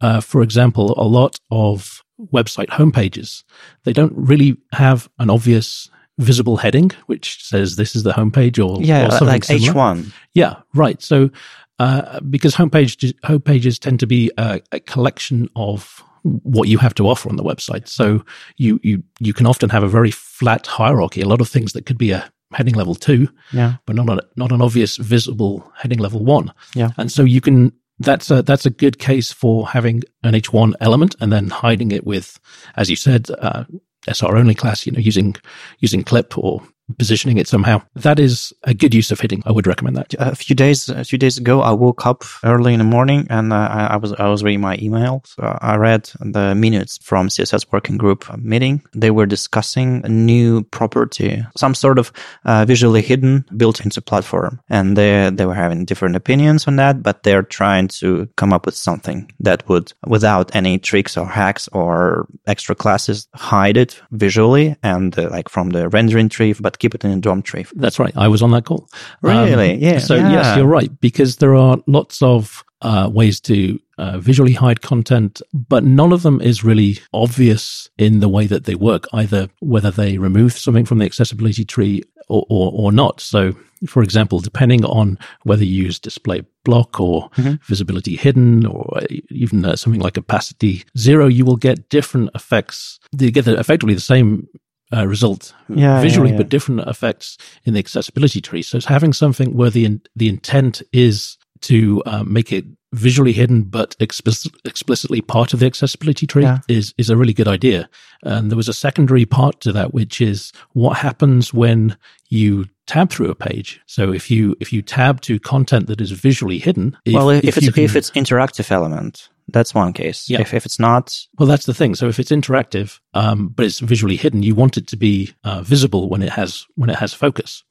uh, 0.02 0.22
for 0.22 0.42
example, 0.42 0.94
a 0.98 1.04
lot 1.04 1.40
of 1.52 2.04
website 2.32 2.68
homepages, 2.68 3.44
they 3.84 3.94
don't 3.94 4.14
really 4.16 4.58
have 4.72 5.10
an 5.20 5.30
obvious 5.30 5.90
visible 6.20 6.58
heading, 6.58 6.92
which 7.08 7.44
says 7.44 7.76
this 7.76 7.96
is 7.96 8.04
the 8.04 8.12
homepage 8.12 8.64
or, 8.64 8.82
yeah, 8.84 9.08
or 9.08 9.12
something 9.12 9.28
like 9.28 9.44
similar. 9.44 9.74
H1. 9.74 10.14
Yeah, 10.34 10.58
right. 10.74 11.02
So, 11.02 11.32
uh, 11.80 12.20
because 12.22 12.54
homepage 12.54 13.14
homepages 13.24 13.80
tend 13.80 14.00
to 14.02 14.08
be 14.08 14.30
a, 14.38 14.62
a, 14.74 14.82
collection 14.82 15.48
of 15.56 16.04
what 16.24 16.68
you 16.68 16.78
have 16.78 16.94
to 16.96 17.08
offer 17.08 17.30
on 17.30 17.38
the 17.38 17.44
website. 17.44 17.88
So 17.88 18.24
you, 18.58 18.80
you, 18.84 19.02
you 19.20 19.34
can 19.34 19.46
often 19.46 19.70
have 19.70 19.84
a 19.84 19.88
very 19.88 20.12
flat 20.12 20.68
hierarchy, 20.68 21.22
a 21.22 21.28
lot 21.28 21.40
of 21.40 21.48
things 21.48 21.72
that 21.74 21.86
could 21.86 21.98
be 21.98 22.12
a 22.12 22.30
heading 22.52 22.76
level 22.76 22.96
two, 22.96 23.30
yeah. 23.54 23.76
but 23.86 23.96
not 23.96 24.10
a, 24.10 24.22
not 24.36 24.52
an 24.52 24.62
obvious 24.62 24.98
visible 24.98 25.72
heading 25.78 26.00
level 26.00 26.24
one. 26.24 26.52
Yeah. 26.76 26.90
And 26.98 27.10
so 27.10 27.24
you 27.24 27.40
can, 27.40 27.72
that's 28.00 28.30
a, 28.30 28.42
that's 28.42 28.66
a 28.66 28.70
good 28.70 29.00
case 29.00 29.32
for 29.32 29.68
having 29.68 30.04
an 30.24 30.34
H1 30.34 30.74
element 30.82 31.16
and 31.22 31.32
then 31.32 31.48
hiding 31.50 31.92
it 31.92 32.06
with, 32.06 32.40
as 32.76 32.90
you 32.90 32.98
said, 32.98 33.28
uh, 33.40 33.64
SR 34.08 34.38
only 34.38 34.56
class, 34.56 34.86
you 34.86 34.92
know, 34.92 35.00
using, 35.00 35.36
using 35.80 36.04
clip 36.04 36.38
or 36.38 36.62
positioning 36.98 37.38
it 37.38 37.48
somehow. 37.48 37.82
That 37.96 38.20
is 38.20 38.54
a 38.64 38.74
good 38.74 38.94
use 38.94 39.12
of 39.12 39.20
hitting. 39.20 39.44
I 39.46 39.52
would 39.52 39.68
recommend 39.68 39.96
that. 39.98 40.14
A 40.20 40.36
few 40.36 40.56
days, 40.56 40.90
a 40.90 41.04
few 41.04 41.20
days 41.20 41.38
ago, 41.38 41.62
I 41.62 41.72
woke 41.72 42.06
up 42.06 42.24
early 42.44 42.74
in 42.74 42.80
the 42.80 42.86
morning 42.86 43.28
and 43.30 43.54
uh, 43.54 43.88
I, 43.92 43.98
was 43.98 44.14
I 44.14 44.28
was 44.28 44.44
reading 44.44 44.62
my 44.62 44.78
email. 44.82 45.22
So 45.26 45.58
I 45.62 45.76
read 45.76 46.10
the 46.20 46.56
minutes 46.56 46.98
from 47.02 47.28
CSS 47.28 47.68
working 47.72 47.98
group 47.98 48.26
meeting. 48.38 48.82
They 48.94 49.12
were 49.12 49.26
discussing 49.26 50.02
a 50.04 50.10
new 50.10 50.64
property, 50.64 51.44
some 51.58 51.76
sort 51.76 52.00
of 52.00 52.12
uh, 52.46 52.66
visually 52.66 53.02
hidden 53.02 53.46
built 53.56 53.82
into 53.82 54.02
platform, 54.02 54.60
and 54.70 54.98
they 54.98 55.30
they 55.30 55.46
were 55.46 55.54
having 55.54 55.86
different 55.86 56.16
opinions 56.16 56.68
on 56.68 56.78
that, 56.78 57.04
but 57.04 57.24
they're 57.24 57.44
trying 57.44 57.88
to 58.00 58.28
come 58.36 58.54
up 58.54 58.66
with 58.66 58.76
something 58.76 59.32
that 59.40 59.68
would, 59.70 59.94
without 60.08 60.56
any 60.56 60.80
tricks 60.80 61.18
or 61.18 61.26
hacks 61.26 61.68
or 61.72 62.28
extra 62.48 62.76
classes, 62.76 63.28
hide 63.36 63.78
it 63.78 64.02
visually 64.12 64.76
and 64.84 65.18
uh, 65.18 65.30
like 65.30 65.50
from 65.50 65.70
the 65.70 65.90
rendering 65.90 66.30
tree, 66.30 66.54
but 66.60 66.79
keep 66.80 66.96
it 66.96 67.06
in 67.06 67.12
a 67.12 67.18
DOM 67.20 67.42
tree. 67.42 67.66
That's 67.76 68.00
right. 68.00 68.14
I 68.16 68.28
was 68.28 68.42
on 68.42 68.52
that 68.52 68.66
call. 68.66 68.90
Really? 69.22 69.74
Um, 69.74 69.80
yeah. 69.80 70.00
So 70.00 70.16
yeah. 70.16 70.32
yes, 70.32 70.58
you're 70.58 70.66
right 70.66 70.90
because 71.00 71.38
there 71.38 71.56
are 71.56 71.78
lots 71.86 72.22
of 72.22 72.64
uh, 72.82 73.10
ways 73.12 73.40
to 73.42 73.80
uh, 73.98 74.18
visually 74.18 74.54
hide 74.54 74.82
content, 74.82 75.42
but 75.54 75.84
none 75.84 76.14
of 76.14 76.24
them 76.24 76.40
is 76.42 76.64
really 76.64 76.98
obvious 77.14 77.90
in 77.98 78.22
the 78.22 78.30
way 78.30 78.48
that 78.48 78.64
they 78.64 78.76
work, 78.76 79.06
either 79.14 79.50
whether 79.60 79.92
they 79.92 80.18
remove 80.18 80.54
something 80.54 80.86
from 80.86 81.00
the 81.00 81.06
accessibility 81.06 81.66
tree 81.66 82.04
or, 82.30 82.46
or, 82.50 82.72
or 82.74 82.92
not. 82.92 83.20
So, 83.20 83.54
for 83.88 84.02
example, 84.04 84.40
depending 84.40 84.86
on 84.86 85.18
whether 85.44 85.66
you 85.66 85.84
use 85.84 86.00
display 86.00 86.44
block 86.64 87.00
or 87.00 87.30
mm-hmm. 87.32 87.56
visibility 87.66 88.16
hidden 88.16 88.66
or 88.66 89.02
even 89.30 89.66
uh, 89.66 89.76
something 89.76 90.02
like 90.02 90.18
opacity 90.18 90.86
zero, 90.98 91.28
you 91.28 91.44
will 91.44 91.58
get 91.58 91.90
different 91.90 92.30
effects. 92.36 93.00
You 93.18 93.32
get 93.32 93.48
effectively 93.48 93.96
the 93.96 94.02
same 94.02 94.48
uh, 94.96 95.08
result 95.08 95.54
yeah, 95.70 96.02
visually, 96.02 96.30
yeah, 96.30 96.34
yeah. 96.34 96.38
but 96.38 96.50
different 96.50 96.82
effects 96.82 97.38
in 97.66 97.74
the 97.74 97.80
accessibility 97.80 98.42
tree. 98.42 98.62
So 98.62 98.78
it's 98.78 98.86
having 98.86 99.14
something 99.14 99.56
where 99.56 99.70
the 99.70 99.86
in, 99.86 100.02
the 100.16 100.30
intent 100.30 100.82
is 100.92 101.38
to 101.62 102.02
uh, 102.06 102.24
make 102.24 102.52
it 102.52 102.66
visually 102.94 103.34
hidden 103.34 103.62
but 103.64 103.96
explicit, 104.00 104.52
explicitly 104.66 105.22
part 105.22 105.54
of 105.54 105.60
the 105.60 105.66
accessibility 105.66 106.26
tree 106.26 106.48
is 106.68 106.94
is 106.98 107.10
a 107.10 107.18
really 107.18 107.34
good 107.34 107.48
idea. 107.48 107.90
And 108.24 108.50
there 108.50 108.58
was 108.58 108.68
a 108.68 108.74
secondary 108.74 109.26
part 109.26 109.62
to 109.62 109.72
that, 109.74 109.94
which 109.94 110.22
is 110.22 110.52
what 110.74 110.98
happens 110.98 111.54
when 111.54 111.96
you 112.30 112.66
tab 112.88 113.12
through 113.12 113.30
a 113.30 113.36
page. 113.36 113.80
So 113.86 114.12
if 114.12 114.32
you 114.32 114.56
if 114.60 114.74
you 114.74 114.82
tab 114.82 115.22
to 115.22 115.40
content 115.40 115.88
that 115.88 116.02
is 116.02 116.12
visually 116.12 116.58
hidden, 116.58 116.98
if, 117.06 117.14
well, 117.14 117.30
if, 117.30 117.44
if 117.44 117.58
it's 117.58 117.72
can, 117.72 117.84
if 117.84 117.96
it's 117.96 118.12
interactive 118.12 118.72
element, 118.72 119.30
that's 119.54 119.74
one 119.74 119.94
case. 119.94 120.30
Yeah. 120.30 120.42
If, 120.42 120.54
if 120.54 120.66
it's 120.66 120.80
not. 120.80 121.20
Well, 121.38 121.48
that's 121.48 121.66
the 121.66 121.74
thing. 121.74 121.96
So 121.96 122.08
if 122.08 122.20
it's 122.20 122.32
interactive, 122.32 123.00
um, 123.14 123.50
but 123.50 123.66
it's 123.66 123.80
visually 123.80 124.16
hidden, 124.16 124.44
you 124.44 124.56
want 124.56 124.78
it 124.78 124.88
to 124.88 124.98
be 124.98 125.34
uh, 125.44 125.62
visible 125.62 126.10
when 126.10 126.22
it 126.22 126.30
has, 126.30 126.66
when 126.76 126.90
it 126.90 126.96
has 126.98 127.14
focus. 127.14 127.64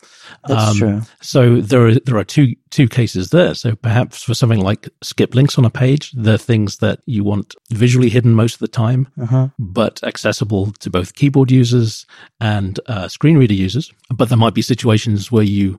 That's 0.47 0.70
um, 0.70 0.76
true. 0.76 1.03
So 1.20 1.61
there 1.61 1.87
are, 1.87 1.95
there 1.95 2.16
are 2.16 2.24
two, 2.24 2.55
two 2.70 2.89
cases 2.89 3.31
there. 3.31 3.55
So 3.55 3.74
perhaps 3.76 4.22
for 4.22 4.35
something 4.35 4.61
like 4.61 4.89
skip 5.03 5.35
links 5.35 5.59
on 5.59 5.64
a 5.64 5.70
page, 5.70 6.12
the 6.12 6.39
things 6.39 6.79
that 6.79 7.01
you 7.07 7.24
want 7.24 7.55
visually 7.70 8.09
hidden 8.09 8.35
most 8.35 8.55
of 8.55 8.61
the 8.61 8.68
time, 8.68 9.09
uh-huh. 9.20 9.49
but 9.59 10.03
accessible 10.05 10.72
to 10.72 10.91
both 10.91 11.14
keyboard 11.14 11.51
users 11.51 12.07
and 12.41 12.81
uh, 12.87 13.09
screen 13.09 13.39
reader 13.39 13.55
users. 13.55 13.93
But 14.11 14.29
there 14.29 14.39
might 14.39 14.55
be 14.55 14.62
situations 14.62 15.31
where 15.31 15.45
you 15.45 15.79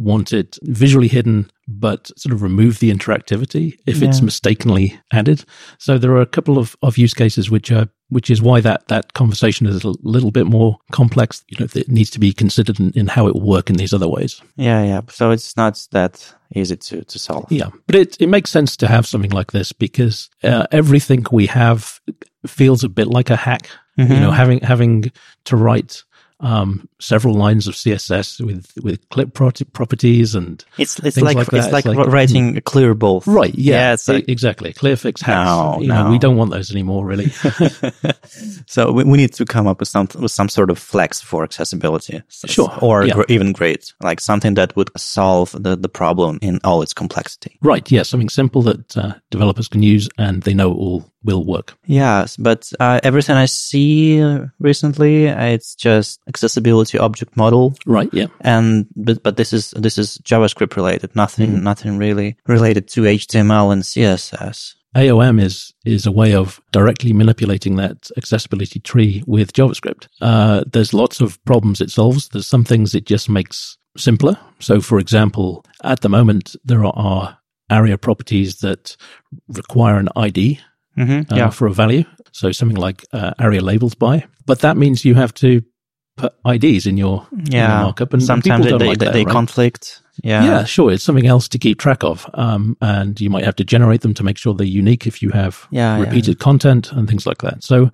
want 0.00 0.32
it 0.32 0.58
visually 0.62 1.08
hidden, 1.08 1.50
but 1.68 2.10
sort 2.18 2.32
of 2.32 2.42
remove 2.42 2.78
the 2.78 2.92
interactivity 2.92 3.78
if 3.86 3.98
yeah. 3.98 4.08
it's 4.08 4.20
mistakenly 4.20 4.98
added. 5.12 5.44
So 5.78 5.98
there 5.98 6.12
are 6.12 6.20
a 6.20 6.26
couple 6.26 6.58
of, 6.58 6.76
of 6.82 6.98
use 6.98 7.14
cases 7.14 7.50
which 7.50 7.70
are 7.70 7.88
which 8.08 8.28
is 8.28 8.42
why 8.42 8.60
that 8.60 8.88
that 8.88 9.14
conversation 9.14 9.66
is 9.66 9.84
a 9.84 9.92
little 10.02 10.32
bit 10.32 10.46
more 10.46 10.78
complex. 10.90 11.44
You 11.48 11.58
know, 11.60 11.68
it 11.74 11.88
needs 11.88 12.10
to 12.10 12.18
be 12.18 12.32
considered 12.32 12.80
in, 12.80 12.90
in 12.92 13.06
how 13.06 13.28
it 13.28 13.34
will 13.34 13.46
work 13.46 13.70
in 13.70 13.76
these 13.76 13.94
other 13.94 14.08
ways. 14.08 14.42
Yeah, 14.56 14.82
yeah. 14.82 15.00
So 15.08 15.30
it's 15.30 15.56
not 15.56 15.86
that 15.92 16.34
easy 16.54 16.76
to 16.76 17.04
to 17.04 17.18
solve. 17.18 17.50
Yeah, 17.50 17.70
but 17.86 17.94
it 17.94 18.20
it 18.20 18.26
makes 18.26 18.50
sense 18.50 18.76
to 18.78 18.88
have 18.88 19.06
something 19.06 19.30
like 19.30 19.52
this 19.52 19.72
because 19.72 20.28
uh, 20.42 20.66
everything 20.72 21.24
we 21.30 21.46
have 21.46 22.00
feels 22.46 22.84
a 22.84 22.88
bit 22.88 23.06
like 23.06 23.30
a 23.30 23.36
hack. 23.36 23.68
Mm-hmm. 23.98 24.12
You 24.12 24.20
know, 24.20 24.30
having 24.30 24.60
having 24.60 25.12
to 25.44 25.56
write 25.56 26.04
um, 26.40 26.88
several 26.98 27.34
lines 27.34 27.66
of 27.66 27.74
CSS 27.74 28.44
with 28.44 28.72
with 28.82 29.06
clip 29.10 29.34
pro- 29.34 29.50
properties 29.72 30.34
and 30.34 30.64
it's 30.78 30.98
it's 31.00 31.18
like, 31.18 31.36
like 31.36 31.48
it's, 31.52 31.70
like, 31.70 31.84
it's 31.84 31.94
like 31.94 32.06
writing 32.08 32.56
a 32.56 32.60
clear 32.60 32.94
both. 32.94 33.26
Right. 33.26 33.54
Yeah. 33.54 33.74
yeah 33.74 33.92
it's 33.92 34.08
like, 34.08 34.28
exactly. 34.28 34.72
Clear 34.72 34.96
fix 34.96 35.20
hacks. 35.20 35.46
No. 35.46 35.78
Know, 35.80 36.10
we 36.10 36.18
don't 36.18 36.36
want 36.36 36.50
those 36.50 36.70
anymore, 36.70 37.04
really. 37.04 37.28
so 38.66 38.90
we, 38.92 39.04
we, 39.04 39.18
need 39.18 39.34
to 39.34 39.44
come 39.44 39.66
up 39.66 39.80
with 39.80 39.88
some 39.88 40.08
with 40.18 40.32
some 40.32 40.48
sort 40.48 40.70
of 40.70 40.78
flex 40.78 41.20
for 41.20 41.44
accessibility. 41.44 42.22
Sure. 42.28 42.72
Or 42.80 43.04
yeah. 43.04 43.14
gr- 43.14 43.24
even 43.28 43.52
great, 43.52 43.92
like 44.02 44.20
something 44.20 44.54
that 44.54 44.74
would 44.76 44.90
solve 44.96 45.52
the 45.52 45.76
the 45.76 45.88
problem 45.88 46.38
in 46.40 46.58
all 46.64 46.80
its 46.82 46.94
complexity. 46.94 47.58
Right. 47.60 47.90
Yeah. 47.90 48.02
Something 48.02 48.30
simple 48.30 48.62
that 48.62 48.96
uh, 48.96 49.14
developers 49.30 49.68
can 49.68 49.82
use 49.82 50.08
and 50.16 50.42
they 50.42 50.54
know 50.54 50.70
it 50.70 51.04
will 51.24 51.44
work. 51.44 51.74
Yes, 51.86 52.36
but 52.36 52.72
uh, 52.80 53.00
everything 53.02 53.36
I 53.36 53.46
see 53.46 54.22
recently, 54.58 55.26
it's 55.26 55.74
just 55.74 56.20
accessibility 56.28 56.98
object 56.98 57.36
model. 57.36 57.74
Right. 57.86 58.08
Yeah. 58.12 58.26
And 58.40 58.86
but 58.96 59.22
but 59.22 59.36
this 59.36 59.52
is 59.52 59.70
this 59.72 59.98
is 59.98 60.18
JavaScript 60.18 60.76
related. 60.76 61.14
Nothing 61.14 61.50
mm. 61.56 61.62
nothing 61.62 61.98
really 61.98 62.36
related 62.46 62.88
to 62.88 63.02
HTML 63.02 63.72
and 63.72 63.82
CSS. 63.82 64.74
AOM 64.96 65.40
is 65.40 65.72
is 65.84 66.06
a 66.06 66.12
way 66.12 66.34
of 66.34 66.60
directly 66.72 67.12
manipulating 67.12 67.76
that 67.76 68.10
accessibility 68.16 68.80
tree 68.80 69.22
with 69.26 69.52
JavaScript. 69.52 70.08
Uh, 70.20 70.64
there's 70.66 70.94
lots 70.94 71.20
of 71.20 71.42
problems 71.44 71.80
it 71.80 71.90
solves. 71.90 72.28
There's 72.28 72.46
some 72.46 72.64
things 72.64 72.94
it 72.94 73.06
just 73.06 73.28
makes 73.28 73.78
simpler. 73.96 74.36
So, 74.58 74.80
for 74.80 74.98
example, 74.98 75.64
at 75.84 76.00
the 76.00 76.08
moment 76.08 76.56
there 76.64 76.84
are 76.84 77.38
ARIA 77.70 77.98
properties 77.98 78.58
that 78.58 78.96
require 79.48 79.96
an 79.96 80.08
ID 80.16 80.60
mm-hmm, 80.96 81.32
uh, 81.32 81.36
yeah. 81.36 81.50
for 81.50 81.66
a 81.66 81.72
value. 81.72 82.04
So 82.32 82.52
something 82.52 82.76
like 82.76 83.04
uh, 83.12 83.32
ARIA 83.38 83.62
labels 83.62 83.94
by, 83.94 84.24
but 84.46 84.60
that 84.60 84.76
means 84.76 85.04
you 85.04 85.14
have 85.14 85.34
to 85.34 85.62
put 86.16 86.34
IDs 86.46 86.86
in 86.86 86.96
your, 86.96 87.26
yeah. 87.32 87.38
In 87.38 87.52
your 87.52 87.82
markup, 87.82 88.12
and 88.12 88.22
sometimes 88.22 88.64
they, 88.64 88.72
like 88.72 88.98
they, 88.98 89.04
that, 89.04 89.12
they 89.12 89.24
right? 89.24 89.32
conflict. 89.32 90.02
Yeah, 90.22 90.44
yeah, 90.44 90.64
sure. 90.64 90.92
It's 90.92 91.02
something 91.02 91.26
else 91.26 91.48
to 91.48 91.58
keep 91.58 91.78
track 91.78 92.04
of, 92.04 92.28
um, 92.34 92.76
and 92.82 93.18
you 93.20 93.30
might 93.30 93.44
have 93.44 93.56
to 93.56 93.64
generate 93.64 94.02
them 94.02 94.12
to 94.14 94.22
make 94.22 94.36
sure 94.36 94.52
they're 94.52 94.66
unique 94.66 95.06
if 95.06 95.22
you 95.22 95.30
have 95.30 95.66
yeah, 95.70 95.98
repeated 95.98 96.36
yeah. 96.38 96.44
content 96.44 96.92
and 96.92 97.08
things 97.08 97.26
like 97.26 97.38
that. 97.38 97.64
So 97.64 97.90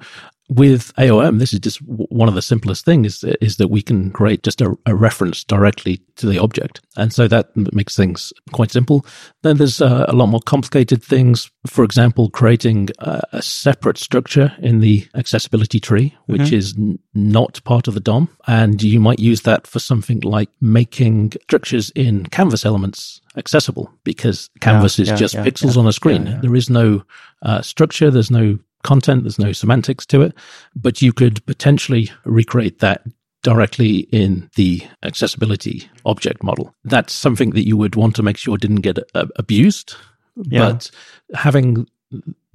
with 0.48 0.94
AOM, 0.94 1.38
this 1.38 1.52
is 1.52 1.58
just 1.58 1.78
one 1.78 2.28
of 2.28 2.34
the 2.34 2.42
simplest 2.42 2.84
things 2.84 3.22
is, 3.24 3.34
is 3.40 3.56
that 3.56 3.68
we 3.68 3.82
can 3.82 4.10
create 4.12 4.42
just 4.42 4.60
a, 4.60 4.76
a, 4.86 4.94
reference 4.94 5.42
directly 5.42 6.00
to 6.16 6.26
the 6.26 6.38
object. 6.38 6.80
And 6.96 7.12
so 7.12 7.26
that 7.28 7.54
makes 7.72 7.96
things 7.96 8.32
quite 8.52 8.70
simple. 8.70 9.04
Then 9.42 9.56
there's 9.56 9.80
uh, 9.80 10.06
a 10.08 10.12
lot 10.12 10.26
more 10.26 10.40
complicated 10.40 11.02
things. 11.02 11.50
For 11.66 11.84
example, 11.84 12.30
creating 12.30 12.90
a, 13.00 13.22
a 13.32 13.42
separate 13.42 13.98
structure 13.98 14.52
in 14.58 14.80
the 14.80 15.06
accessibility 15.14 15.80
tree, 15.80 16.16
which 16.26 16.42
mm-hmm. 16.42 16.54
is 16.54 16.74
n- 16.76 16.98
not 17.14 17.62
part 17.64 17.88
of 17.88 17.94
the 17.94 18.00
DOM. 18.00 18.28
And 18.46 18.82
you 18.82 19.00
might 19.00 19.18
use 19.18 19.42
that 19.42 19.66
for 19.66 19.80
something 19.80 20.20
like 20.20 20.50
making 20.60 21.32
structures 21.42 21.90
in 21.94 22.26
canvas 22.26 22.64
elements 22.64 23.20
accessible 23.36 23.92
because 24.04 24.48
canvas 24.60 24.98
yeah, 24.98 25.02
is 25.02 25.08
yeah, 25.10 25.16
just 25.16 25.34
yeah, 25.34 25.44
pixels 25.44 25.76
on 25.76 25.86
a 25.86 25.92
screen. 25.92 26.38
There 26.40 26.54
is 26.54 26.70
no 26.70 27.04
uh, 27.42 27.62
structure. 27.62 28.10
There's 28.10 28.30
no 28.30 28.58
content. 28.86 29.24
There's 29.24 29.38
no 29.38 29.52
semantics 29.52 30.06
to 30.06 30.22
it, 30.22 30.34
but 30.74 31.02
you 31.02 31.12
could 31.12 31.44
potentially 31.46 32.10
recreate 32.24 32.78
that 32.78 33.02
directly 33.42 34.08
in 34.10 34.50
the 34.56 34.82
accessibility 35.02 35.88
object 36.04 36.42
model. 36.42 36.74
That's 36.84 37.12
something 37.12 37.50
that 37.50 37.66
you 37.66 37.76
would 37.76 37.94
want 37.94 38.16
to 38.16 38.22
make 38.22 38.38
sure 38.38 38.56
didn't 38.56 38.80
get 38.80 38.98
uh, 39.14 39.26
abused. 39.36 39.94
Yeah. 40.36 40.72
But 40.72 40.90
having 41.34 41.86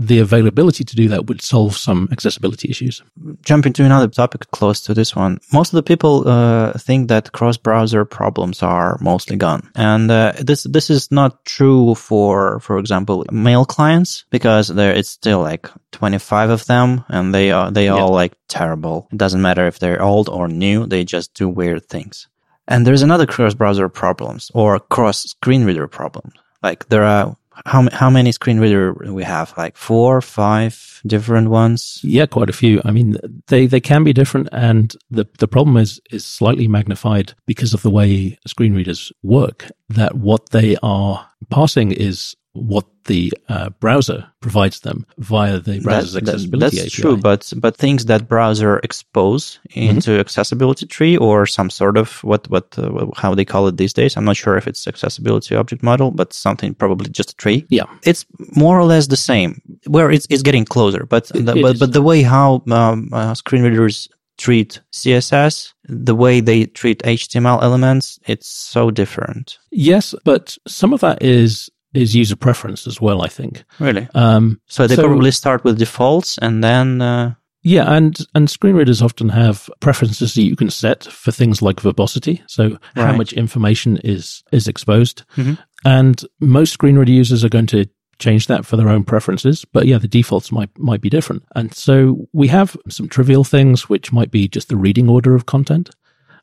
the 0.08 0.20
availability 0.20 0.84
to 0.84 0.96
do 0.96 1.08
that 1.10 1.28
would 1.28 1.42
solve 1.42 1.78
some 1.78 2.10
accessibility 2.12 2.70
issues. 2.70 3.04
Jumping 3.44 3.74
to 3.74 3.86
another 3.86 4.08
topic 4.08 4.50
close 4.52 4.82
to 4.82 4.94
this 4.94 5.16
one, 5.16 5.40
most 5.54 5.72
of 5.72 5.78
the 5.78 5.84
people 5.84 6.28
uh, 6.28 6.74
think 6.74 7.10
that 7.10 7.32
cross-browser 7.32 8.06
problems 8.06 8.64
are 8.64 8.98
mostly 9.00 9.38
gone, 9.38 9.70
and 9.76 10.10
uh, 10.10 10.34
this 10.40 10.64
this 10.64 10.90
is 10.90 11.12
not 11.12 11.46
true 11.46 11.96
for, 11.96 12.60
for 12.60 12.80
example, 12.80 13.26
mail 13.32 13.66
clients 13.66 14.26
because 14.30 14.68
there 14.68 14.94
it's 14.94 15.10
still 15.10 15.42
like 15.42 15.70
25 15.92 16.50
of 16.50 16.66
them, 16.66 17.04
and 17.08 17.34
they 17.34 17.52
are 17.52 17.72
they 17.72 17.86
yeah. 17.86 17.94
all 17.94 18.12
like 18.12 18.34
terrible. 18.48 19.08
It 19.12 19.18
doesn't 19.18 19.42
matter 19.42 19.68
if 19.68 19.80
they're 19.80 20.02
old 20.02 20.30
or 20.30 20.48
new; 20.48 20.88
they 20.88 21.04
just 21.04 21.34
do 21.34 21.48
weird 21.48 21.88
things. 21.88 22.28
And 22.68 22.88
there's 22.88 23.02
another 23.02 23.26
cross-browser 23.26 23.90
problems 23.90 24.50
or 24.54 24.80
cross-screen 24.80 25.66
reader 25.66 25.88
problem. 25.88 26.32
Like 26.64 26.88
there 26.90 27.04
are 27.04 27.36
how 27.66 27.90
how 27.92 28.10
many 28.10 28.32
screen 28.32 28.60
reader 28.60 28.94
we 28.94 29.24
have? 29.24 29.54
Like 29.58 29.78
four, 29.78 30.22
five 30.22 31.02
different 31.06 31.50
ones? 31.50 32.00
Yeah, 32.04 32.26
quite 32.26 32.50
a 32.50 32.54
few. 32.54 32.82
I 32.86 32.92
mean, 32.92 33.18
they 33.48 33.68
they 33.68 33.80
can 33.80 34.04
be 34.04 34.14
different, 34.14 34.50
and 34.52 34.96
the 35.10 35.26
the 35.40 35.48
problem 35.48 35.78
is 35.78 36.00
is 36.12 36.26
slightly 36.26 36.68
magnified 36.68 37.34
because 37.46 37.74
of 37.74 37.82
the 37.82 37.90
way 37.90 38.38
screen 38.46 38.74
readers 38.74 39.12
work. 39.24 39.68
That 39.90 40.16
what 40.16 40.50
they 40.50 40.78
are 40.82 41.28
passing 41.50 41.92
is 41.92 42.36
what 42.54 42.86
the 43.06 43.32
uh, 43.50 43.70
browser 43.80 44.28
provides 44.42 44.82
them 44.82 45.06
via 45.18 45.60
the 45.60 45.80
browser's 45.80 46.14
that, 46.14 46.24
accessibility 46.24 46.78
that, 46.78 46.84
that's 46.84 46.94
API. 46.94 47.02
true, 47.02 47.18
but 47.18 47.52
but 47.58 47.78
things 47.78 48.06
that 48.06 48.28
browser 48.28 48.80
expose 48.80 49.60
into 49.72 50.12
mm-hmm. 50.12 50.20
accessibility 50.20 50.86
tree 50.86 51.18
or 51.18 51.46
some 51.46 51.70
sort 51.70 51.98
of 51.98 52.24
what 52.24 52.50
what 52.50 52.78
uh, 52.78 53.06
how 53.16 53.34
they 53.34 53.46
call 53.46 53.68
it 53.68 53.78
these 53.78 53.94
days. 53.94 54.18
I'm 54.18 54.26
not 54.26 54.38
sure 54.38 54.58
if 54.58 54.68
it's 54.68 54.88
accessibility 54.88 55.56
object 55.56 55.82
model, 55.82 56.12
but 56.12 56.34
something 56.34 56.74
probably 56.74 57.10
just 57.10 57.32
a 57.32 57.36
tree. 57.36 57.66
Yeah, 57.70 57.86
it's 58.04 58.26
more 58.56 58.80
or 58.80 58.84
less 58.84 59.08
the 59.08 59.18
same. 59.18 59.62
Where 59.88 60.12
it's 60.12 60.28
it's 60.30 60.44
getting 60.44 60.66
closer, 60.66 61.06
but 61.06 61.28
the, 61.28 61.56
it 61.56 61.62
but, 61.62 61.80
but 61.80 61.94
the 61.94 62.02
way 62.02 62.22
how 62.22 62.64
um, 62.70 63.10
uh, 63.14 63.34
screen 63.34 63.64
readers 63.64 64.10
treat 64.38 64.82
CSS, 64.92 65.74
the 65.86 66.16
way 66.16 66.40
they 66.40 66.66
treat 66.66 67.04
HTML 67.04 67.62
elements, 67.62 68.20
it's 68.26 68.48
so 68.48 68.90
different. 68.90 69.60
Yes, 69.72 70.16
but 70.26 70.58
some 70.68 70.94
of 70.94 71.02
that 71.02 71.22
is 71.22 71.70
is 71.94 72.16
user 72.16 72.36
preference 72.36 72.88
as 72.88 73.02
well. 73.02 73.22
I 73.22 73.28
think. 73.28 73.64
Really. 73.80 74.08
Um, 74.14 74.62
so 74.68 74.88
they 74.88 74.96
so, 74.96 75.04
probably 75.04 75.32
start 75.32 75.64
with 75.64 75.80
defaults 75.80 76.38
and 76.38 76.64
then. 76.64 77.02
Uh... 77.02 77.34
Yeah, 77.64 77.94
and 77.94 78.18
and 78.34 78.50
screen 78.50 78.76
readers 78.76 79.02
often 79.04 79.30
have 79.30 79.70
preferences 79.82 80.34
that 80.34 80.42
you 80.42 80.56
can 80.56 80.72
set 80.72 81.04
for 81.04 81.32
things 81.32 81.62
like 81.62 81.80
verbosity, 81.80 82.42
so 82.48 82.70
right. 82.70 82.80
how 82.96 83.16
much 83.16 83.34
information 83.34 83.98
is 83.98 84.44
is 84.52 84.68
exposed. 84.68 85.24
Mm-hmm. 85.38 85.54
And 85.86 86.22
most 86.40 86.74
screen 86.74 86.98
reader 86.98 87.12
users 87.12 87.44
are 87.44 87.50
going 87.50 87.68
to 87.68 87.86
change 88.18 88.48
that 88.48 88.66
for 88.66 88.78
their 88.78 88.90
own 88.90 89.04
preferences. 89.04 89.66
But 89.66 89.86
yeah, 89.86 89.98
the 89.98 90.08
defaults 90.08 90.52
might 90.52 90.70
might 90.78 91.02
be 91.02 91.10
different. 91.10 91.44
And 91.56 91.74
so 91.74 92.28
we 92.34 92.48
have 92.48 92.78
some 92.88 93.10
trivial 93.10 93.44
things 93.44 93.90
which 93.90 94.14
might 94.14 94.32
be 94.32 94.48
just 94.48 94.70
the 94.70 94.78
reading 94.78 95.10
order 95.10 95.36
of 95.36 95.46
content. 95.46 95.90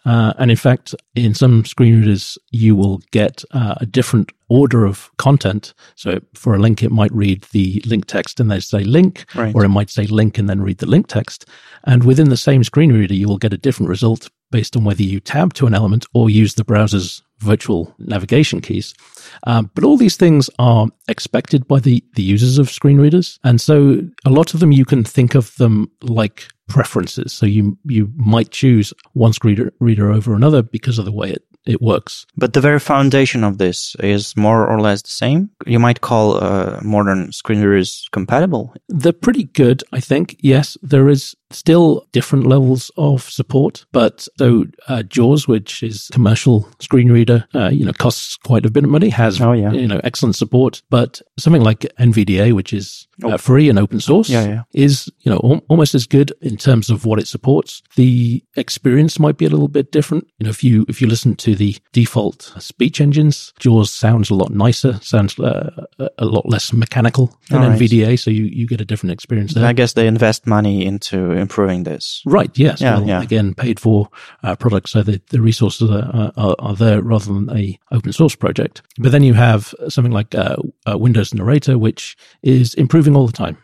Uh, 0.05 0.33
and 0.39 0.51
in 0.51 0.57
fact, 0.57 0.95
in 1.15 1.35
some 1.35 1.65
screen 1.65 2.01
readers, 2.01 2.39
you 2.51 2.75
will 2.77 2.99
get 3.11 3.45
uh, 3.51 3.75
a 3.79 3.87
different 3.87 4.33
order 4.49 4.87
of 4.87 5.11
content. 5.19 5.75
So 5.97 6.21
for 6.35 6.55
a 6.55 6.59
link, 6.59 6.83
it 6.83 6.91
might 6.91 7.13
read 7.13 7.43
the 7.53 7.83
link 7.85 8.07
text 8.07 8.41
and 8.41 8.51
then 8.51 8.61
say 8.61 8.85
link, 8.85 9.27
right. 9.35 9.55
or 9.55 9.65
it 9.65 9.69
might 9.69 9.91
say 9.91 10.07
link 10.07 10.39
and 10.39 10.49
then 10.49 10.63
read 10.63 10.79
the 10.79 10.87
link 10.87 11.09
text. 11.09 11.47
And 11.85 12.05
within 12.05 12.31
the 12.31 12.37
same 12.37 12.65
screen 12.65 12.93
reader, 12.93 13.15
you 13.15 13.29
will 13.29 13.39
get 13.39 13.53
a 13.53 13.59
different 13.59 13.91
result 13.91 14.31
based 14.51 14.77
on 14.77 14.85
whether 14.85 15.03
you 15.03 15.21
tab 15.21 15.53
to 15.55 15.67
an 15.67 15.75
element 15.75 16.07
or 16.15 16.31
use 16.31 16.55
the 16.55 16.65
browser's 16.65 17.23
virtual 17.41 17.95
navigation 17.99 18.61
keys. 18.61 18.95
Um, 19.47 19.71
but 19.75 19.85
all 19.85 19.97
these 19.97 20.17
things 20.17 20.49
are 20.59 20.89
expected 21.07 21.69
by 21.69 21.81
the, 21.81 22.03
the 22.15 22.23
users 22.23 22.59
of 22.59 22.71
screen 22.71 22.99
readers. 22.99 23.39
And 23.45 23.61
so 23.61 24.01
a 24.25 24.31
lot 24.31 24.55
of 24.55 24.61
them, 24.61 24.73
you 24.73 24.85
can 24.85 25.05
think 25.05 25.35
of 25.35 25.55
them 25.57 25.91
like 26.03 26.49
preferences. 26.69 27.33
So 27.33 27.47
you, 27.47 27.79
you 27.85 28.13
might 28.17 28.51
choose 28.51 28.93
one 29.15 29.33
screen 29.33 29.71
reader 29.81 30.13
over 30.13 30.35
another 30.35 30.63
because 30.63 30.99
of 30.99 31.05
the 31.05 31.13
way 31.13 31.31
it 31.31 31.43
it 31.69 31.83
works. 31.83 32.27
But 32.37 32.55
the 32.55 32.63
very 32.63 32.81
foundation 32.81 33.45
of 33.45 33.59
this 33.59 33.95
is 34.01 34.37
more 34.37 34.67
or 34.67 34.81
less 34.81 35.03
the 35.03 35.11
same. 35.11 35.51
You 35.67 35.79
might 35.79 36.01
call 36.01 36.43
uh, 36.43 36.81
modern 36.83 37.31
screen 37.33 37.61
readers 37.61 38.09
compatible. 38.11 38.75
They're 38.89 39.13
pretty 39.13 39.45
good, 39.45 39.85
I 39.93 40.01
think. 40.01 40.37
Yes, 40.41 40.79
there 40.83 41.09
is 41.09 41.37
still 41.51 42.07
different 42.13 42.47
levels 42.47 42.91
of 42.97 43.23
support, 43.23 43.85
but 43.93 44.27
so 44.39 44.65
uh, 44.89 45.03
JAWS, 45.03 45.49
which 45.49 45.83
is 45.83 46.09
commercial 46.13 46.69
screen 46.81 47.11
reader, 47.11 47.47
uh, 47.55 47.69
you 47.69 47.85
know, 47.85 47.93
costs 47.93 48.37
quite 48.37 48.67
a 48.67 48.71
bit 48.71 48.85
of 48.85 48.91
money, 48.91 49.09
has 49.09 49.41
oh, 49.41 49.53
yeah. 49.53 49.73
you 49.73 49.87
know 49.87 50.01
excellent 50.05 50.37
support. 50.37 50.83
But 50.91 51.21
something 51.39 51.63
like 51.63 51.81
NVDA, 51.99 52.53
which 52.53 52.73
is 52.73 53.07
uh, 53.25 53.33
oh. 53.33 53.39
free 53.39 53.69
and 53.69 53.79
open 53.79 54.01
source, 54.01 54.29
yeah, 54.29 54.47
yeah. 54.47 54.63
is 54.73 55.11
you 55.21 55.31
know 55.31 55.41
al- 55.43 55.65
almost 55.69 55.95
as 55.95 56.07
good 56.07 56.33
in 56.41 56.57
terms 56.57 56.91
of 56.91 57.05
what 57.05 57.19
it 57.19 57.29
supports. 57.29 57.83
The 57.97 58.43
experience 58.57 59.19
might 59.19 59.39
be 59.39 59.47
a 59.47 59.51
little 59.51 59.69
bit 59.69 59.93
different. 59.93 60.29
You 60.39 60.45
know, 60.45 60.51
if 60.51 60.63
you 60.63 60.85
if 60.89 61.01
you 61.01 61.07
listen 61.07 61.37
to 61.37 61.55
the 61.55 61.77
default 61.93 62.53
speech 62.59 63.01
engines. 63.01 63.53
JAWS 63.59 63.91
sounds 63.91 64.31
a 64.31 64.35
lot 64.35 64.51
nicer, 64.51 64.99
sounds 65.03 65.39
uh, 65.39 65.87
a 66.19 66.25
lot 66.25 66.49
less 66.49 66.73
mechanical 66.73 67.37
than 67.49 67.61
right. 67.63 67.79
NVDA, 67.79 68.19
so 68.19 68.31
you, 68.31 68.45
you 68.45 68.67
get 68.67 68.81
a 68.81 68.85
different 68.85 69.13
experience 69.13 69.55
there. 69.55 69.67
I 69.67 69.73
guess 69.73 69.95
they 69.95 70.07
invest 70.07 70.47
money 70.47 70.87
into 70.87 71.33
improving 71.41 71.85
this. 71.85 72.23
Right, 72.27 72.51
yes. 72.59 72.81
Yeah, 72.81 72.99
well, 72.99 73.09
yeah. 73.09 73.23
Again, 73.23 73.55
paid 73.55 73.81
for 73.81 74.09
uh, 74.43 74.57
products, 74.57 74.93
so 74.93 75.03
the, 75.03 75.21
the 75.31 75.41
resources 75.41 75.91
are, 75.91 76.33
are, 76.37 76.57
are, 76.59 76.77
there 76.77 77.03
rather 77.03 77.33
than 77.33 77.51
a 77.57 77.79
open 77.93 78.13
source 78.13 78.35
project. 78.35 78.83
But 78.99 79.13
then 79.13 79.23
you 79.23 79.35
have 79.35 79.75
something 79.89 80.13
like 80.13 80.35
uh, 80.35 80.57
uh 80.87 80.99
Windows 80.99 81.35
Narrator, 81.35 81.79
which 81.79 82.17
is 82.43 82.75
improving 82.75 83.17
all 83.17 83.27
the 83.27 83.33
time. 83.33 83.59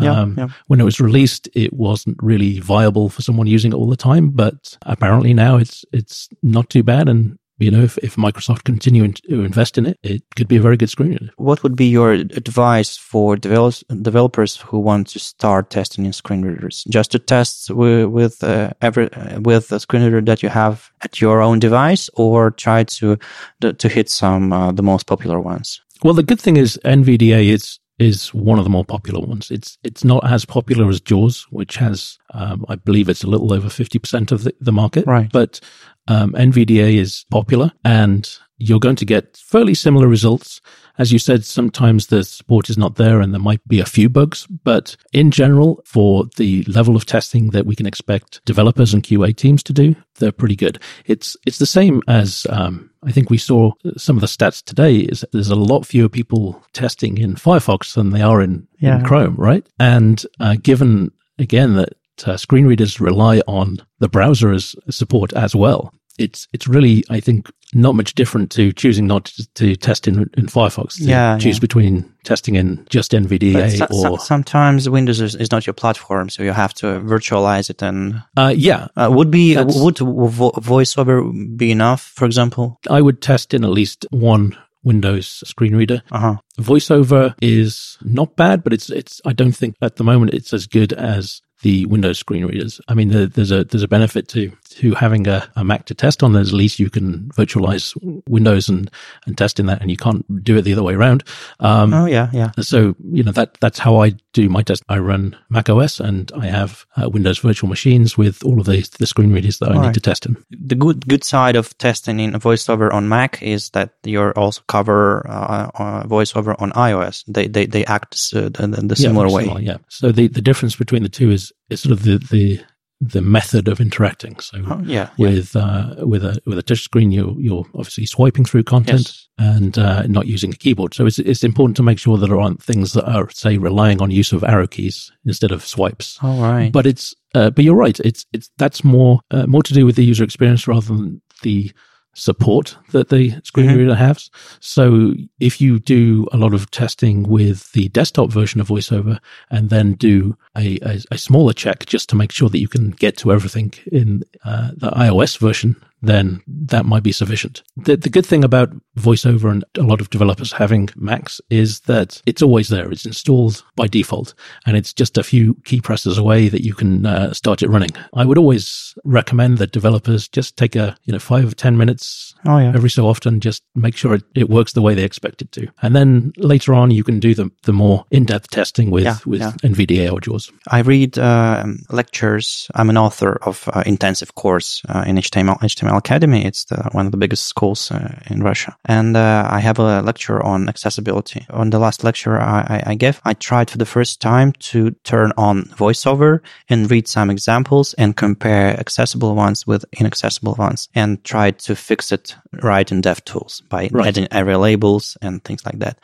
Yeah, 0.00 0.20
um, 0.20 0.34
yeah. 0.36 0.48
When 0.66 0.80
it 0.80 0.84
was 0.84 1.00
released, 1.00 1.48
it 1.54 1.72
wasn't 1.72 2.16
really 2.20 2.58
viable 2.58 3.08
for 3.08 3.22
someone 3.22 3.46
using 3.46 3.72
it 3.72 3.76
all 3.76 3.88
the 3.88 3.96
time, 3.96 4.30
but 4.30 4.76
apparently 4.82 5.34
now 5.34 5.56
it's 5.56 5.84
it's 5.92 6.28
not 6.42 6.68
too 6.68 6.82
bad, 6.82 7.08
and 7.08 7.38
you 7.58 7.70
know, 7.70 7.82
if, 7.82 7.98
if 7.98 8.16
Microsoft 8.16 8.64
continue 8.64 9.12
to 9.12 9.44
invest 9.44 9.78
in 9.78 9.86
it, 9.86 9.98
it 10.02 10.22
could 10.36 10.48
be 10.48 10.56
a 10.56 10.60
very 10.60 10.76
good 10.76 10.90
screen 10.90 11.10
reader. 11.10 11.30
What 11.36 11.62
would 11.62 11.76
be 11.76 11.86
your 11.86 12.12
advice 12.12 12.96
for 12.96 13.36
develop, 13.36 13.76
developers 14.02 14.56
who 14.56 14.78
want 14.78 15.08
to 15.08 15.18
start 15.18 15.70
testing 15.70 16.04
in 16.04 16.12
screen 16.12 16.42
readers? 16.42 16.84
Just 16.90 17.12
to 17.12 17.18
test 17.18 17.70
with, 17.70 18.06
with 18.06 18.42
uh, 18.42 18.70
every 18.80 19.12
uh, 19.12 19.40
with 19.40 19.70
a 19.72 19.78
screen 19.78 20.02
reader 20.02 20.20
that 20.22 20.42
you 20.42 20.48
have 20.48 20.90
at 21.02 21.20
your 21.20 21.40
own 21.40 21.58
device, 21.60 22.10
or 22.14 22.50
try 22.50 22.84
to 22.84 23.16
to 23.60 23.88
hit 23.88 24.10
some 24.10 24.52
uh, 24.52 24.72
the 24.72 24.82
most 24.82 25.06
popular 25.06 25.40
ones? 25.40 25.80
Well, 26.02 26.14
the 26.14 26.22
good 26.22 26.40
thing 26.40 26.56
is 26.56 26.78
NVDA 26.84 27.48
is 27.48 27.78
is 27.98 28.34
one 28.34 28.58
of 28.58 28.64
the 28.64 28.70
more 28.70 28.84
popular 28.84 29.24
ones. 29.24 29.50
It's 29.50 29.78
it's 29.84 30.04
not 30.04 30.28
as 30.28 30.44
popular 30.44 30.88
as 30.88 31.00
JAWS, 31.00 31.46
which 31.50 31.76
has 31.76 32.18
um, 32.32 32.64
I 32.68 32.74
believe 32.76 33.08
it's 33.08 33.22
a 33.22 33.28
little 33.28 33.52
over 33.52 33.68
fifty 33.68 33.98
percent 33.98 34.32
of 34.32 34.44
the, 34.44 34.54
the 34.60 34.72
market. 34.72 35.06
Right. 35.06 35.30
But 35.30 35.60
um, 36.08 36.32
NVDA 36.32 36.96
is 36.96 37.24
popular 37.30 37.72
and 37.84 38.28
you're 38.58 38.80
going 38.80 38.96
to 38.96 39.04
get 39.04 39.36
fairly 39.36 39.74
similar 39.74 40.06
results. 40.06 40.60
As 40.96 41.12
you 41.12 41.18
said, 41.18 41.44
sometimes 41.44 42.06
the 42.06 42.22
support 42.22 42.70
is 42.70 42.78
not 42.78 42.94
there 42.94 43.20
and 43.20 43.32
there 43.32 43.40
might 43.40 43.66
be 43.66 43.80
a 43.80 43.84
few 43.84 44.08
bugs, 44.08 44.46
but 44.46 44.96
in 45.12 45.32
general, 45.32 45.82
for 45.84 46.26
the 46.36 46.62
level 46.64 46.94
of 46.94 47.04
testing 47.04 47.50
that 47.50 47.66
we 47.66 47.74
can 47.74 47.86
expect 47.86 48.44
developers 48.44 48.94
and 48.94 49.02
QA 49.02 49.34
teams 49.34 49.62
to 49.64 49.72
do, 49.72 49.96
they're 50.16 50.30
pretty 50.30 50.54
good. 50.54 50.80
It's, 51.06 51.36
it's 51.46 51.58
the 51.58 51.66
same 51.66 52.00
as, 52.06 52.46
um, 52.48 52.90
I 53.02 53.10
think 53.10 53.28
we 53.28 53.38
saw 53.38 53.72
some 53.96 54.16
of 54.16 54.20
the 54.20 54.28
stats 54.28 54.62
today 54.62 54.98
is 54.98 55.24
there's 55.32 55.50
a 55.50 55.56
lot 55.56 55.84
fewer 55.84 56.08
people 56.08 56.62
testing 56.72 57.18
in 57.18 57.34
Firefox 57.34 57.94
than 57.94 58.10
they 58.10 58.22
are 58.22 58.40
in, 58.40 58.68
yeah. 58.78 59.00
in 59.00 59.04
Chrome, 59.04 59.34
right? 59.34 59.66
And, 59.80 60.24
uh, 60.38 60.54
given 60.62 61.10
again 61.40 61.74
that 61.74 61.94
uh, 62.26 62.36
screen 62.36 62.66
readers 62.66 63.00
rely 63.00 63.40
on 63.46 63.78
the 63.98 64.08
browser's 64.08 64.76
support 64.90 65.32
as 65.32 65.54
well. 65.54 65.92
It's 66.18 66.46
it's 66.52 66.68
really 66.68 67.02
I 67.10 67.18
think 67.18 67.50
not 67.74 67.94
much 67.96 68.14
different 68.14 68.50
to 68.52 68.72
choosing 68.72 69.06
not 69.06 69.24
to, 69.24 69.46
to 69.54 69.76
test 69.76 70.06
in, 70.06 70.30
in 70.36 70.46
Firefox. 70.46 70.96
yeah, 70.98 71.36
choose 71.38 71.56
yeah. 71.56 71.60
between 71.60 72.14
testing 72.22 72.54
in 72.54 72.86
just 72.88 73.12
NVDA 73.12 73.78
so, 73.78 73.84
or 73.86 74.18
so, 74.18 74.24
sometimes 74.24 74.88
Windows 74.88 75.20
is, 75.20 75.34
is, 75.34 75.50
not 75.50 75.66
your 75.66 75.74
platform, 75.74 76.30
so 76.30 76.42
you 76.44 76.52
have 76.52 76.72
to 76.74 76.86
virtualize 77.00 77.68
it. 77.68 77.82
And 77.82 78.22
uh, 78.36 78.54
yeah, 78.56 78.86
uh, 78.96 79.10
would 79.12 79.30
be 79.30 79.56
would 79.56 79.98
vo- 79.98 80.52
VoiceOver 80.52 81.56
be 81.56 81.72
enough? 81.72 82.02
For 82.02 82.24
example, 82.24 82.78
I 82.88 83.00
would 83.00 83.20
test 83.20 83.52
in 83.52 83.64
at 83.64 83.70
least 83.70 84.06
one 84.10 84.56
Windows 84.84 85.42
screen 85.46 85.74
reader. 85.74 86.02
Uh-huh. 86.12 86.36
VoiceOver 86.60 87.34
is 87.42 87.98
not 88.02 88.36
bad, 88.36 88.62
but 88.62 88.72
it's 88.72 88.90
it's. 88.90 89.20
I 89.24 89.32
don't 89.32 89.56
think 89.56 89.76
at 89.82 89.96
the 89.96 90.04
moment 90.04 90.34
it's 90.34 90.52
as 90.52 90.66
good 90.66 90.92
as 90.92 91.42
the 91.64 91.86
Windows 91.86 92.18
screen 92.18 92.44
readers. 92.44 92.78
I 92.88 92.94
mean, 92.94 93.08
there's 93.08 93.50
a 93.50 93.64
there's 93.64 93.82
a 93.82 93.88
benefit 93.88 94.28
to 94.28 94.52
to 94.74 94.94
having 94.94 95.26
a, 95.26 95.48
a 95.56 95.64
Mac 95.64 95.86
to 95.86 95.94
test 95.94 96.22
on. 96.22 96.32
There's 96.32 96.48
at 96.48 96.54
least 96.54 96.78
you 96.78 96.90
can 96.90 97.30
virtualize 97.30 97.94
Windows 98.28 98.68
and 98.68 98.90
and 99.26 99.36
test 99.36 99.60
in 99.60 99.66
that, 99.66 99.80
and 99.80 99.90
you 99.90 99.96
can't 99.96 100.24
do 100.44 100.56
it 100.56 100.62
the 100.62 100.72
other 100.72 100.82
way 100.82 100.94
around. 100.94 101.24
Um, 101.60 101.92
oh 101.94 102.06
yeah, 102.06 102.30
yeah. 102.32 102.50
So 102.60 102.94
you 103.10 103.22
know 103.22 103.32
that 103.32 103.54
that's 103.60 103.78
how 103.78 104.02
I 104.02 104.14
do 104.32 104.48
my 104.48 104.62
test. 104.62 104.82
I 104.88 104.98
run 104.98 105.36
Mac 105.48 105.68
OS 105.68 106.00
and 106.00 106.30
I 106.36 106.46
have 106.46 106.84
uh, 106.96 107.08
Windows 107.08 107.38
virtual 107.38 107.68
machines 107.68 108.18
with 108.18 108.44
all 108.44 108.60
of 108.60 108.66
the 108.66 108.88
the 108.98 109.06
screen 109.06 109.32
readers 109.32 109.58
that 109.58 109.70
I 109.70 109.80
need 109.86 109.94
to 109.94 110.00
test 110.00 110.26
in. 110.26 110.36
The 110.50 110.74
good 110.74 111.06
good 111.08 111.24
side 111.24 111.56
of 111.56 111.76
testing 111.78 112.20
in 112.20 112.32
VoiceOver 112.32 112.92
on 112.92 113.08
Mac 113.08 113.42
is 113.42 113.70
that 113.70 113.94
you're 114.04 114.32
also 114.32 114.62
cover 114.68 115.26
uh, 115.28 115.70
uh, 115.74 116.02
VoiceOver 116.04 116.60
on 116.60 116.72
iOS. 116.72 117.24
They 117.26 117.46
they 117.46 117.66
they 117.66 117.84
act 117.86 118.14
uh, 118.34 118.48
the, 118.48 118.66
the 118.82 118.96
similar 118.96 119.28
yeah, 119.28 119.34
way. 119.34 119.42
Similar, 119.44 119.60
yeah. 119.60 119.76
So 119.88 120.12
the 120.12 120.28
the 120.28 120.42
difference 120.42 120.76
between 120.76 121.02
the 121.02 121.08
two 121.08 121.30
is 121.30 121.52
is 121.70 121.80
sort 121.80 121.92
of 121.92 122.02
the 122.02 122.18
the 122.18 122.60
the 123.08 123.20
method 123.20 123.68
of 123.68 123.80
interacting. 123.80 124.38
So 124.40 124.58
oh, 124.66 124.80
yeah, 124.84 125.10
with 125.18 125.54
yeah. 125.54 125.62
Uh, 125.62 126.06
with 126.06 126.24
a 126.24 126.40
with 126.46 126.58
a 126.58 126.62
touch 126.62 126.82
screen, 126.82 127.12
you're 127.12 127.34
you're 127.38 127.64
obviously 127.74 128.06
swiping 128.06 128.44
through 128.44 128.64
content 128.64 129.00
yes. 129.00 129.28
and 129.38 129.78
uh, 129.78 130.06
not 130.06 130.26
using 130.26 130.52
a 130.52 130.56
keyboard. 130.56 130.94
So 130.94 131.06
it's 131.06 131.18
it's 131.18 131.44
important 131.44 131.76
to 131.76 131.82
make 131.82 131.98
sure 131.98 132.16
that 132.16 132.26
there 132.26 132.40
aren't 132.40 132.62
things 132.62 132.92
that 132.92 133.08
are 133.08 133.28
say 133.30 133.58
relying 133.58 134.00
on 134.00 134.10
use 134.10 134.32
of 134.32 134.44
arrow 134.44 134.66
keys 134.66 135.12
instead 135.24 135.52
of 135.52 135.64
swipes. 135.64 136.18
All 136.22 136.40
right, 136.40 136.72
but 136.72 136.86
it's 136.86 137.14
uh, 137.34 137.50
but 137.50 137.64
you're 137.64 137.76
right. 137.76 137.98
It's 138.00 138.24
it's 138.32 138.50
that's 138.58 138.82
more 138.82 139.20
uh, 139.30 139.46
more 139.46 139.62
to 139.62 139.74
do 139.74 139.84
with 139.84 139.96
the 139.96 140.04
user 140.04 140.24
experience 140.24 140.66
rather 140.66 140.86
than 140.86 141.20
the 141.42 141.72
support 142.14 142.76
that 142.92 143.08
the 143.08 143.34
screen 143.42 143.68
mm-hmm. 143.68 143.78
reader 143.78 143.94
has. 143.94 144.30
So 144.60 145.14
if 145.40 145.60
you 145.60 145.78
do 145.78 146.26
a 146.32 146.36
lot 146.36 146.54
of 146.54 146.70
testing 146.70 147.24
with 147.24 147.72
the 147.72 147.88
desktop 147.88 148.30
version 148.30 148.60
of 148.60 148.68
VoiceOver 148.68 149.18
and 149.50 149.70
then 149.70 149.94
do 149.94 150.36
a, 150.56 150.78
a, 150.82 151.00
a 151.12 151.18
smaller 151.18 151.52
check 151.52 151.86
just 151.86 152.08
to 152.10 152.16
make 152.16 152.32
sure 152.32 152.48
that 152.48 152.58
you 152.58 152.68
can 152.68 152.90
get 152.90 153.16
to 153.18 153.32
everything 153.32 153.74
in 153.90 154.22
uh, 154.44 154.70
the 154.76 154.90
iOS 154.90 155.38
version 155.38 155.76
then 156.06 156.42
that 156.46 156.84
might 156.84 157.02
be 157.02 157.12
sufficient. 157.12 157.62
The, 157.76 157.96
the 157.96 158.10
good 158.10 158.26
thing 158.26 158.44
about 158.44 158.70
VoiceOver 158.98 159.50
and 159.50 159.64
a 159.76 159.82
lot 159.82 160.00
of 160.00 160.10
developers 160.10 160.52
having 160.52 160.88
Macs 160.96 161.40
is 161.50 161.80
that 161.80 162.20
it's 162.26 162.42
always 162.42 162.68
there. 162.68 162.90
It's 162.90 163.06
installed 163.06 163.64
by 163.76 163.86
default 163.86 164.34
and 164.66 164.76
it's 164.76 164.92
just 164.92 165.18
a 165.18 165.22
few 165.22 165.54
key 165.64 165.80
presses 165.80 166.18
away 166.18 166.48
that 166.48 166.64
you 166.64 166.74
can 166.74 167.06
uh, 167.06 167.32
start 167.32 167.62
it 167.62 167.68
running. 167.68 167.90
I 168.14 168.24
would 168.24 168.38
always 168.38 168.94
recommend 169.04 169.58
that 169.58 169.72
developers 169.72 170.28
just 170.28 170.56
take 170.56 170.76
a, 170.76 170.96
you 171.04 171.12
know, 171.12 171.18
five 171.18 171.50
or 171.50 171.54
10 171.54 171.76
minutes 171.76 172.34
oh, 172.46 172.58
yeah. 172.58 172.72
every 172.74 172.90
so 172.90 173.06
often, 173.06 173.40
just 173.40 173.62
make 173.74 173.96
sure 173.96 174.14
it, 174.14 174.24
it 174.34 174.48
works 174.48 174.72
the 174.72 174.82
way 174.82 174.94
they 174.94 175.04
expect 175.04 175.42
it 175.42 175.50
to. 175.52 175.66
And 175.82 175.94
then 175.94 176.32
later 176.36 176.74
on, 176.74 176.90
you 176.90 177.04
can 177.04 177.20
do 177.20 177.34
the, 177.34 177.50
the 177.62 177.72
more 177.72 178.04
in-depth 178.10 178.50
testing 178.50 178.90
with, 178.90 179.04
yeah, 179.04 179.16
with 179.26 179.40
yeah. 179.40 179.52
NVDA 179.62 180.12
or 180.12 180.20
JAWS. 180.20 180.52
I 180.68 180.80
read 180.80 181.18
uh, 181.18 181.64
lectures. 181.90 182.70
I'm 182.74 182.90
an 182.90 182.96
author 182.96 183.38
of 183.42 183.68
uh, 183.72 183.82
intensive 183.86 184.34
course 184.34 184.82
uh, 184.88 185.04
in 185.06 185.16
HTML, 185.16 185.58
HTML 185.60 185.93
Academy. 185.96 186.44
It's 186.44 186.64
the, 186.64 186.88
one 186.92 187.06
of 187.06 187.12
the 187.12 187.18
biggest 187.18 187.46
schools 187.46 187.90
uh, 187.90 188.20
in 188.30 188.42
Russia. 188.42 188.76
And 188.84 189.16
uh, 189.16 189.48
I 189.50 189.60
have 189.60 189.78
a 189.78 190.02
lecture 190.02 190.42
on 190.42 190.68
accessibility. 190.68 191.46
On 191.50 191.70
the 191.70 191.78
last 191.78 192.04
lecture 192.04 192.38
I, 192.40 192.82
I, 192.86 192.94
gave, 192.94 193.20
I 193.24 193.34
tried 193.34 193.70
for 193.70 193.78
the 193.78 193.86
first 193.86 194.20
time 194.20 194.52
to 194.70 194.90
turn 195.04 195.32
on 195.36 195.64
voiceover 195.76 196.40
and 196.68 196.90
read 196.90 197.08
some 197.08 197.30
examples 197.30 197.94
and 197.94 198.16
compare 198.16 198.78
accessible 198.78 199.34
ones 199.34 199.66
with 199.66 199.84
inaccessible 199.92 200.54
ones 200.54 200.88
and 200.94 201.22
tried 201.24 201.58
to 201.60 201.74
fix 201.74 202.12
it 202.12 202.36
right 202.62 202.90
in 202.90 203.02
DevTools 203.02 203.68
by 203.68 203.88
right. 203.92 204.08
adding 204.08 204.28
ARIA 204.30 204.58
labels 204.58 205.16
and 205.22 205.42
things 205.44 205.64
like 205.64 205.78
that. 205.78 205.98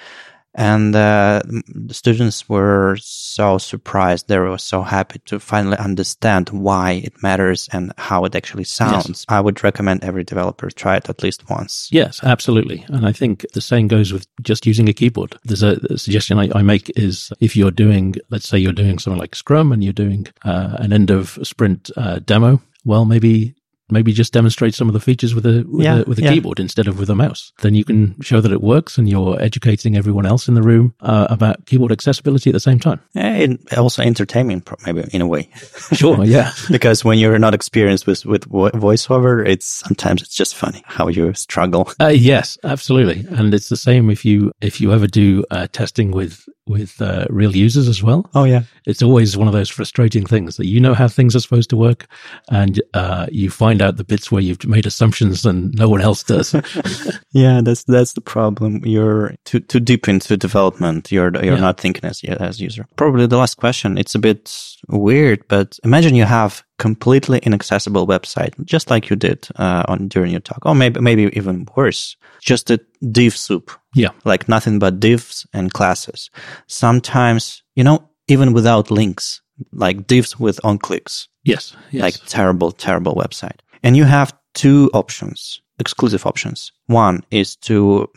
And 0.55 0.97
uh, 0.97 1.43
the 1.45 1.95
students 1.95 2.49
were 2.49 2.97
so 3.01 3.59
surprised. 3.59 4.29
They 4.29 4.39
were 4.39 4.59
so 4.59 4.83
happy 4.83 5.21
to 5.27 5.39
finally 5.39 5.77
understand 5.77 6.49
why 6.51 7.03
it 7.05 7.23
matters 7.23 7.69
and 7.73 7.93
how 7.97 8.25
it 8.25 8.35
actually 8.35 8.65
sounds. 8.65 9.09
Yes. 9.09 9.25
I 9.29 9.41
would 9.41 9.63
recommend 9.63 10.03
every 10.03 10.25
developer 10.25 10.69
try 10.71 10.97
it 10.97 11.09
at 11.09 11.23
least 11.23 11.49
once. 11.49 11.89
Yes, 11.93 12.21
absolutely. 12.23 12.85
And 12.89 13.07
I 13.07 13.13
think 13.13 13.47
the 13.53 13.61
same 13.61 13.87
goes 13.87 14.13
with 14.13 14.27
just 14.43 14.67
using 14.67 14.89
a 14.89 14.93
keyboard. 14.93 15.39
There's 15.45 15.63
a, 15.63 15.79
a 15.91 15.99
suggestion 15.99 16.39
I, 16.39 16.51
I, 16.55 16.63
make 16.63 16.91
is 16.97 17.33
if 17.41 17.57
you're 17.57 17.71
doing, 17.71 18.15
let's 18.31 18.49
say 18.49 18.59
you're 18.59 18.73
doing 18.73 18.99
something 18.99 19.21
like 19.21 19.35
Scrum 19.35 19.73
and 19.73 19.85
you're 19.85 19.93
doing 19.93 20.27
uh, 20.45 20.77
an 20.79 20.93
end 20.93 21.11
of 21.11 21.39
sprint 21.43 21.91
uh, 21.97 22.19
demo, 22.21 22.61
well, 22.85 23.05
maybe 23.05 23.55
maybe 23.91 24.13
just 24.13 24.33
demonstrate 24.33 24.75
some 24.75 24.89
of 24.89 24.95
the 24.95 25.01
features 25.01 25.35
with 25.35 25.47
a 25.47 25.65
with 25.69 25.85
yeah, 25.85 26.01
a, 26.01 26.05
with 26.05 26.19
a 26.19 26.23
yeah. 26.23 26.33
keyboard 26.33 26.61
instead 26.61 26.89
of 26.89 26.99
with 26.99 27.11
a 27.11 27.15
mouse. 27.15 27.53
Then 27.61 27.75
you 27.75 27.85
can 27.85 28.21
show 28.21 28.41
that 28.41 28.53
it 28.53 28.63
works, 28.63 28.99
and 28.99 29.09
you're 29.09 29.41
educating 29.41 29.97
everyone 29.97 30.27
else 30.27 30.49
in 30.49 30.55
the 30.55 30.63
room 30.63 30.95
uh, 31.01 31.27
about 31.31 31.67
keyboard 31.67 31.93
accessibility 31.93 32.51
at 32.51 32.55
the 32.55 32.61
same 32.61 32.79
time. 32.79 33.01
And 33.15 33.59
also 33.77 34.03
entertainment, 34.03 34.69
maybe 34.87 35.05
in 35.13 35.21
a 35.21 35.27
way. 35.27 35.49
Sure, 35.93 36.25
yeah. 36.25 36.53
because 36.71 37.05
when 37.05 37.19
you're 37.19 37.39
not 37.39 37.53
experienced 37.53 38.07
with 38.07 38.25
with 38.25 38.49
voiceover, 38.49 39.47
it's 39.47 39.67
sometimes 39.67 40.23
it's 40.23 40.35
just 40.35 40.55
funny 40.55 40.83
how 40.87 41.09
you 41.09 41.35
struggle. 41.35 41.91
Uh, 42.01 42.09
yes, 42.09 42.57
absolutely, 42.65 43.27
and 43.37 43.53
it's 43.53 43.69
the 43.69 43.77
same 43.77 44.09
if 44.09 44.25
you 44.25 44.53
if 44.61 44.81
you 44.81 44.93
ever 44.93 45.07
do 45.07 45.45
uh, 45.51 45.67
testing 45.73 46.11
with 46.13 46.49
with 46.71 47.03
uh, 47.03 47.27
real 47.29 47.55
users 47.55 47.89
as 47.89 48.03
well. 48.03 48.31
Oh 48.35 48.45
yeah, 48.45 48.63
it's 48.87 49.03
always 49.03 49.37
one 49.37 49.49
of 49.49 49.53
those 49.53 49.69
frustrating 49.69 50.25
things 50.25 50.57
that 50.57 50.67
you 50.67 50.81
know 50.81 50.95
how 50.95 51.09
things 51.09 51.35
are 51.35 51.41
supposed 51.41 51.71
to 51.71 51.77
work, 51.77 52.07
and 52.51 52.81
uh, 52.95 53.27
you 53.31 53.51
find 53.51 53.80
out 53.81 53.97
the 53.97 54.05
bits 54.05 54.31
where 54.31 54.43
you've 54.43 54.65
made 54.67 54.87
assumptions 54.87 55.45
and 55.45 55.75
no 55.75 55.89
one 55.89 56.01
else 56.01 56.23
does. 56.23 56.55
yeah, 57.33 57.61
that's 57.63 57.85
that's 57.85 58.13
the 58.15 58.21
problem. 58.21 58.85
You're 58.85 59.35
too 59.45 59.61
too 59.61 59.81
deep 59.81 60.09
into 60.09 60.37
development. 60.37 61.11
You're 61.13 61.33
you're 61.35 61.55
yeah. 61.55 61.61
not 61.61 61.81
thinking 61.81 62.05
as 62.05 62.23
as 62.25 62.61
user. 62.61 62.87
Probably 62.97 63.27
the 63.27 63.37
last 63.37 63.57
question. 63.57 63.99
It's 63.99 64.15
a 64.15 64.19
bit 64.19 64.55
weird, 64.89 65.47
but 65.49 65.79
imagine 65.85 66.15
you 66.15 66.25
have 66.25 66.63
completely 66.79 67.39
inaccessible 67.41 68.07
website, 68.07 68.53
just 68.65 68.91
like 68.91 69.11
you 69.11 69.17
did 69.17 69.47
uh, 69.57 69.85
on 69.87 70.09
during 70.09 70.31
your 70.33 70.41
talk, 70.41 70.65
or 70.65 70.75
maybe 70.75 71.01
maybe 71.01 71.31
even 71.35 71.67
worse, 71.77 72.17
just 72.41 72.71
a 72.71 72.81
div 73.11 73.37
soup. 73.37 73.71
Yeah, 73.95 74.11
like 74.25 74.49
nothing 74.49 74.79
but 74.79 75.01
divs 75.01 75.47
and 75.53 75.73
classes. 75.73 76.31
Sometimes, 76.67 77.63
you 77.75 77.85
know, 77.85 78.09
even 78.29 78.53
without 78.53 78.91
links, 78.91 79.43
like 79.73 80.07
divs 80.07 80.39
with 80.39 80.61
on 80.65 80.79
clicks. 80.79 81.29
Yes, 81.45 81.77
yes. 81.91 82.03
Like 82.03 82.15
terrible, 82.27 82.73
terrible 82.73 83.15
website. 83.15 83.61
And 83.83 83.97
you 83.97 84.05
have 84.05 84.37
two 84.55 84.91
options, 84.95 85.61
exclusive 85.79 86.27
options. 86.27 86.73
One 86.87 87.25
is 87.31 87.57
to 87.57 88.09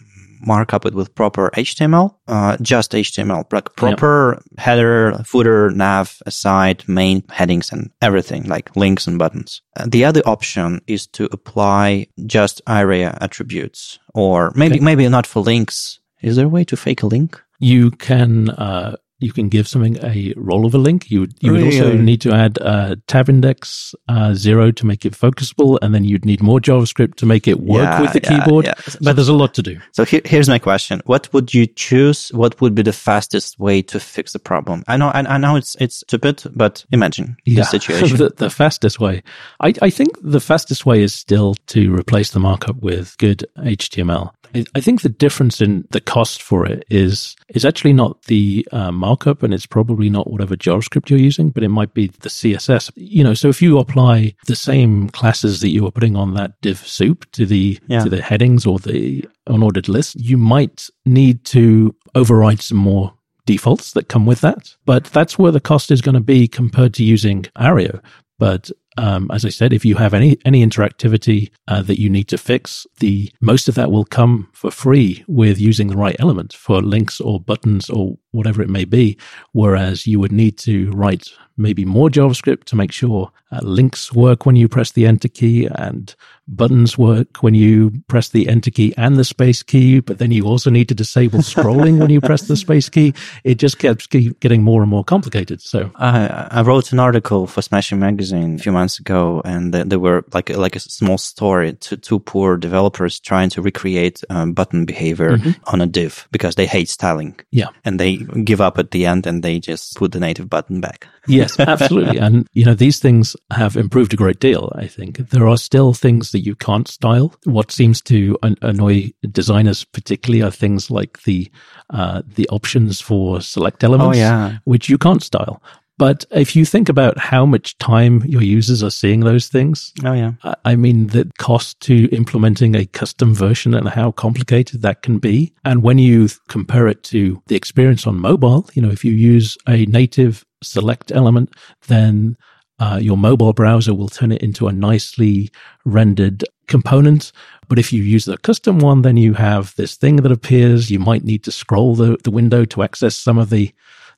markup 0.45 0.85
it 0.85 0.93
with 0.93 1.15
proper 1.15 1.49
HTML, 1.55 2.15
uh, 2.27 2.57
just 2.61 2.91
HTML, 2.91 3.51
like 3.51 3.75
proper 3.75 4.33
yep. 4.33 4.59
header, 4.59 5.13
footer, 5.25 5.71
nav, 5.71 6.21
aside, 6.25 6.83
main 6.87 7.23
headings 7.29 7.71
and 7.71 7.91
everything 8.01 8.43
like 8.43 8.75
links 8.75 9.07
and 9.07 9.17
buttons. 9.17 9.61
Uh, 9.77 9.85
the 9.87 10.05
other 10.05 10.21
option 10.25 10.81
is 10.87 11.07
to 11.07 11.29
apply 11.31 12.07
just 12.25 12.61
ARIA 12.67 13.17
attributes 13.21 13.99
or 14.13 14.51
maybe, 14.55 14.75
okay. 14.75 14.83
maybe 14.83 15.07
not 15.07 15.25
for 15.25 15.41
links. 15.41 15.99
Is 16.21 16.35
there 16.35 16.45
a 16.45 16.49
way 16.49 16.63
to 16.65 16.77
fake 16.77 17.03
a 17.03 17.07
link? 17.07 17.41
You 17.59 17.91
can, 17.91 18.49
uh, 18.49 18.97
you 19.19 19.31
can 19.31 19.49
give 19.49 19.67
something 19.67 19.97
a 20.03 20.33
role 20.35 20.65
of 20.65 20.73
link. 20.73 21.09
You 21.09 21.27
you 21.39 21.51
would 21.51 21.63
also 21.63 21.93
need 21.93 22.21
to 22.21 22.33
add 22.33 22.57
a 22.57 22.97
tab 23.07 23.29
index 23.29 23.95
uh, 24.09 24.33
zero 24.33 24.71
to 24.71 24.85
make 24.85 25.05
it 25.05 25.13
focusable, 25.13 25.77
and 25.81 25.93
then 25.93 26.03
you'd 26.03 26.25
need 26.25 26.41
more 26.41 26.59
JavaScript 26.59 27.15
to 27.15 27.25
make 27.25 27.47
it 27.47 27.59
work 27.61 27.83
yeah, 27.83 28.01
with 28.01 28.13
the 28.13 28.21
yeah, 28.23 28.43
keyboard. 28.43 28.65
Yeah. 28.65 28.73
But 29.01 29.15
there's 29.15 29.29
a 29.29 29.33
lot 29.33 29.53
to 29.55 29.61
do. 29.61 29.79
So 29.93 30.03
here, 30.03 30.21
here's 30.25 30.49
my 30.49 30.59
question: 30.59 31.01
What 31.05 31.31
would 31.33 31.53
you 31.53 31.67
choose? 31.67 32.29
What 32.29 32.59
would 32.61 32.75
be 32.75 32.81
the 32.81 32.93
fastest 32.93 33.59
way 33.59 33.81
to 33.83 33.99
fix 33.99 34.33
the 34.33 34.39
problem? 34.39 34.83
I 34.87 34.97
know 34.97 35.09
I, 35.09 35.19
I 35.19 35.37
know 35.37 35.55
it's 35.55 35.75
it's 35.79 35.97
stupid, 35.97 36.43
but 36.55 36.85
imagine 36.91 37.37
the 37.45 37.63
situation. 37.75 38.17
the, 38.17 38.33
the 38.35 38.49
fastest 38.49 38.99
way, 38.99 39.23
I, 39.59 39.73
I 39.81 39.89
think 39.89 40.09
the 40.21 40.41
fastest 40.41 40.85
way 40.85 41.01
is 41.01 41.13
still 41.13 41.55
to 41.67 41.93
replace 41.93 42.31
the 42.31 42.39
markup 42.39 42.81
with 42.81 43.17
good 43.17 43.45
HTML. 43.57 44.31
I 44.75 44.81
think 44.81 45.01
the 45.01 45.09
difference 45.09 45.61
in 45.61 45.87
the 45.91 46.01
cost 46.01 46.41
for 46.41 46.65
it 46.65 46.85
is 46.89 47.35
is 47.49 47.65
actually 47.65 47.93
not 47.93 48.23
the 48.23 48.67
uh, 48.71 48.91
markup, 48.91 49.43
and 49.43 49.53
it's 49.53 49.65
probably 49.65 50.09
not 50.09 50.29
whatever 50.29 50.55
JavaScript 50.55 51.09
you're 51.09 51.19
using, 51.19 51.49
but 51.49 51.63
it 51.63 51.69
might 51.69 51.93
be 51.93 52.07
the 52.07 52.29
CSS. 52.29 52.91
You 52.95 53.23
know, 53.23 53.33
so 53.33 53.49
if 53.49 53.61
you 53.61 53.79
apply 53.79 54.35
the 54.47 54.55
same 54.55 55.09
classes 55.09 55.61
that 55.61 55.69
you 55.69 55.83
were 55.83 55.91
putting 55.91 56.15
on 56.15 56.33
that 56.35 56.59
div 56.61 56.77
soup 56.77 57.29
to 57.31 57.45
the 57.45 57.79
yeah. 57.87 58.03
to 58.03 58.09
the 58.09 58.21
headings 58.21 58.65
or 58.65 58.79
the 58.79 59.25
unordered 59.47 59.87
list, 59.87 60.15
you 60.15 60.37
might 60.37 60.89
need 61.05 61.43
to 61.45 61.95
override 62.15 62.61
some 62.61 62.77
more 62.77 63.13
defaults 63.45 63.91
that 63.93 64.07
come 64.07 64.25
with 64.25 64.41
that. 64.41 64.75
But 64.85 65.05
that's 65.05 65.37
where 65.37 65.51
the 65.51 65.59
cost 65.59 65.91
is 65.91 66.01
going 66.01 66.15
to 66.15 66.21
be 66.21 66.47
compared 66.47 66.93
to 66.95 67.03
using 67.03 67.45
ARIA. 67.55 68.01
But 68.39 68.71
um, 68.97 69.29
as 69.31 69.45
I 69.45 69.49
said, 69.49 69.73
if 69.73 69.85
you 69.85 69.95
have 69.95 70.13
any 70.13 70.37
any 70.45 70.65
interactivity 70.65 71.49
uh, 71.67 71.81
that 71.83 71.99
you 71.99 72.09
need 72.09 72.27
to 72.29 72.37
fix, 72.37 72.85
the 72.99 73.31
most 73.41 73.67
of 73.67 73.75
that 73.75 73.91
will 73.91 74.05
come 74.05 74.49
for 74.53 74.71
free 74.71 75.23
with 75.27 75.59
using 75.59 75.87
the 75.87 75.97
right 75.97 76.15
element 76.19 76.53
for 76.53 76.81
links 76.81 77.19
or 77.19 77.39
buttons 77.39 77.89
or 77.89 78.17
whatever 78.33 78.61
it 78.61 78.69
may 78.69 78.85
be. 78.85 79.17
Whereas 79.53 80.05
you 80.05 80.19
would 80.19 80.31
need 80.31 80.57
to 80.59 80.91
write 80.91 81.29
maybe 81.57 81.85
more 81.85 82.09
JavaScript 82.09 82.65
to 82.65 82.75
make 82.75 82.91
sure 82.91 83.31
uh, 83.51 83.59
links 83.61 84.11
work 84.11 84.45
when 84.45 84.55
you 84.55 84.67
press 84.67 84.91
the 84.91 85.05
enter 85.05 85.27
key 85.27 85.67
and 85.75 86.15
buttons 86.47 86.97
work 86.97 87.37
when 87.41 87.53
you 87.53 87.91
press 88.07 88.29
the 88.29 88.49
enter 88.49 88.71
key 88.71 88.93
and 88.97 89.15
the 89.15 89.23
space 89.23 89.63
key, 89.63 89.99
but 89.99 90.17
then 90.17 90.31
you 90.31 90.45
also 90.45 90.69
need 90.69 90.89
to 90.89 90.95
disable 90.95 91.39
scrolling 91.53 91.99
when 91.99 92.09
you 92.09 92.19
press 92.19 92.47
the 92.47 92.57
space 92.57 92.89
key. 92.89 93.13
It 93.43 93.55
just 93.55 93.79
keeps 93.79 94.07
getting 94.07 94.63
more 94.63 94.81
and 94.81 94.89
more 94.89 95.03
complicated. 95.03 95.61
So 95.61 95.91
I, 95.95 96.47
I 96.51 96.61
wrote 96.61 96.91
an 96.91 96.99
article 96.99 97.47
for 97.47 97.61
Smashing 97.61 97.99
Magazine 97.99 98.55
a 98.55 98.59
few 98.59 98.71
months 98.71 98.99
ago, 98.99 99.41
and 99.45 99.73
there 99.73 99.99
were 99.99 100.25
like 100.33 100.49
like 100.49 100.75
a 100.75 100.79
small 100.79 101.17
story 101.17 101.73
to 101.73 101.97
two 101.97 102.19
poor 102.19 102.57
developers 102.57 103.19
trying 103.19 103.49
to 103.51 103.61
recreate 103.61 104.23
um, 104.29 104.53
button 104.53 104.85
behavior 104.85 105.37
mm-hmm. 105.37 105.51
on 105.67 105.81
a 105.81 105.87
div 105.87 106.27
because 106.31 106.55
they 106.55 106.65
hate 106.65 106.89
styling. 106.89 107.39
Yeah, 107.51 107.69
and 107.85 107.99
they 107.99 108.22
give 108.43 108.61
up 108.61 108.77
at 108.77 108.91
the 108.91 109.05
end 109.05 109.25
and 109.25 109.43
they 109.43 109.59
just 109.59 109.95
put 109.95 110.11
the 110.11 110.19
native 110.19 110.49
button 110.49 110.81
back. 110.81 111.07
yes, 111.27 111.59
absolutely. 111.59 112.17
and 112.17 112.47
you 112.53 112.65
know 112.65 112.73
these 112.73 112.99
things 112.99 113.35
have 113.51 113.75
improved 113.75 114.13
a 114.13 114.17
great 114.17 114.39
deal. 114.39 114.71
I 114.75 114.87
think 114.87 115.17
there 115.29 115.47
are 115.47 115.57
still 115.57 115.93
things 115.93 116.31
that 116.31 116.39
you 116.39 116.55
can't 116.55 116.87
style. 116.87 117.33
What 117.45 117.71
seems 117.71 118.01
to 118.03 118.37
an- 118.43 118.57
annoy 118.61 119.11
designers 119.31 119.83
particularly 119.83 120.41
are 120.43 120.51
things 120.51 120.89
like 120.89 121.23
the 121.23 121.51
uh, 121.89 122.21
the 122.35 122.47
options 122.49 123.01
for 123.01 123.41
select 123.41 123.83
elements, 123.83 124.17
oh, 124.17 124.19
yeah. 124.19 124.57
which 124.65 124.89
you 124.89 124.97
can't 124.97 125.23
style. 125.23 125.61
But 125.97 126.25
if 126.31 126.55
you 126.55 126.65
think 126.65 126.89
about 126.89 127.19
how 127.19 127.45
much 127.45 127.77
time 127.77 128.23
your 128.25 128.41
users 128.41 128.81
are 128.81 128.89
seeing 128.89 129.19
those 129.19 129.47
things, 129.47 129.93
oh 130.03 130.13
yeah, 130.13 130.33
I 130.65 130.75
mean 130.75 131.07
the 131.07 131.31
cost 131.37 131.79
to 131.81 132.09
implementing 132.11 132.75
a 132.75 132.85
custom 132.85 133.35
version 133.35 133.73
and 133.73 133.87
how 133.87 134.11
complicated 134.11 134.81
that 134.81 135.03
can 135.03 135.19
be. 135.19 135.53
And 135.63 135.83
when 135.83 135.99
you 135.99 136.29
compare 136.49 136.87
it 136.87 137.03
to 137.03 137.41
the 137.47 137.55
experience 137.55 138.07
on 138.07 138.19
mobile, 138.19 138.67
you 138.73 138.81
know, 138.81 138.89
if 138.89 139.05
you 139.05 139.13
use 139.13 139.57
a 139.67 139.85
native 139.85 140.43
select 140.63 141.11
element, 141.11 141.53
then 141.87 142.37
uh, 142.79 142.97
your 143.01 143.17
mobile 143.17 143.53
browser 143.53 143.93
will 143.93 144.09
turn 144.09 144.31
it 144.31 144.41
into 144.41 144.67
a 144.67 144.73
nicely 144.73 145.51
rendered 145.85 146.43
component. 146.67 147.31
But 147.67 147.77
if 147.77 147.93
you 147.93 148.01
use 148.01 148.25
the 148.25 148.37
custom 148.37 148.79
one, 148.79 149.03
then 149.03 149.15
you 149.15 149.33
have 149.35 149.75
this 149.75 149.95
thing 149.95 150.17
that 150.17 150.31
appears. 150.31 150.89
You 150.89 150.99
might 150.99 151.23
need 151.23 151.43
to 151.43 151.51
scroll 151.51 151.95
the, 151.95 152.17
the 152.23 152.31
window 152.31 152.65
to 152.65 152.83
access 152.83 153.15
some 153.15 153.37
of 153.37 153.51
the 153.51 153.71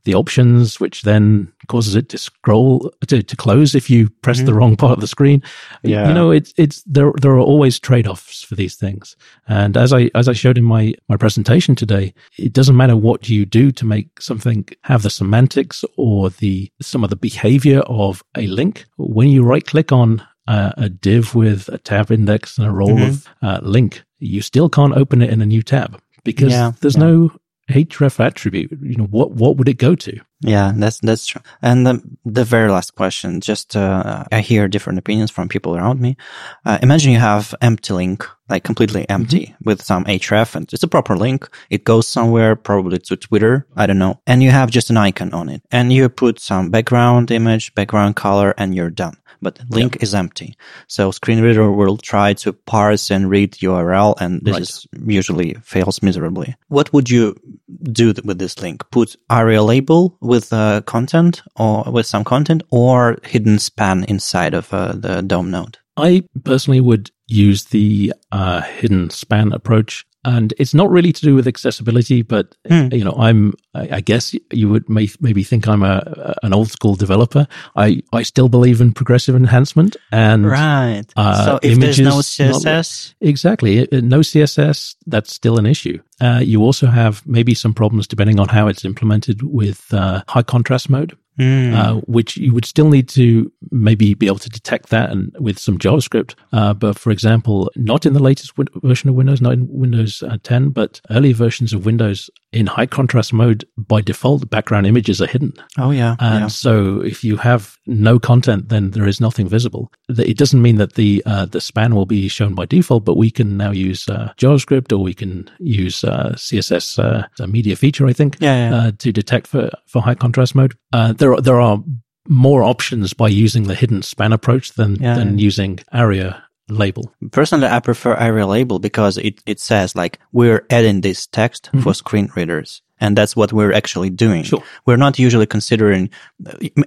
the 0.06 0.16
options, 0.16 0.80
which 0.80 1.02
then 1.02 1.52
causes 1.68 1.96
it 1.96 2.10
to 2.10 2.18
scroll 2.18 2.92
to, 3.08 3.22
to 3.22 3.36
close 3.36 3.76
if 3.76 3.90
you 3.90 4.10
press 4.22 4.38
mm-hmm. 4.38 4.46
the 4.46 4.54
wrong 4.54 4.76
part 4.76 4.94
of 4.94 5.02
the 5.02 5.08
screen. 5.08 5.44
Yeah. 5.84 6.08
You 6.08 6.14
know, 6.14 6.32
it's 6.32 6.54
it's 6.58 6.84
there 6.84 7.12
there 7.22 7.32
are 7.32 7.40
always 7.40 7.80
trade-offs 7.80 8.44
for 8.44 8.56
these 8.56 8.76
things. 8.76 9.18
And 9.48 9.76
as 9.76 9.92
I 9.92 10.10
as 10.16 10.30
I 10.30 10.34
showed 10.34 10.58
in 10.58 10.64
my 10.64 10.94
my 11.10 11.18
presentation 11.18 11.76
today, 11.76 12.14
it 12.38 12.54
doesn't 12.54 12.78
matter 12.78 12.96
what 12.96 13.30
you 13.30 13.46
do 13.46 13.72
to 13.74 13.86
make 13.86 14.22
something 14.22 14.68
have 14.84 15.02
the 15.02 15.10
semantics 15.10 15.84
or 15.98 16.30
the 16.30 16.72
some 16.82 17.04
of 17.04 17.10
the 17.10 17.16
behavior 17.16 17.80
of 17.82 18.24
a 18.38 18.48
link. 18.48 18.86
When 18.98 19.30
you 19.30 19.44
right 19.44 19.66
click 19.66 19.92
on 19.92 20.26
uh, 20.48 20.72
a 20.78 20.90
div 20.90 21.34
with 21.34 21.68
a 21.70 21.80
tab 21.80 22.12
index 22.12 22.58
and 22.58 22.68
a 22.68 22.72
role 22.72 22.90
mm-hmm. 22.90 23.10
of 23.10 23.28
uh, 23.42 23.60
link, 23.64 24.04
you 24.20 24.42
still 24.42 24.70
can't 24.70 24.96
open 24.96 25.22
it 25.22 25.32
in 25.32 25.42
a 25.42 25.46
new 25.46 25.64
tab 25.64 26.00
because 26.24 26.52
yeah, 26.52 26.74
there's 26.82 26.96
yeah. 26.96 27.04
no 27.04 27.32
href 27.70 28.20
attribute, 28.20 28.72
you 28.82 28.96
know, 28.96 29.06
what, 29.06 29.32
what 29.32 29.58
would 29.58 29.68
it 29.68 29.78
go 29.78 29.96
to? 29.96 30.20
Yeah, 30.42 30.72
that's, 30.76 31.00
that's 31.00 31.26
true. 31.26 31.42
And 31.62 31.88
the, 31.88 32.02
the 32.24 32.44
very 32.44 32.70
last 32.70 32.96
question, 32.96 33.42
just, 33.42 33.76
uh, 33.76 34.26
I 34.32 34.42
hear 34.42 34.68
different 34.68 35.00
opinions 35.00 35.32
from 35.32 35.50
people 35.50 35.76
around 35.76 36.00
me. 36.00 36.18
Uh, 36.66 36.78
imagine 36.84 37.12
you 37.12 37.20
have 37.20 37.56
empty 37.62 37.94
link 37.94 38.28
like 38.50 38.64
completely 38.64 39.08
empty 39.10 39.48
mm-hmm. 39.48 39.70
with 39.70 39.82
some 39.82 40.06
href 40.06 40.56
and 40.56 40.72
it's 40.72 40.84
a 40.84 40.88
proper 40.88 41.16
link. 41.16 41.50
It 41.70 41.84
goes 41.84 42.08
somewhere, 42.08 42.56
probably 42.56 43.00
to 43.00 43.16
Twitter. 43.16 43.68
I 43.76 43.86
don't 43.86 44.00
know. 44.00 44.22
And 44.28 44.44
you 44.44 44.52
have 44.52 44.70
just 44.72 44.90
an 44.90 44.98
icon 44.98 45.34
on 45.34 45.50
it 45.50 45.62
and 45.72 45.92
you 45.92 46.08
put 46.10 46.40
some 46.40 46.70
background 46.70 47.32
image, 47.32 47.74
background 47.76 48.16
color 48.16 48.54
and 48.58 48.76
you're 48.76 48.90
done. 48.90 49.18
But 49.42 49.60
link 49.70 50.02
is 50.02 50.16
empty. 50.16 50.58
So 50.88 51.12
screen 51.12 51.42
reader 51.42 51.72
will 51.72 51.98
try 51.98 52.34
to 52.34 52.54
parse 52.54 53.12
and 53.12 53.30
read 53.30 53.52
URL 53.54 54.16
and 54.20 54.42
this 54.42 54.54
right. 54.54 54.62
is 54.62 54.88
usually 55.06 55.54
fails 55.56 56.02
miserably. 56.02 56.56
What 56.70 56.92
would 56.94 57.10
you 57.10 57.36
do 57.84 58.14
with 58.24 58.40
this 58.40 58.60
link? 58.60 58.90
Put 58.92 59.16
ARIA 59.30 59.62
label 59.62 60.18
with 60.22 60.52
uh, 60.54 60.82
content 60.82 61.44
or 61.56 61.84
with 61.92 62.06
some 62.06 62.24
content 62.24 62.64
or 62.72 63.18
hidden 63.24 63.60
span 63.60 64.06
inside 64.06 64.54
of 64.54 64.74
uh, 64.74 64.94
the 64.94 65.22
DOM 65.22 65.52
node? 65.52 65.78
I 65.98 66.24
personally 66.44 66.82
would 66.82 67.12
use 67.28 67.66
the 67.66 68.14
uh, 68.32 68.62
hidden 68.62 69.10
span 69.10 69.52
approach. 69.54 70.06
And 70.28 70.56
it's 70.58 70.74
not 70.74 70.90
really 70.90 71.14
to 71.14 71.22
do 71.22 71.36
with 71.36 71.48
accessibility, 71.48 72.24
but 72.24 72.56
hmm. 72.68 72.88
you 72.92 73.04
know, 73.04 73.14
I'm, 73.16 73.54
I, 73.76 74.02
guess 74.02 74.36
you 74.52 74.70
would 74.70 74.90
may, 74.90 75.08
maybe 75.20 75.44
think 75.44 75.68
I'm 75.68 75.84
a, 75.84 76.34
an 76.42 76.52
old 76.52 76.72
school 76.72 76.96
developer. 76.96 77.48
I, 77.76 78.02
I 78.12 78.24
still 78.24 78.50
believe 78.50 78.82
in 78.82 78.92
progressive 78.92 79.36
enhancement 79.36 79.98
and, 80.12 80.48
right. 80.48 81.06
Uh, 81.16 81.46
so 81.46 81.60
if 81.62 81.80
there's 81.80 82.00
no 82.00 82.18
CSS, 82.18 83.14
not, 83.22 83.30
exactly. 83.30 83.88
No 83.92 84.22
CSS, 84.22 84.96
that's 85.06 85.32
still 85.32 85.60
an 85.60 85.68
issue. 85.68 86.00
Uh, 86.20 86.40
you 86.42 86.64
also 86.64 86.88
have 86.88 87.22
maybe 87.28 87.54
some 87.54 87.76
problems 87.76 88.08
depending 88.08 88.40
on 88.40 88.48
how 88.48 88.68
it's 88.68 88.84
implemented 88.84 89.44
with 89.44 89.94
uh, 89.94 90.24
high 90.28 90.42
contrast 90.42 90.90
mode. 90.90 91.16
Mm. 91.40 91.74
Uh, 91.74 91.96
which 92.08 92.38
you 92.38 92.54
would 92.54 92.64
still 92.64 92.90
need 92.90 93.10
to 93.10 93.52
maybe 93.70 94.14
be 94.14 94.28
able 94.28 94.40
to 94.40 94.50
detect 94.50 94.88
that 94.90 95.10
and 95.10 95.36
with 95.38 95.60
some 95.60 95.78
JavaScript. 95.78 96.34
Uh, 96.54 96.74
but 96.74 96.98
for 96.98 97.12
example, 97.12 97.70
not 97.76 98.06
in 98.06 98.14
the 98.14 98.24
latest 98.24 98.54
version 98.56 99.10
of 99.10 99.16
Windows, 99.16 99.42
not 99.42 99.54
in 99.54 99.68
Windows 99.70 100.24
uh, 100.24 100.38
10, 100.44 100.70
but 100.70 101.02
earlier 101.10 101.34
versions 101.34 101.74
of 101.74 101.86
Windows 101.86 102.30
in 102.56 102.68
high 102.68 102.86
contrast 102.86 103.34
mode, 103.34 103.66
by 103.78 104.00
default, 104.00 104.50
background 104.50 104.88
images 104.88 105.22
are 105.22 105.28
hidden. 105.28 105.54
Oh, 105.78 105.92
yeah. 105.92 106.16
And 106.20 106.44
yeah. 106.44 106.48
so 106.48 107.02
if 107.02 107.22
you 107.22 107.36
have 107.36 107.78
no 107.86 108.18
content, 108.18 108.70
then 108.70 108.92
there 108.92 109.06
is 109.06 109.20
nothing 109.20 109.50
visible. 109.50 109.92
It 110.08 110.38
doesn't 110.38 110.62
mean 110.62 110.78
that 110.78 110.94
the 110.94 111.22
uh, 111.26 111.46
the 111.46 111.60
span 111.60 111.94
will 111.94 112.06
be 112.06 112.30
shown 112.30 112.56
by 112.56 112.66
default, 112.66 113.04
but 113.04 113.18
we 113.18 113.30
can 113.30 113.58
now 113.58 113.72
use 113.72 114.08
uh, 114.08 114.32
JavaScript 114.38 114.94
or 114.94 115.00
we 115.00 115.14
can 115.14 115.50
use 115.60 116.04
uh, 116.06 116.32
CSS, 116.36 116.98
uh, 116.98 117.48
media 117.48 117.76
feature, 117.76 118.08
I 118.08 118.14
think, 118.14 118.38
yeah, 118.40 118.70
yeah. 118.70 118.76
Uh, 118.76 118.92
to 119.00 119.12
detect 119.12 119.48
for, 119.48 119.70
for 119.86 120.02
high 120.02 120.16
contrast 120.16 120.56
mode. 120.56 120.76
Uh, 120.94 121.12
there, 121.12 121.34
are, 121.34 121.42
there 121.42 121.60
are 121.60 121.84
more 122.30 122.64
options 122.64 123.14
by 123.14 123.28
using 123.28 123.64
the 123.64 123.76
hidden 123.76 124.02
span 124.02 124.32
approach 124.32 124.74
than, 124.74 124.96
yeah, 124.96 125.16
than 125.16 125.38
using 125.40 125.80
ARIA 125.92 126.42
label. 126.70 127.14
Personally, 127.32 127.68
I 127.68 127.80
prefer 127.80 128.14
ARIA 128.14 128.48
label 128.48 128.80
because 128.80 129.18
it, 129.18 129.42
it 129.46 129.60
says 129.60 129.96
like 129.96 130.20
we're 130.32 130.66
adding 130.70 131.02
this 131.02 131.28
text 131.28 131.66
mm-hmm. 131.66 131.82
for 131.82 131.94
screen 131.94 132.30
readers. 132.36 132.82
And 133.00 133.18
that's 133.18 133.36
what 133.36 133.52
we're 133.52 133.74
actually 133.74 134.10
doing. 134.10 134.44
Sure. 134.44 134.64
We're 134.86 134.96
not 134.96 135.20
usually 135.20 135.46
considering, 135.46 136.10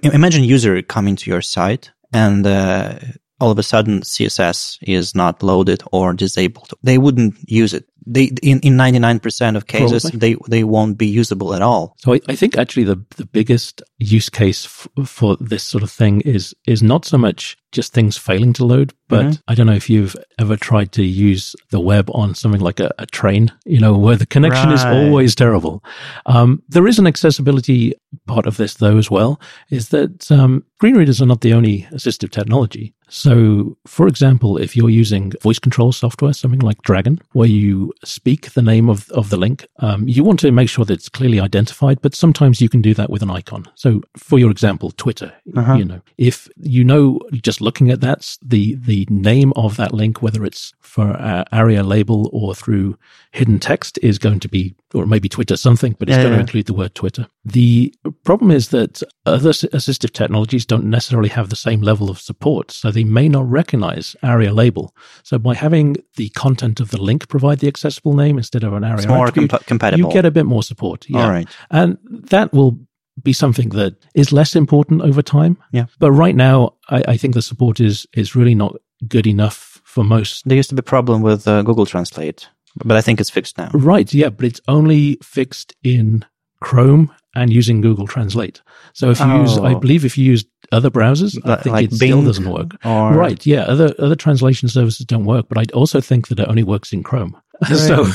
imagine 0.01 0.43
user 0.43 0.81
coming 0.81 1.15
to 1.17 1.29
your 1.29 1.41
site 1.41 1.91
and, 2.11 2.45
uh, 2.45 2.95
all 3.39 3.51
of 3.51 3.57
a 3.57 3.63
sudden 3.63 4.01
CSS 4.01 4.79
is 4.81 5.15
not 5.15 5.41
loaded 5.41 5.81
or 5.93 6.13
disabled. 6.13 6.73
They 6.83 6.97
wouldn't 6.97 7.35
use 7.49 7.73
it 7.73 7.85
they 8.09 8.25
in, 8.41 8.59
in 8.61 8.75
99% 8.75 9.55
of 9.55 9.67
cases 9.67 10.03
Probably. 10.03 10.19
they 10.19 10.35
they 10.47 10.63
won't 10.63 10.97
be 10.97 11.07
usable 11.07 11.53
at 11.53 11.61
all 11.61 11.95
so 11.97 12.13
I, 12.13 12.19
I 12.27 12.35
think 12.35 12.57
actually 12.57 12.85
the 12.85 13.03
the 13.17 13.25
biggest 13.25 13.81
use 13.99 14.29
case 14.29 14.65
f- 14.65 15.07
for 15.07 15.37
this 15.39 15.63
sort 15.63 15.83
of 15.83 15.91
thing 15.91 16.21
is 16.21 16.55
is 16.65 16.81
not 16.81 17.05
so 17.05 17.17
much 17.17 17.57
just 17.71 17.93
things 17.93 18.17
failing 18.17 18.53
to 18.53 18.65
load 18.65 18.93
but 19.07 19.25
mm-hmm. 19.25 19.41
i 19.47 19.55
don't 19.55 19.67
know 19.67 19.73
if 19.73 19.89
you've 19.89 20.15
ever 20.37 20.55
tried 20.55 20.91
to 20.91 21.03
use 21.03 21.55
the 21.71 21.79
web 21.79 22.09
on 22.13 22.35
something 22.35 22.61
like 22.61 22.79
a, 22.79 22.91
a 22.99 23.05
train 23.05 23.51
you 23.65 23.79
know 23.79 23.97
where 23.97 24.15
the 24.15 24.25
connection 24.25 24.69
right. 24.69 24.75
is 24.75 24.85
always 24.85 25.35
terrible 25.35 25.83
um, 26.25 26.61
there 26.67 26.87
is 26.87 26.99
an 26.99 27.07
accessibility 27.07 27.93
part 28.25 28.45
of 28.45 28.57
this 28.57 28.75
though 28.75 28.97
as 28.97 29.09
well 29.09 29.39
is 29.69 29.89
that 29.89 30.31
um, 30.31 30.63
screen 30.77 30.95
readers 30.95 31.21
are 31.21 31.25
not 31.25 31.41
the 31.41 31.53
only 31.53 31.83
assistive 31.91 32.31
technology 32.31 32.93
so 33.07 33.77
for 33.87 34.07
example 34.07 34.57
if 34.57 34.75
you're 34.75 34.89
using 34.89 35.33
voice 35.41 35.59
control 35.59 35.91
software 35.91 36.33
something 36.33 36.59
like 36.59 36.81
dragon 36.83 37.19
where 37.33 37.47
you 37.47 37.91
speak 38.03 38.51
the 38.53 38.61
name 38.61 38.89
of, 38.89 39.09
of 39.11 39.29
the 39.29 39.37
link, 39.37 39.67
um, 39.79 40.07
you 40.07 40.23
want 40.23 40.39
to 40.39 40.51
make 40.51 40.69
sure 40.69 40.85
that 40.85 40.93
it's 40.93 41.09
clearly 41.09 41.39
identified, 41.39 42.01
but 42.01 42.15
sometimes 42.15 42.61
you 42.61 42.69
can 42.69 42.81
do 42.81 42.93
that 42.93 43.09
with 43.09 43.21
an 43.21 43.29
icon. 43.29 43.65
So 43.75 44.01
for 44.17 44.39
your 44.39 44.51
example, 44.51 44.91
Twitter, 44.91 45.33
uh-huh. 45.55 45.75
you 45.75 45.85
know, 45.85 46.01
if 46.17 46.47
you 46.57 46.83
know 46.83 47.19
just 47.41 47.58
looking 47.61 47.89
at 47.91 48.01
that, 48.01 48.37
the, 48.41 48.75
the 48.75 49.05
name 49.09 49.53
of 49.55 49.77
that 49.77 49.93
link, 49.93 50.21
whether 50.21 50.45
it's 50.45 50.73
for 50.79 51.11
uh, 51.11 51.43
ARIA 51.51 51.83
label 51.83 52.29
or 52.33 52.55
through 52.55 52.97
hidden 53.31 53.59
text 53.59 53.99
is 54.01 54.17
going 54.17 54.39
to 54.39 54.49
be, 54.49 54.75
or 54.93 55.05
maybe 55.05 55.29
Twitter 55.29 55.55
something, 55.55 55.95
but 55.99 56.09
it's 56.09 56.17
yeah, 56.17 56.23
going 56.23 56.33
yeah. 56.33 56.37
to 56.37 56.41
include 56.41 56.65
the 56.65 56.73
word 56.73 56.95
Twitter. 56.95 57.27
The 57.45 57.93
problem 58.23 58.51
is 58.51 58.69
that 58.69 59.03
other 59.25 59.51
assistive 59.51 60.11
technologies 60.11 60.65
don't 60.65 60.85
necessarily 60.85 61.29
have 61.29 61.49
the 61.49 61.55
same 61.55 61.81
level 61.81 62.09
of 62.09 62.19
support, 62.19 62.71
so 62.71 62.91
they 62.91 63.03
may 63.03 63.29
not 63.29 63.49
recognize 63.49 64.15
ARIA 64.23 64.53
label. 64.53 64.95
So 65.23 65.37
by 65.37 65.53
having 65.53 65.97
the 66.15 66.29
content 66.29 66.79
of 66.79 66.91
the 66.91 67.01
link 67.01 67.27
provide 67.27 67.59
the 67.59 67.67
accessible 67.67 68.13
name 68.13 68.37
instead 68.37 68.63
of 68.63 68.73
an 68.73 68.83
ARIA 68.83 68.97
it's 68.97 69.07
more 69.07 69.31
comp- 69.31 69.65
compatible. 69.65 70.09
You 70.09 70.13
get 70.13 70.25
a 70.25 70.31
bit 70.31 70.45
more 70.45 70.63
support. 70.63 71.07
Yeah. 71.07 71.23
All 71.23 71.29
right. 71.29 71.47
And 71.69 71.97
that 72.03 72.51
will 72.53 72.79
be 73.23 73.33
something 73.33 73.69
that 73.69 73.95
is 74.13 74.31
less 74.31 74.55
important 74.55 75.01
over 75.01 75.21
time. 75.21 75.57
Yeah. 75.71 75.85
But 75.99 76.11
right 76.11 76.35
now, 76.35 76.75
I, 76.89 77.03
I 77.09 77.17
think 77.17 77.33
the 77.33 77.41
support 77.41 77.79
is 77.79 78.07
is 78.13 78.35
really 78.35 78.55
not 78.55 78.75
good 79.07 79.27
enough 79.27 79.81
for 79.83 80.03
most. 80.03 80.47
There 80.47 80.57
used 80.57 80.69
to 80.69 80.75
be 80.75 80.79
a 80.79 80.83
problem 80.83 81.21
with 81.21 81.47
uh, 81.47 81.61
Google 81.63 81.85
Translate, 81.85 82.47
but 82.85 82.97
I 82.97 83.01
think 83.01 83.19
it's 83.19 83.29
fixed 83.29 83.57
now. 83.57 83.69
Right. 83.73 84.13
Yeah, 84.13 84.29
but 84.29 84.45
it's 84.45 84.61
only 84.67 85.17
fixed 85.23 85.75
in 85.83 86.25
Chrome 86.61 87.11
and 87.35 87.53
using 87.53 87.81
Google 87.81 88.07
Translate. 88.07 88.61
So 88.93 89.09
if 89.11 89.19
you 89.19 89.25
oh. 89.25 89.41
use, 89.41 89.57
I 89.57 89.73
oh. 89.73 89.79
believe 89.79 90.05
if 90.05 90.17
you 90.17 90.25
use 90.25 90.45
other 90.71 90.89
browsers, 90.89 91.37
I 91.45 91.61
think 91.61 91.73
like 91.73 91.85
it 91.85 91.89
Bing 91.91 92.11
still 92.11 92.23
doesn't 92.23 92.49
work. 92.49 92.71
Or... 92.85 93.13
Right. 93.13 93.45
Yeah. 93.45 93.61
Other, 93.61 93.93
other 93.99 94.15
translation 94.15 94.67
services 94.69 95.05
don't 95.05 95.25
work, 95.25 95.47
but 95.49 95.57
I 95.57 95.65
also 95.73 96.01
think 96.01 96.27
that 96.27 96.39
it 96.39 96.47
only 96.47 96.63
works 96.63 96.91
in 96.91 97.03
Chrome. 97.03 97.39
so 97.67 98.05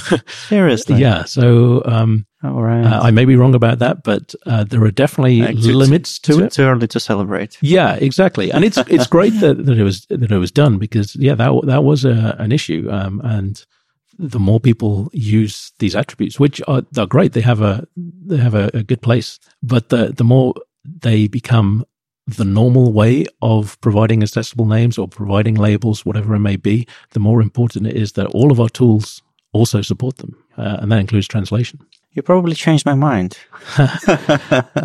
seriously. 0.48 0.96
Yeah. 0.96 1.24
So, 1.24 1.82
um, 1.84 2.26
all 2.42 2.62
right. 2.62 2.84
Uh, 2.84 3.00
I 3.02 3.10
may 3.10 3.24
be 3.24 3.36
wrong 3.36 3.54
about 3.54 3.78
that, 3.78 4.02
but 4.02 4.34
uh, 4.46 4.64
there 4.64 4.82
are 4.84 4.90
definitely 4.90 5.42
uh, 5.42 5.52
limits 5.52 6.18
to 6.20 6.32
too, 6.32 6.44
it. 6.44 6.52
Too 6.52 6.62
early 6.62 6.86
to 6.88 7.00
celebrate. 7.00 7.58
Yeah, 7.60 7.94
exactly. 7.94 8.52
And 8.52 8.64
it's 8.64 8.78
it's 8.78 9.06
great 9.06 9.30
that, 9.40 9.64
that 9.66 9.78
it 9.78 9.82
was 9.82 10.06
that 10.06 10.30
it 10.30 10.38
was 10.38 10.50
done 10.50 10.78
because 10.78 11.16
yeah, 11.16 11.34
that 11.34 11.52
that 11.64 11.84
was 11.84 12.04
a, 12.04 12.36
an 12.38 12.52
issue. 12.52 12.88
Um, 12.90 13.20
and 13.24 13.64
the 14.18 14.38
more 14.38 14.60
people 14.60 15.10
use 15.12 15.72
these 15.78 15.96
attributes, 15.96 16.38
which 16.38 16.60
are 16.68 16.82
they're 16.92 17.06
great, 17.06 17.32
they 17.32 17.40
have 17.40 17.60
a 17.60 17.86
they 17.96 18.36
have 18.36 18.54
a, 18.54 18.70
a 18.74 18.82
good 18.82 19.02
place. 19.02 19.38
But 19.62 19.88
the 19.88 20.12
the 20.16 20.24
more 20.24 20.54
they 20.84 21.28
become 21.28 21.84
the 22.26 22.44
normal 22.44 22.92
way 22.92 23.26
of 23.42 23.78
providing 23.80 24.22
accessible 24.22 24.64
names 24.66 24.96
or 24.96 25.06
providing 25.06 25.54
labels, 25.54 26.06
whatever 26.06 26.34
it 26.34 26.40
may 26.40 26.56
be, 26.56 26.86
the 27.10 27.20
more 27.20 27.42
important 27.42 27.86
it 27.86 27.96
is 27.96 28.12
that 28.12 28.26
all 28.28 28.50
of 28.50 28.60
our 28.60 28.68
tools 28.68 29.22
also 29.54 29.80
support 29.80 30.18
them, 30.18 30.36
uh, 30.58 30.78
and 30.80 30.92
that 30.92 30.98
includes 30.98 31.26
translation. 31.26 31.80
You 32.12 32.22
probably 32.22 32.54
changed 32.54 32.84
my 32.84 32.94
mind. 32.94 33.38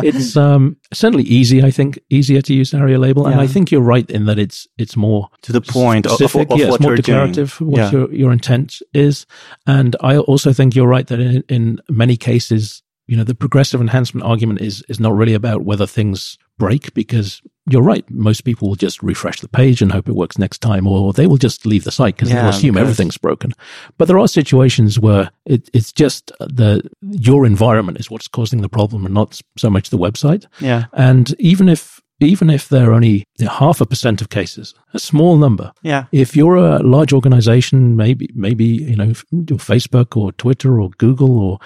it's 0.02 0.36
um, 0.46 0.76
certainly 0.92 1.24
easy, 1.24 1.62
I 1.62 1.70
think, 1.70 1.98
easier 2.08 2.40
to 2.40 2.54
use 2.54 2.72
ARIA 2.72 2.98
label, 2.98 3.24
yeah. 3.24 3.32
and 3.32 3.40
I 3.40 3.46
think 3.46 3.70
you're 3.70 3.82
right 3.82 4.08
in 4.10 4.24
that 4.26 4.38
it's 4.38 4.66
it's 4.78 4.96
more 4.96 5.28
to 5.42 5.52
the 5.52 5.60
point 5.60 6.06
specific, 6.06 6.48
of, 6.48 6.52
of, 6.52 6.52
of 6.52 6.58
yeah, 6.60 6.70
what 6.70 6.80
more 6.80 6.96
declarative 6.96 7.56
doing. 7.58 7.70
what 7.70 7.78
yeah. 7.78 7.90
your 7.90 8.14
your 8.14 8.32
intent 8.32 8.80
is, 8.94 9.26
and 9.66 9.96
I 10.00 10.16
also 10.16 10.52
think 10.52 10.74
you're 10.74 10.88
right 10.88 11.06
that 11.06 11.20
in, 11.20 11.44
in 11.48 11.80
many 11.88 12.16
cases 12.16 12.82
you 13.10 13.16
know, 13.16 13.24
the 13.24 13.34
progressive 13.34 13.80
enhancement 13.80 14.24
argument 14.24 14.60
is, 14.60 14.84
is 14.88 15.00
not 15.00 15.16
really 15.16 15.34
about 15.34 15.62
whether 15.62 15.84
things 15.84 16.38
break 16.58 16.94
because 16.94 17.42
you're 17.68 17.82
right. 17.82 18.08
Most 18.08 18.42
people 18.42 18.68
will 18.68 18.76
just 18.76 19.02
refresh 19.02 19.40
the 19.40 19.48
page 19.48 19.82
and 19.82 19.90
hope 19.90 20.08
it 20.08 20.14
works 20.14 20.38
next 20.38 20.58
time, 20.58 20.86
or 20.86 21.12
they 21.12 21.26
will 21.26 21.36
just 21.36 21.66
leave 21.66 21.82
the 21.82 21.90
site 21.90 22.14
because 22.14 22.30
yeah, 22.30 22.42
they'll 22.42 22.50
assume 22.50 22.76
everything's 22.76 23.18
broken. 23.18 23.52
But 23.98 24.06
there 24.06 24.20
are 24.20 24.28
situations 24.28 25.00
where 25.00 25.32
it, 25.44 25.68
it's 25.74 25.92
just 25.92 26.30
the, 26.38 26.88
your 27.02 27.46
environment 27.46 27.98
is 27.98 28.12
what's 28.12 28.28
causing 28.28 28.60
the 28.60 28.68
problem 28.68 29.04
and 29.04 29.12
not 29.12 29.40
so 29.58 29.70
much 29.70 29.90
the 29.90 29.98
website. 29.98 30.46
Yeah. 30.60 30.84
And 30.92 31.34
even 31.40 31.68
if, 31.68 32.00
even 32.20 32.48
if 32.48 32.68
there 32.68 32.90
are 32.90 32.94
only 32.94 33.24
half 33.40 33.80
a 33.80 33.86
percent 33.86 34.20
of 34.20 34.28
cases, 34.28 34.72
a 34.94 35.00
small 35.00 35.36
number. 35.36 35.72
Yeah. 35.82 36.04
If 36.12 36.36
you're 36.36 36.54
a 36.54 36.78
large 36.78 37.12
organization, 37.12 37.96
maybe, 37.96 38.30
maybe, 38.34 38.66
you 38.66 38.94
know, 38.94 39.08
Facebook 39.56 40.16
or 40.16 40.30
Twitter 40.32 40.80
or 40.80 40.90
Google 40.98 41.40
or 41.40 41.58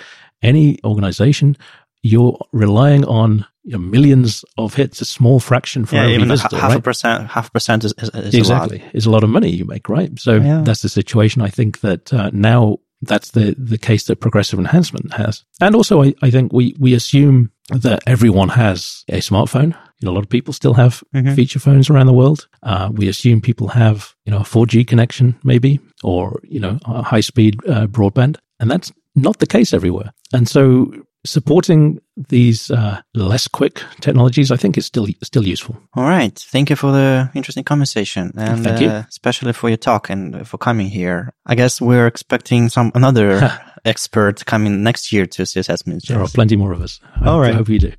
any 0.44 0.78
organization, 0.84 1.56
you're 2.02 2.38
relying 2.52 3.04
on 3.06 3.46
you 3.62 3.72
know, 3.72 3.78
millions 3.78 4.44
of 4.58 4.74
hits, 4.74 5.00
a 5.00 5.04
small 5.04 5.40
fraction 5.40 5.86
for 5.86 5.96
yeah, 5.96 6.02
every 6.02 6.14
even 6.14 6.28
visitor, 6.28 6.56
half 6.58 6.70
right? 6.70 6.78
a 6.78 6.82
percent, 6.82 7.30
half 7.30 7.48
a 7.48 7.50
percent 7.50 7.84
is, 7.84 7.94
is, 7.98 8.10
is 8.10 8.34
exactly 8.34 8.82
a 8.92 8.96
is 8.96 9.06
a 9.06 9.10
lot 9.10 9.24
of 9.24 9.30
money 9.30 9.48
you 9.48 9.64
make, 9.64 9.88
right? 9.88 10.18
So 10.18 10.36
yeah. 10.36 10.62
that's 10.64 10.82
the 10.82 10.88
situation. 10.88 11.40
I 11.40 11.48
think 11.48 11.80
that 11.80 12.12
uh, 12.12 12.30
now 12.32 12.78
that's 13.00 13.30
the 13.30 13.54
the 13.58 13.78
case 13.78 14.04
that 14.04 14.20
progressive 14.20 14.58
enhancement 14.58 15.14
has, 15.14 15.44
and 15.60 15.74
also 15.74 16.02
I, 16.02 16.14
I 16.20 16.30
think 16.30 16.52
we 16.52 16.74
we 16.78 16.94
assume 16.94 17.50
that 17.70 18.02
everyone 18.06 18.50
has 18.50 19.04
a 19.08 19.20
smartphone 19.20 19.74
You 20.00 20.06
know, 20.06 20.12
a 20.12 20.16
lot 20.16 20.24
of 20.24 20.28
people 20.28 20.52
still 20.52 20.74
have 20.74 21.02
Mhm. 21.14 21.34
feature 21.34 21.60
phones 21.60 21.88
around 21.88 22.06
the 22.06 22.12
world. 22.12 22.46
Uh, 22.62 22.90
we 22.92 23.08
assume 23.08 23.40
people 23.40 23.68
have, 23.68 24.14
you 24.26 24.32
know, 24.32 24.40
a 24.40 24.44
4G 24.44 24.84
connection 24.86 25.34
maybe, 25.42 25.80
or, 26.02 26.40
you 26.42 26.60
know, 26.60 26.78
a 26.84 27.02
high 27.02 27.22
speed 27.22 27.56
uh, 27.66 27.86
broadband. 27.86 28.36
And 28.60 28.70
that's 28.70 28.92
not 29.14 29.38
the 29.38 29.46
case 29.46 29.72
everywhere. 29.72 30.12
And 30.32 30.48
so 30.48 30.92
supporting 31.26 32.00
these 32.28 32.70
uh, 32.70 33.00
less 33.14 33.48
quick 33.48 33.82
technologies, 34.00 34.50
I 34.50 34.56
think 34.56 34.76
is 34.76 34.86
still, 34.86 35.06
still 35.22 35.46
useful. 35.46 35.76
All 35.94 36.04
right. 36.04 36.38
Thank 36.38 36.70
you 36.70 36.76
for 36.76 36.92
the 36.92 37.30
interesting 37.34 37.64
conversation 37.64 38.32
and 38.36 38.62
Thank 38.62 38.80
you. 38.80 38.88
uh, 38.88 39.04
especially 39.08 39.52
for 39.54 39.68
your 39.70 39.78
talk 39.78 40.10
and 40.10 40.46
for 40.46 40.58
coming 40.58 40.88
here. 40.88 41.32
I 41.46 41.54
guess 41.54 41.80
we're 41.80 42.06
expecting 42.06 42.68
some 42.68 42.92
another 42.94 43.58
expert 43.84 44.44
coming 44.44 44.82
next 44.82 45.12
year 45.12 45.26
to 45.26 45.42
CSS 45.42 45.86
Minsk. 45.86 46.08
There 46.08 46.20
are 46.20 46.28
plenty 46.28 46.56
more 46.56 46.72
of 46.72 46.82
us. 46.82 47.00
I, 47.20 47.28
All 47.28 47.40
right. 47.40 47.54
I 47.54 47.56
hope 47.56 47.68
you 47.68 47.78
do. 47.78 47.92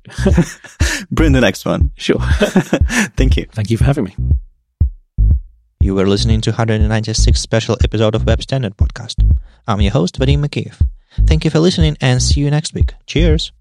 Bring 1.10 1.32
the 1.32 1.40
next 1.40 1.64
one. 1.64 1.90
sure. 1.96 2.20
Thank 3.16 3.36
you. 3.36 3.46
Thank 3.50 3.70
you 3.70 3.76
for 3.76 3.84
having 3.84 4.04
me. 4.04 4.16
You 5.80 5.94
were 5.94 6.06
listening 6.06 6.40
to 6.42 6.50
196 6.50 7.40
special 7.40 7.76
episode 7.82 8.14
of 8.14 8.24
Web 8.24 8.42
Standard 8.42 8.76
Podcast. 8.76 9.22
I'm 9.68 9.80
your 9.80 9.92
host, 9.92 10.18
Vadim 10.18 10.44
Makeev. 10.44 10.80
Thank 11.24 11.44
you 11.44 11.50
for 11.50 11.60
listening 11.60 11.96
and 12.00 12.22
see 12.22 12.40
you 12.40 12.50
next 12.50 12.74
week. 12.74 12.94
Cheers. 13.06 13.52